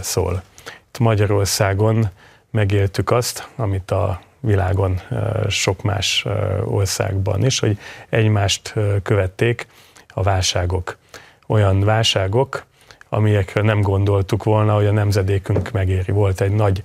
szól. 0.00 0.42
Itt 0.88 0.98
Magyarországon 0.98 2.10
megéltük 2.50 3.10
azt, 3.10 3.48
amit 3.56 3.90
a 3.90 4.20
világon 4.40 5.00
sok 5.48 5.82
más 5.82 6.26
országban 6.64 7.44
is, 7.44 7.58
hogy 7.58 7.78
egymást 8.08 8.74
követték 9.02 9.66
a 10.08 10.22
válságok. 10.22 10.98
Olyan 11.46 11.80
válságok, 11.84 12.64
amikre 13.12 13.62
nem 13.62 13.80
gondoltuk 13.80 14.44
volna, 14.44 14.74
hogy 14.74 14.86
a 14.86 14.92
nemzedékünk 14.92 15.70
megéri. 15.70 16.12
Volt 16.12 16.40
egy 16.40 16.52
nagy 16.52 16.82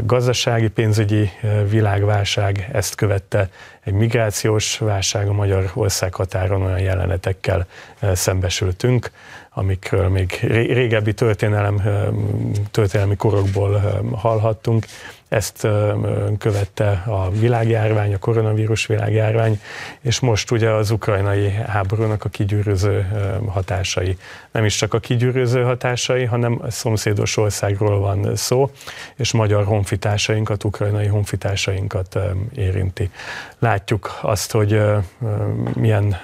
gazdasági, 0.00 0.68
pénzügyi 0.68 1.30
világválság, 1.68 2.68
ezt 2.72 2.94
követte 2.94 3.50
egy 3.80 3.92
migrációs 3.92 4.78
válság 4.78 5.28
a 5.28 5.32
Magyarország 5.32 6.14
határon 6.14 6.62
olyan 6.62 6.78
jelenetekkel 6.78 7.66
szembesültünk, 8.12 9.10
amikről 9.50 10.08
még 10.08 10.38
régebbi 10.50 11.14
történelem, 11.14 11.82
történelmi 12.70 13.16
korokból 13.16 14.00
hallhattunk, 14.14 14.86
ezt 15.30 15.68
követte 16.38 17.02
a 17.06 17.30
világjárvány, 17.30 18.14
a 18.14 18.18
koronavírus 18.18 18.86
világjárvány, 18.86 19.60
és 20.00 20.20
most 20.20 20.50
ugye 20.50 20.70
az 20.70 20.90
ukrajnai 20.90 21.50
háborúnak 21.50 22.24
a 22.24 22.28
kigyűröző 22.28 23.06
hatásai. 23.46 24.16
Nem 24.50 24.64
is 24.64 24.76
csak 24.76 24.94
a 24.94 24.98
kigyűröző 24.98 25.62
hatásai, 25.62 26.24
hanem 26.24 26.58
a 26.62 26.70
szomszédos 26.70 27.36
országról 27.36 28.00
van 28.00 28.36
szó, 28.36 28.70
és 29.16 29.32
magyar 29.32 29.64
honfitársainkat, 29.64 30.64
ukrajnai 30.64 31.06
honfitársainkat 31.06 32.18
érinti. 32.54 33.10
Látjuk 33.58 34.18
azt, 34.22 34.52
hogy 34.52 34.82
milyen 35.74 36.16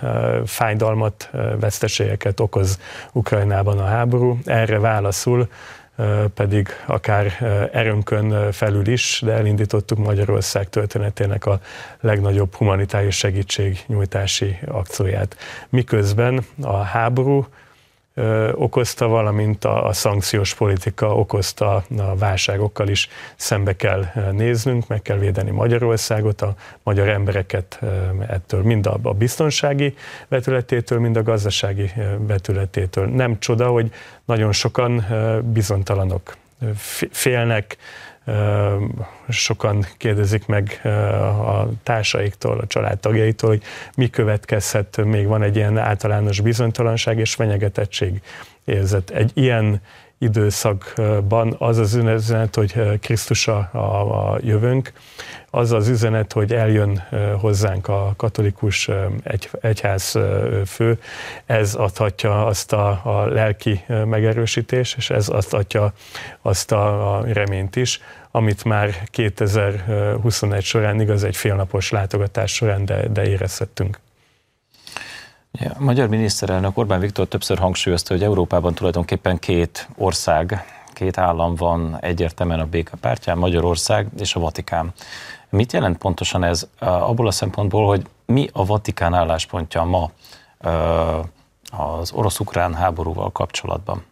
fájdalmat, 0.46 1.30
veszteségeket 1.60 2.40
okoz 2.40 2.78
Ukrajnában 3.12 3.78
a 3.78 3.84
háború. 3.84 4.38
Erre 4.44 4.78
válaszul 4.78 5.48
pedig 6.34 6.68
akár 6.86 7.32
erőnkön 7.72 8.52
felül 8.52 8.86
is, 8.86 9.20
de 9.24 9.32
elindítottuk 9.32 9.98
Magyarország 9.98 10.68
történetének 10.68 11.46
a 11.46 11.60
legnagyobb 12.00 12.54
humanitárius 12.54 13.16
segítségnyújtási 13.16 14.58
akcióját. 14.66 15.36
Miközben 15.68 16.46
a 16.62 16.76
háború 16.76 17.46
okozta, 18.52 19.08
valamint 19.08 19.64
a, 19.64 19.86
a 19.86 19.92
szankciós 19.92 20.54
politika 20.54 21.14
okozta 21.14 21.74
a 21.98 22.16
válságokkal 22.18 22.88
is 22.88 23.08
szembe 23.36 23.76
kell 23.76 24.04
néznünk, 24.32 24.86
meg 24.86 25.02
kell 25.02 25.18
védeni 25.18 25.50
Magyarországot, 25.50 26.42
a 26.42 26.54
magyar 26.82 27.08
embereket 27.08 27.80
ettől, 28.28 28.62
mind 28.62 28.86
a, 28.86 28.98
a 29.02 29.12
biztonsági 29.12 29.94
vetületétől, 30.28 30.98
mind 30.98 31.16
a 31.16 31.22
gazdasági 31.22 31.92
vetületétől. 32.18 33.06
Nem 33.06 33.38
csoda, 33.38 33.68
hogy 33.68 33.92
nagyon 34.24 34.52
sokan 34.52 35.06
bizonytalanok, 35.52 36.36
félnek, 37.10 37.76
sokan 39.28 39.86
kérdezik 39.96 40.46
meg 40.46 40.80
a 41.46 41.68
társaiktól, 41.82 42.58
a 42.58 42.66
családtagjaitól, 42.66 43.50
hogy 43.50 43.62
mi 43.96 44.10
következhet, 44.10 45.04
még 45.04 45.26
van 45.26 45.42
egy 45.42 45.56
ilyen 45.56 45.78
általános 45.78 46.40
bizonytalanság 46.40 47.18
és 47.18 47.34
fenyegetettség 47.34 48.20
érzet. 48.64 49.10
Egy 49.10 49.30
ilyen 49.34 49.80
időszakban 50.18 51.56
az 51.58 51.78
az 51.78 51.94
üzenet, 51.94 52.54
hogy 52.54 53.00
Krisztus 53.00 53.48
a, 53.48 53.58
a, 53.58 54.38
jövőnk, 54.42 54.92
az 55.56 55.72
az 55.72 55.88
üzenet, 55.88 56.32
hogy 56.32 56.52
eljön 56.52 57.02
hozzánk 57.40 57.88
a 57.88 58.14
katolikus 58.16 58.90
egy, 59.22 59.50
egyház 59.60 60.18
fő, 60.66 60.98
ez 61.46 61.74
adhatja 61.74 62.46
azt 62.46 62.72
a, 62.72 62.88
a 63.04 63.26
lelki 63.26 63.84
megerősítés, 63.86 64.94
és 64.96 65.10
ez 65.10 65.28
azt 65.28 65.54
adja 65.54 65.92
azt 66.42 66.72
a, 66.72 67.16
a 67.16 67.24
reményt 67.24 67.76
is, 67.76 68.00
amit 68.30 68.64
már 68.64 69.08
2021 69.10 70.62
során, 70.62 71.00
igaz, 71.00 71.24
egy 71.24 71.36
félnapos 71.36 71.90
látogatás 71.90 72.54
során, 72.54 72.84
de, 72.84 73.08
de 73.08 73.26
érezhettünk. 73.28 73.98
Ja, 75.52 75.70
a 75.78 75.82
magyar 75.82 76.08
miniszterelnök 76.08 76.78
Orbán 76.78 77.00
Viktor 77.00 77.26
többször 77.26 77.58
hangsúlyozta, 77.58 78.14
hogy 78.14 78.22
Európában 78.22 78.74
tulajdonképpen 78.74 79.38
két 79.38 79.88
ország, 79.96 80.64
két 80.92 81.18
állam 81.18 81.54
van 81.54 81.98
egyértelműen 82.00 82.60
a 82.60 82.66
békepártyán, 82.66 83.38
Magyarország 83.38 84.06
és 84.18 84.34
a 84.34 84.40
Vatikán. 84.40 84.92
Mit 85.50 85.72
jelent 85.72 85.98
pontosan 85.98 86.44
ez 86.44 86.68
abból 86.78 87.26
a 87.26 87.30
szempontból, 87.30 87.86
hogy 87.86 88.06
mi 88.26 88.48
a 88.52 88.64
Vatikán 88.64 89.14
álláspontja 89.14 89.84
ma 89.84 90.10
az 91.70 92.12
orosz-ukrán 92.12 92.74
háborúval 92.74 93.32
kapcsolatban? 93.32 94.04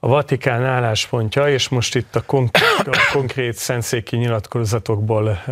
A 0.00 0.08
Vatikán 0.08 0.64
álláspontja, 0.64 1.48
és 1.48 1.68
most 1.68 1.94
itt 1.94 2.16
a 2.16 2.22
konkrét, 2.22 2.86
a 2.86 3.10
konkrét 3.12 3.54
szentszéki 3.54 4.16
nyilatkozatokból 4.16 5.42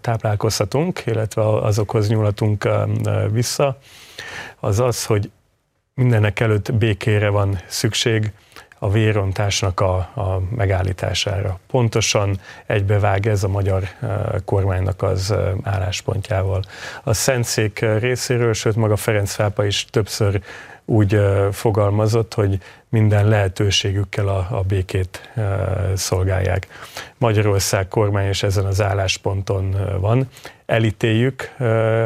táplálkozhatunk, 0.00 1.02
illetve 1.06 1.48
azokhoz 1.48 2.08
nyúlatunk 2.08 2.68
vissza, 3.30 3.78
az 4.60 4.80
az, 4.80 5.04
hogy 5.04 5.30
mindenek 5.94 6.40
előtt 6.40 6.74
békére 6.74 7.28
van 7.28 7.60
szükség, 7.66 8.32
a 8.78 8.90
vérontásnak 8.90 9.80
a, 9.80 9.94
a 9.96 10.40
megállítására. 10.56 11.58
Pontosan 11.70 12.40
egybevág 12.66 13.26
ez 13.26 13.42
a 13.42 13.48
magyar 13.48 13.88
kormánynak 14.44 15.02
az 15.02 15.34
álláspontjával. 15.62 16.62
A 17.02 17.12
Szentszék 17.12 17.84
részéről, 17.98 18.52
sőt 18.52 18.76
maga 18.76 18.96
Ferenc 18.96 19.32
Fápa 19.32 19.64
is 19.64 19.84
többször 19.84 20.40
úgy 20.84 21.20
fogalmazott, 21.52 22.34
hogy 22.34 22.58
minden 22.88 23.28
lehetőségükkel 23.28 24.28
a, 24.28 24.46
a 24.50 24.60
békét 24.60 25.32
szolgálják. 25.94 26.66
Magyarország 27.18 27.88
kormány 27.88 28.28
is 28.28 28.42
ezen 28.42 28.64
az 28.64 28.80
állásponton 28.82 29.76
van. 30.00 30.28
Elítéljük 30.66 31.54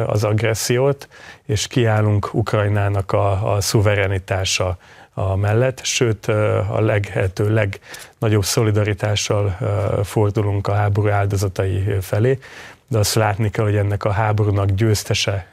az 0.05 0.23
agressziót, 0.23 1.07
és 1.45 1.67
kiállunk 1.67 2.33
Ukrajnának 2.33 3.11
a, 3.11 3.53
a 3.55 3.61
szuverenitása 3.61 4.77
a 5.13 5.35
mellett, 5.35 5.83
sőt 5.83 6.25
a 6.69 6.79
leghető 6.79 7.53
legnagyobb 7.53 8.43
szolidaritással 8.43 9.57
fordulunk 10.03 10.67
a 10.67 10.73
háború 10.73 11.07
áldozatai 11.07 11.83
felé, 12.01 12.39
de 12.87 12.97
azt 12.97 13.15
látni 13.15 13.49
kell, 13.49 13.65
hogy 13.65 13.75
ennek 13.75 14.03
a 14.03 14.11
háborúnak 14.11 14.69
győztese 14.69 15.47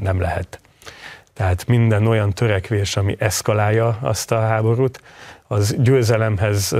nem 0.00 0.20
lehet. 0.20 0.60
Tehát 1.32 1.66
minden 1.66 2.06
olyan 2.06 2.32
törekvés, 2.32 2.96
ami 2.96 3.16
eszkalálja 3.18 3.98
azt 4.00 4.32
a 4.32 4.40
háborút, 4.40 5.00
az 5.46 5.74
győzelemhez 5.78 6.76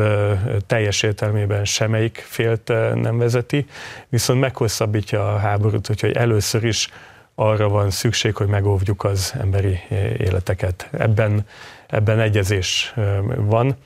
teljes 0.67 1.03
értelmében 1.03 1.65
semmelyik 1.65 2.27
félt 2.29 2.69
nem 2.95 3.19
vezeti, 3.19 3.67
viszont 4.09 4.41
meghosszabbítja 4.41 5.35
a 5.35 5.39
háborút, 5.39 5.91
úgyhogy 5.91 6.17
először 6.17 6.65
is 6.65 6.89
arra 7.35 7.69
van 7.69 7.91
szükség, 7.91 8.37
hogy 8.37 8.47
megóvjuk 8.47 9.05
az 9.05 9.35
emberi 9.41 9.81
életeket. 10.19 10.89
Ebben, 10.99 11.47
ebben 11.89 12.21
egyezés 12.21 12.95
van. 13.37 13.77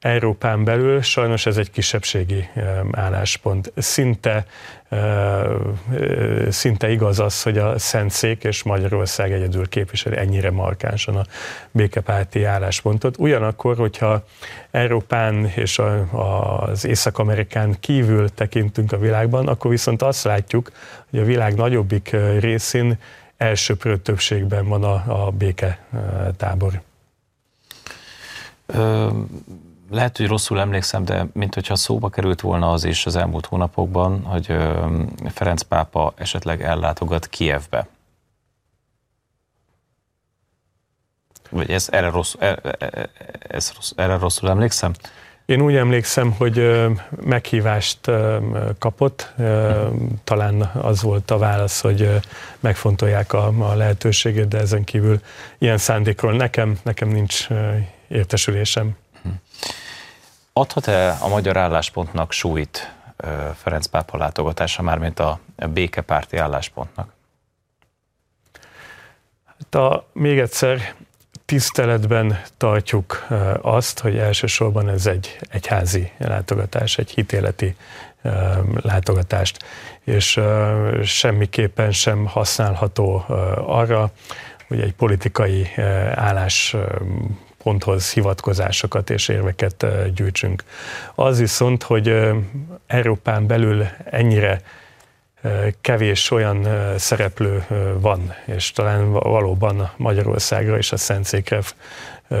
Európán 0.00 0.64
belül 0.64 1.02
sajnos 1.02 1.46
ez 1.46 1.56
egy 1.56 1.70
kisebbségi 1.70 2.48
álláspont. 2.90 3.72
Szinte, 3.76 4.46
szinte 6.48 6.90
igaz 6.90 7.18
az, 7.20 7.42
hogy 7.42 7.58
a 7.58 7.78
Szentszék 7.78 8.44
és 8.44 8.62
Magyarország 8.62 9.32
egyedül 9.32 9.68
képviseli 9.68 10.16
ennyire 10.16 10.50
markánsan 10.50 11.16
a 11.16 11.24
békepárti 11.70 12.44
álláspontot. 12.44 13.18
Ugyanakkor, 13.18 13.76
hogyha 13.76 14.24
Európán 14.70 15.52
és 15.54 15.80
az 16.10 16.84
Észak-Amerikán 16.84 17.76
kívül 17.80 18.28
tekintünk 18.34 18.92
a 18.92 18.98
világban, 18.98 19.48
akkor 19.48 19.70
viszont 19.70 20.02
azt 20.02 20.24
látjuk, 20.24 20.72
hogy 21.10 21.18
a 21.18 21.24
világ 21.24 21.54
nagyobbik 21.54 22.16
részén 22.38 22.98
elsőprő 23.36 23.96
többségben 23.96 24.68
van 24.68 24.84
a, 24.84 25.26
a 25.26 25.30
béke 25.30 25.78
tábor. 28.72 29.12
Lehet, 29.90 30.16
hogy 30.16 30.26
rosszul 30.26 30.60
emlékszem, 30.60 31.04
de 31.04 31.26
mint 31.32 31.54
hogyha 31.54 31.76
szóba 31.76 32.08
került 32.08 32.40
volna 32.40 32.70
az 32.70 32.84
is 32.84 33.06
az 33.06 33.16
elmúlt 33.16 33.46
hónapokban, 33.46 34.22
hogy 34.24 34.46
Ferenc 35.28 35.62
pápa 35.62 36.12
esetleg 36.16 36.62
ellátogat 36.62 37.26
Kievbe. 37.26 37.88
Vagy 41.50 41.70
ez, 41.70 41.88
erre, 41.90 42.10
rossz, 42.10 42.34
e, 42.38 42.46
e, 42.46 42.76
e, 42.78 43.10
ez 43.48 43.72
rossz, 43.74 43.92
erre 43.96 44.16
rosszul 44.16 44.48
emlékszem? 44.48 44.92
Én 45.46 45.60
úgy 45.60 45.74
emlékszem, 45.74 46.32
hogy 46.32 46.86
meghívást 47.22 48.10
kapott, 48.78 49.32
talán 50.24 50.60
az 50.60 51.02
volt 51.02 51.30
a 51.30 51.38
válasz, 51.38 51.80
hogy 51.80 52.20
megfontolják 52.60 53.32
a, 53.32 53.46
a 53.58 53.74
lehetőségét, 53.74 54.48
de 54.48 54.58
ezen 54.58 54.84
kívül 54.84 55.20
ilyen 55.58 55.78
szándékról 55.78 56.32
nekem, 56.32 56.78
nekem 56.82 57.08
nincs 57.08 57.48
értesülésem. 58.08 58.96
Adhat-e 60.52 61.16
a 61.20 61.28
magyar 61.28 61.56
álláspontnak 61.56 62.32
súlyt 62.32 62.92
Ferenc 63.54 63.86
pápa 63.86 64.16
látogatása, 64.16 64.82
mármint 64.82 65.18
a 65.18 65.40
békepárti 65.56 66.36
álláspontnak? 66.36 67.12
Hát 69.44 69.74
a, 69.74 70.06
még 70.12 70.38
egyszer 70.38 70.94
tiszteletben 71.44 72.40
tartjuk 72.56 73.26
azt, 73.62 73.98
hogy 73.98 74.18
elsősorban 74.18 74.88
ez 74.88 75.06
egy 75.06 75.38
egyházi 75.48 76.12
látogatás, 76.18 76.98
egy 76.98 77.10
hitéleti 77.10 77.76
látogatást, 78.80 79.64
és 80.04 80.40
semmiképpen 81.02 81.92
sem 81.92 82.26
használható 82.26 83.24
arra, 83.66 84.10
hogy 84.68 84.80
egy 84.80 84.94
politikai 84.94 85.70
állás 86.14 86.76
ponthoz 87.68 88.12
hivatkozásokat 88.12 89.10
és 89.10 89.28
érveket 89.28 89.86
gyűjtsünk. 90.14 90.62
Az 91.14 91.38
viszont, 91.38 91.82
hogy 91.82 92.20
Európán 92.86 93.46
belül 93.46 93.86
ennyire 94.04 94.60
kevés 95.80 96.30
olyan 96.30 96.66
szereplő 96.98 97.64
van, 98.00 98.34
és 98.44 98.72
talán 98.72 99.12
valóban 99.12 99.90
Magyarországra 99.96 100.76
és 100.76 100.92
a 100.92 100.96
Szentszékre 100.96 101.60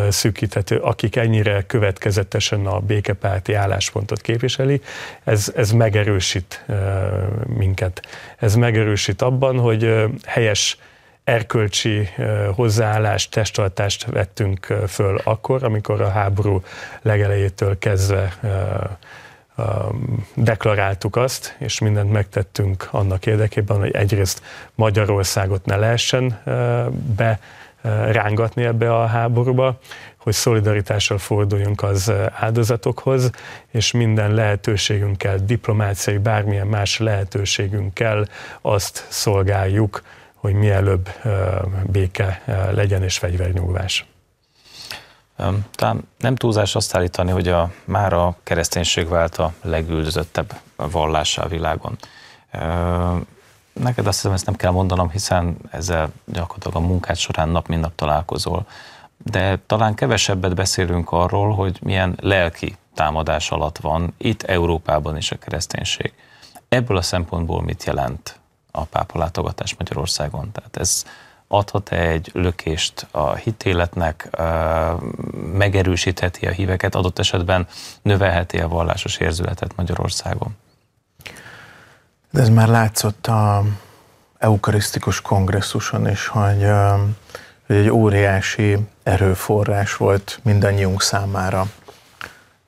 szűkíthető, 0.08 0.76
akik 0.76 1.16
ennyire 1.16 1.62
következetesen 1.66 2.66
a 2.66 2.78
békepárti 2.78 3.54
álláspontot 3.54 4.20
képviseli, 4.20 4.80
ez, 5.24 5.52
ez 5.56 5.70
megerősít 5.70 6.64
minket. 7.46 8.06
Ez 8.38 8.54
megerősít 8.54 9.22
abban, 9.22 9.58
hogy 9.58 9.94
helyes 10.26 10.78
erkölcsi 11.28 12.08
hozzáállást, 12.54 13.30
testtartást 13.30 14.04
vettünk 14.04 14.66
föl 14.86 15.20
akkor, 15.24 15.64
amikor 15.64 16.00
a 16.00 16.08
háború 16.08 16.62
legelejétől 17.02 17.78
kezdve 17.78 18.38
deklaráltuk 20.34 21.16
azt, 21.16 21.56
és 21.58 21.78
mindent 21.78 22.12
megtettünk 22.12 22.88
annak 22.90 23.26
érdekében, 23.26 23.78
hogy 23.78 23.90
egyrészt 23.90 24.42
Magyarországot 24.74 25.64
ne 25.64 25.76
lehessen 25.76 26.40
be 27.16 27.38
rángatni 28.10 28.64
ebbe 28.64 28.94
a 28.94 29.06
háborúba, 29.06 29.78
hogy 30.16 30.32
szolidaritással 30.32 31.18
forduljunk 31.18 31.82
az 31.82 32.12
áldozatokhoz, 32.32 33.30
és 33.70 33.92
minden 33.92 34.34
lehetőségünkkel, 34.34 35.38
diplomáciai, 35.44 36.18
bármilyen 36.18 36.66
más 36.66 36.98
lehetőségünkkel 36.98 38.28
azt 38.60 39.06
szolgáljuk, 39.08 40.02
hogy 40.40 40.54
mielőbb 40.54 41.08
béke 41.86 42.42
legyen 42.70 43.02
és 43.02 43.18
fegyvernyugvás. 43.18 44.06
Talán 45.70 46.08
nem 46.18 46.34
túlzás 46.34 46.74
azt 46.74 46.96
állítani, 46.96 47.30
hogy 47.30 47.48
a, 47.48 47.70
már 47.84 48.12
a 48.12 48.36
kereszténység 48.42 49.08
vált 49.08 49.36
a 49.36 49.52
legüldözöttebb 49.62 50.60
vallássá 50.76 51.42
a 51.42 51.48
világon. 51.48 51.98
Neked 53.72 54.06
azt 54.06 54.16
hiszem, 54.16 54.32
ezt 54.32 54.46
nem 54.46 54.54
kell 54.54 54.70
mondanom, 54.70 55.10
hiszen 55.10 55.56
ezzel 55.70 56.10
gyakorlatilag 56.24 56.76
a 56.76 56.86
munkád 56.86 57.16
során 57.16 57.48
nap 57.48 57.68
mint 57.68 57.80
nap 57.80 57.94
találkozol. 57.94 58.66
De 59.16 59.58
talán 59.66 59.94
kevesebbet 59.94 60.54
beszélünk 60.54 61.12
arról, 61.12 61.54
hogy 61.54 61.78
milyen 61.82 62.16
lelki 62.20 62.76
támadás 62.94 63.50
alatt 63.50 63.78
van 63.78 64.14
itt 64.16 64.42
Európában 64.42 65.16
is 65.16 65.30
a 65.30 65.38
kereszténység. 65.38 66.12
Ebből 66.68 66.96
a 66.96 67.02
szempontból 67.02 67.62
mit 67.62 67.84
jelent 67.84 68.37
a 68.78 68.84
pápa 68.84 69.18
látogatás 69.18 69.74
Magyarországon. 69.78 70.52
Tehát 70.52 70.76
ez 70.76 71.04
adhat 71.48 71.92
egy 71.92 72.30
lökést 72.32 73.06
a 73.10 73.34
hitéletnek, 73.34 74.28
megerősítheti 75.52 76.46
a 76.46 76.50
híveket, 76.50 76.94
adott 76.94 77.18
esetben 77.18 77.66
növelheti 78.02 78.58
a 78.58 78.68
vallásos 78.68 79.16
érzületet 79.16 79.76
Magyarországon? 79.76 80.56
De 82.30 82.40
ez 82.40 82.48
már 82.48 82.68
látszott 82.68 83.26
a 83.26 83.64
eukarisztikus 84.38 85.20
kongresszuson 85.20 86.08
is, 86.08 86.26
hogy, 86.26 86.66
hogy 87.66 87.76
egy 87.76 87.90
óriási 87.90 88.76
erőforrás 89.02 89.96
volt 89.96 90.40
mindannyiunk 90.42 91.02
számára. 91.02 91.66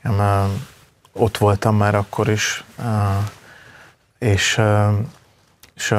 Én 0.05 0.23
ott 1.13 1.39
voltam 1.39 1.77
már 1.77 1.95
akkor 1.95 2.29
is, 2.29 2.65
és, 4.19 4.61
és 5.81 5.95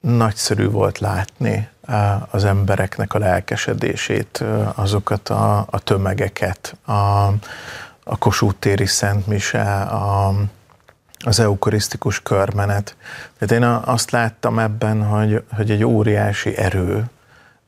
nagyszerű 0.00 0.68
volt 0.68 0.98
látni 0.98 1.68
az 2.30 2.44
embereknek 2.44 3.14
a 3.14 3.18
lelkesedését, 3.18 4.44
azokat 4.74 5.28
a, 5.28 5.66
a 5.70 5.78
tömegeket, 5.78 6.76
a, 6.84 6.92
a 8.04 8.18
Kossuth 8.18 8.58
téri 8.58 8.86
Szent 8.86 9.26
Mise, 9.26 9.80
a, 9.82 10.34
az 11.24 11.40
eukarisztikus 11.40 12.22
körmenet. 12.22 12.96
Tehát 13.38 13.62
én 13.62 13.92
azt 13.92 14.10
láttam 14.10 14.58
ebben, 14.58 15.04
hogy, 15.04 15.44
hogy 15.56 15.70
egy 15.70 15.84
óriási 15.84 16.56
erő, 16.56 17.04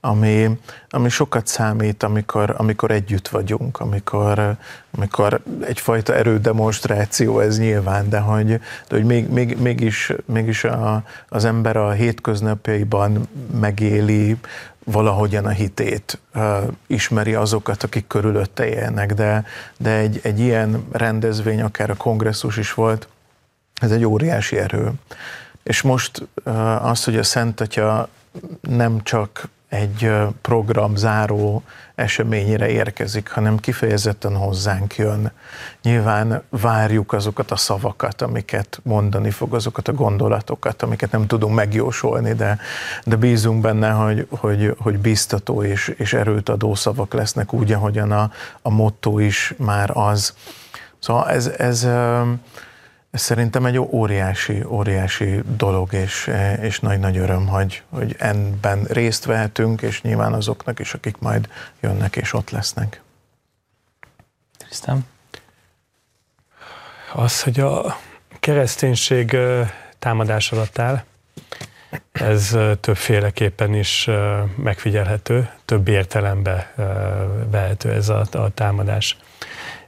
ami, 0.04 0.58
ami 0.88 1.08
sokat 1.08 1.46
számít, 1.46 2.02
amikor, 2.02 2.54
amikor 2.56 2.90
együtt 2.90 3.28
vagyunk, 3.28 3.80
amikor, 3.80 4.56
amikor 4.96 5.40
egyfajta 5.60 6.14
erődemonstráció 6.14 7.40
ez 7.40 7.58
nyilván, 7.58 8.08
de 8.08 8.18
hogy, 8.18 8.46
de 8.46 8.60
hogy 8.88 9.04
még, 9.04 9.28
még, 9.28 9.58
mégis, 9.58 10.12
mégis 10.24 10.64
a, 10.64 11.04
az 11.28 11.44
ember 11.44 11.76
a 11.76 11.90
hétköznapjaiban 11.90 13.28
megéli 13.60 14.36
valahogyan 14.84 15.46
a 15.46 15.50
hitét, 15.50 16.18
ismeri 16.86 17.34
azokat, 17.34 17.82
akik 17.82 18.06
körülötte 18.06 18.66
élnek, 18.66 19.14
de, 19.14 19.44
de 19.76 19.90
egy, 19.90 20.20
egy 20.22 20.40
ilyen 20.40 20.84
rendezvény, 20.92 21.62
akár 21.62 21.90
a 21.90 21.96
kongresszus 21.96 22.56
is 22.56 22.74
volt, 22.74 23.08
ez 23.74 23.90
egy 23.90 24.04
óriási 24.04 24.56
erő. 24.58 24.92
És 25.62 25.82
most 25.82 26.28
az, 26.80 27.04
hogy 27.04 27.16
a 27.16 27.22
Szent 27.22 27.60
Atya 27.60 28.08
nem 28.60 29.02
csak 29.02 29.48
egy 29.74 30.12
program 30.40 30.96
záró 30.96 31.62
eseményére 31.94 32.68
érkezik, 32.68 33.28
hanem 33.28 33.58
kifejezetten 33.58 34.36
hozzánk 34.36 34.96
jön. 34.96 35.32
Nyilván 35.82 36.42
várjuk 36.48 37.12
azokat 37.12 37.50
a 37.50 37.56
szavakat, 37.56 38.22
amiket 38.22 38.80
mondani 38.82 39.30
fog, 39.30 39.54
azokat 39.54 39.88
a 39.88 39.92
gondolatokat, 39.92 40.82
amiket 40.82 41.10
nem 41.10 41.26
tudunk 41.26 41.54
megjósolni, 41.54 42.32
de, 42.32 42.58
de 43.04 43.16
bízunk 43.16 43.60
benne, 43.60 43.90
hogy, 43.90 44.26
hogy, 44.30 44.74
hogy 44.78 44.98
biztató 44.98 45.62
és, 45.62 45.88
és 45.96 46.12
erőt 46.12 46.48
adó 46.48 46.74
szavak 46.74 47.12
lesznek 47.12 47.52
úgy, 47.52 47.72
ahogyan 47.72 48.12
a, 48.12 48.30
a 48.62 48.70
motto 48.70 49.18
is 49.18 49.54
már 49.58 49.90
az. 49.96 50.34
Szóval 50.98 51.30
ez, 51.30 51.46
ez 51.46 51.86
ez 53.14 53.20
szerintem 53.20 53.66
egy 53.66 53.78
óriási, 53.78 54.64
óriási 54.64 55.42
dolog, 55.56 55.92
és, 55.92 56.30
és 56.60 56.80
nagy-nagy 56.80 57.16
öröm, 57.16 57.46
hogy, 57.46 57.82
hogy 57.88 58.16
ebben 58.18 58.84
részt 58.84 59.24
vehetünk, 59.24 59.82
és 59.82 60.02
nyilván 60.02 60.32
azoknak 60.32 60.78
is, 60.78 60.94
akik 60.94 61.18
majd 61.18 61.48
jönnek 61.80 62.16
és 62.16 62.32
ott 62.32 62.50
lesznek. 62.50 63.02
Tisztán? 64.68 65.06
Az, 67.12 67.42
hogy 67.42 67.60
a 67.60 67.98
kereszténység 68.40 69.36
támadás 69.98 70.52
alatt 70.52 70.78
áll, 70.78 71.02
ez 72.12 72.56
többféleképpen 72.80 73.74
is 73.74 74.10
megfigyelhető, 74.56 75.50
több 75.64 75.88
értelembe 75.88 76.72
vehető 77.50 77.92
ez 77.92 78.08
a, 78.08 78.26
a 78.32 78.48
támadás. 78.48 79.16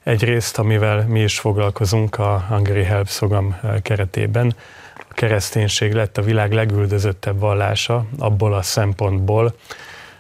Egyrészt, 0.07 0.59
amivel 0.59 1.07
mi 1.07 1.23
is 1.23 1.39
foglalkozunk 1.39 2.19
a 2.19 2.45
Hungary 2.49 2.83
Help 2.83 3.09
szogam 3.09 3.57
keretében, 3.83 4.55
a 4.97 5.13
kereszténység 5.15 5.93
lett 5.93 6.19
a 6.19 6.23
világ 6.23 6.53
legüldözöttebb 6.53 7.39
vallása 7.39 8.07
abból 8.19 8.55
a 8.55 8.63
szempontból, 8.63 9.55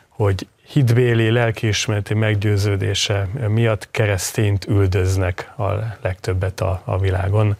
hogy 0.08 0.46
hitbéli, 0.66 1.30
lelkiismereti 1.30 2.14
meggyőződése 2.14 3.28
miatt 3.48 3.88
keresztényt 3.90 4.66
üldöznek 4.68 5.52
a 5.56 5.70
legtöbbet 6.00 6.60
a, 6.60 6.82
a 6.84 6.98
világon. 6.98 7.56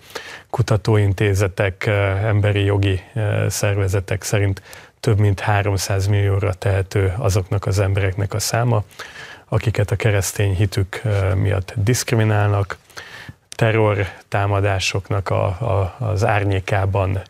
Kutatóintézetek, 0.50 1.86
emberi 2.22 2.64
jogi 2.64 3.00
szervezetek 3.48 4.22
szerint 4.22 4.62
több 5.00 5.18
mint 5.18 5.40
300 5.40 6.06
millióra 6.06 6.52
tehető 6.52 7.14
azoknak 7.18 7.66
az 7.66 7.78
embereknek 7.78 8.34
a 8.34 8.38
száma, 8.38 8.84
akiket 9.48 9.90
a 9.90 9.96
keresztény 9.96 10.54
hitük 10.54 11.02
miatt 11.34 11.72
diszkriminálnak, 11.76 12.76
terror 13.48 14.06
támadásoknak 14.28 15.30
a, 15.30 15.44
a, 15.44 15.96
az 15.98 16.24
árnyékában 16.24 17.22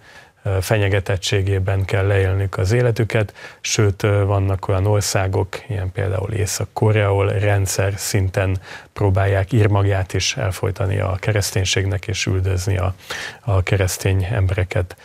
fenyegetettségében 0.60 1.84
kell 1.84 2.06
leélnünk 2.06 2.58
az 2.58 2.72
életüket, 2.72 3.34
sőt 3.60 4.02
vannak 4.02 4.68
olyan 4.68 4.86
országok, 4.86 5.48
ilyen 5.68 5.92
például 5.92 6.32
Észak-Korea, 6.32 7.08
ahol 7.08 7.28
rendszer 7.28 7.92
szinten 7.96 8.58
próbálják 8.92 9.52
írmagját 9.52 10.14
is 10.14 10.36
elfolytani 10.36 10.98
a 10.98 11.16
kereszténységnek 11.20 12.06
és 12.06 12.26
üldözni 12.26 12.76
a, 12.76 12.94
a 13.40 13.62
keresztény 13.62 14.26
embereket. 14.30 14.96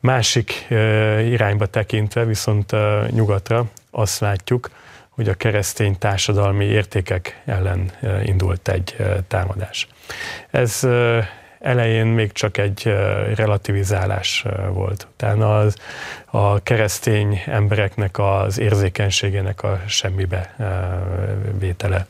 Másik 0.00 0.66
irányba 1.24 1.66
tekintve 1.66 2.24
viszont 2.24 2.72
nyugatra 3.10 3.64
azt 3.90 4.20
látjuk, 4.20 4.70
hogy 5.18 5.28
a 5.28 5.34
keresztény 5.34 5.98
társadalmi 5.98 6.64
értékek 6.64 7.42
ellen 7.44 7.90
indult 8.24 8.68
egy 8.68 8.96
támadás. 9.28 9.88
Ez 10.50 10.86
elején 11.60 12.06
még 12.06 12.32
csak 12.32 12.58
egy 12.58 12.82
relativizálás 13.34 14.44
volt. 14.72 15.06
Utána 15.12 15.58
az, 15.58 15.76
a 16.30 16.62
keresztény 16.62 17.42
embereknek 17.46 18.18
az 18.18 18.58
érzékenységének 18.58 19.62
a 19.62 19.80
semmibe 19.86 20.54
vétele. 21.58 22.06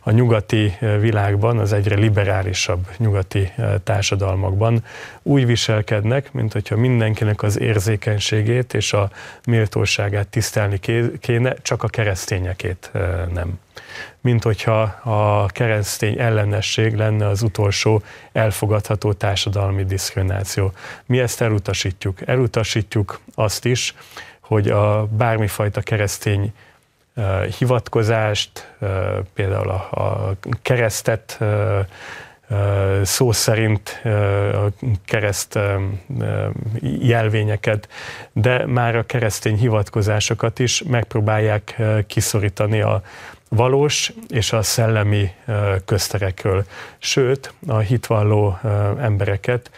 A 0.00 0.10
nyugati 0.10 0.76
világban, 1.00 1.58
az 1.58 1.72
egyre 1.72 1.94
liberálisabb 1.94 2.86
nyugati 2.96 3.52
társadalmakban 3.84 4.84
úgy 5.22 5.46
viselkednek, 5.46 6.32
mint 6.32 6.52
hogyha 6.52 6.76
mindenkinek 6.76 7.42
az 7.42 7.60
érzékenységét 7.60 8.74
és 8.74 8.92
a 8.92 9.10
méltóságát 9.46 10.28
tisztelni 10.28 10.80
kéne, 11.20 11.54
csak 11.62 11.82
a 11.82 11.88
keresztényekét 11.88 12.90
nem 13.32 13.58
mint 14.26 14.42
hogyha 14.42 14.80
a 15.02 15.46
keresztény 15.46 16.18
ellenesség 16.18 16.94
lenne 16.94 17.28
az 17.28 17.42
utolsó 17.42 18.02
elfogadható 18.32 19.12
társadalmi 19.12 19.84
diszkrimináció. 19.84 20.72
Mi 21.06 21.18
ezt 21.18 21.40
elutasítjuk. 21.40 22.28
Elutasítjuk 22.28 23.20
azt 23.34 23.64
is, 23.64 23.94
hogy 24.40 24.68
a 24.68 25.06
bármifajta 25.06 25.80
keresztény 25.80 26.52
hivatkozást, 27.58 28.74
például 29.34 29.70
a, 29.70 30.34
keresztet 30.62 31.38
szó 33.02 33.32
szerint 33.32 34.00
a 34.52 34.86
kereszt 35.04 35.58
jelvényeket, 36.98 37.88
de 38.32 38.66
már 38.66 38.96
a 38.96 39.06
keresztény 39.06 39.56
hivatkozásokat 39.56 40.58
is 40.58 40.82
megpróbálják 40.82 41.82
kiszorítani 42.06 42.80
a 42.80 43.02
valós 43.48 44.12
és 44.28 44.52
a 44.52 44.62
szellemi 44.62 45.30
közterekről. 45.84 46.64
Sőt, 46.98 47.52
a 47.66 47.78
hitvalló 47.78 48.58
embereket 49.00 49.70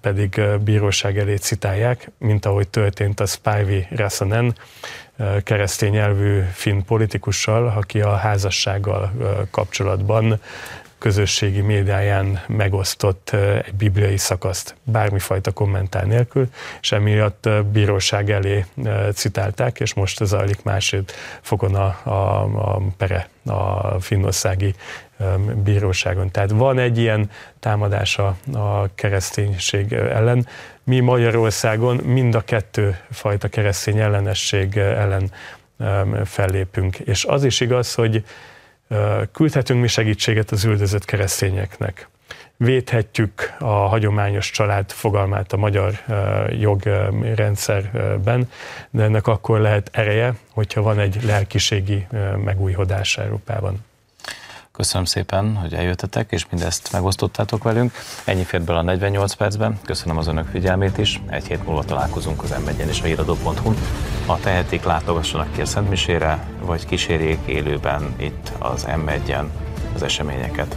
pedig 0.00 0.40
bíróság 0.64 1.18
elé 1.18 1.36
citálják, 1.36 2.10
mint 2.18 2.46
ahogy 2.46 2.68
történt 2.68 3.20
a 3.20 3.26
Spivey 3.26 3.86
Rassanen, 3.90 4.54
keresztény 5.44 5.96
elvű 5.96 6.40
finn 6.52 6.82
politikussal, 6.84 7.72
aki 7.76 8.00
a 8.00 8.16
házassággal 8.16 9.12
kapcsolatban 9.50 10.40
közösségi 11.02 11.60
médiáján 11.60 12.40
megosztott 12.46 13.30
egy 13.64 13.74
bibliai 13.74 14.16
szakaszt 14.16 14.74
bármifajta 14.82 15.50
kommentár 15.50 16.06
nélkül, 16.06 16.48
és 16.80 16.92
emiatt 16.92 17.48
bíróság 17.72 18.30
elé 18.30 18.64
citálták, 19.12 19.80
és 19.80 19.94
most 19.94 20.24
zajlik 20.24 20.62
másod 20.62 21.10
fokon 21.40 21.74
a, 21.74 22.00
a, 22.02 22.42
a 22.42 22.82
pere 22.96 23.28
a 23.44 24.00
finnországi 24.00 24.74
bíróságon. 25.64 26.30
Tehát 26.30 26.50
van 26.50 26.78
egy 26.78 26.98
ilyen 26.98 27.30
támadás 27.60 28.18
a, 28.18 28.36
a 28.52 28.94
kereszténység 28.94 29.92
ellen. 29.92 30.46
Mi 30.84 31.00
Magyarországon 31.00 31.96
mind 31.96 32.34
a 32.34 32.40
kettő 32.40 32.98
fajta 33.10 33.48
keresztény 33.48 33.98
ellenesség 33.98 34.76
ellen 34.76 35.32
fellépünk. 36.24 36.98
És 36.98 37.24
az 37.24 37.44
is 37.44 37.60
igaz, 37.60 37.94
hogy 37.94 38.24
küldhetünk 39.32 39.80
mi 39.80 39.86
segítséget 39.86 40.50
az 40.50 40.64
üldözött 40.64 41.04
keresztényeknek. 41.04 42.08
védhetjük 42.56 43.54
a 43.58 43.66
hagyományos 43.66 44.50
család 44.50 44.90
fogalmát 44.90 45.52
a 45.52 45.56
magyar 45.56 45.92
jogrendszerben, 46.60 48.50
de 48.90 49.02
ennek 49.02 49.26
akkor 49.26 49.60
lehet 49.60 49.88
ereje, 49.92 50.34
hogyha 50.50 50.82
van 50.82 50.98
egy 50.98 51.22
lelkiségi 51.22 52.06
megújhodás 52.44 53.18
Európában. 53.18 53.84
Köszönöm 54.72 55.04
szépen, 55.04 55.56
hogy 55.56 55.74
eljöttetek, 55.74 56.32
és 56.32 56.46
mindezt 56.50 56.92
megosztottátok 56.92 57.62
velünk. 57.62 57.92
Ennyi 58.24 58.42
fért 58.42 58.64
bele 58.64 58.78
a 58.78 58.82
48 58.82 59.34
percben. 59.34 59.80
Köszönöm 59.84 60.18
az 60.18 60.26
önök 60.26 60.46
figyelmét 60.46 60.98
is. 60.98 61.22
Egy 61.28 61.46
hét 61.46 61.64
múlva 61.66 61.84
találkozunk 61.84 62.42
az 62.42 62.50
m 62.50 62.88
és 62.88 63.00
a 63.00 63.04
híradó.hu. 63.04 63.74
Ha 64.26 64.38
tehetik, 64.40 64.84
látogassanak 64.84 65.52
ki 65.52 65.60
a 65.60 65.66
Szentmisére, 65.66 66.46
vagy 66.60 66.86
kísérjék 66.86 67.38
élőben 67.46 68.14
itt 68.16 68.52
az 68.58 68.84
m 68.84 69.10
az 69.94 70.02
eseményeket. 70.02 70.76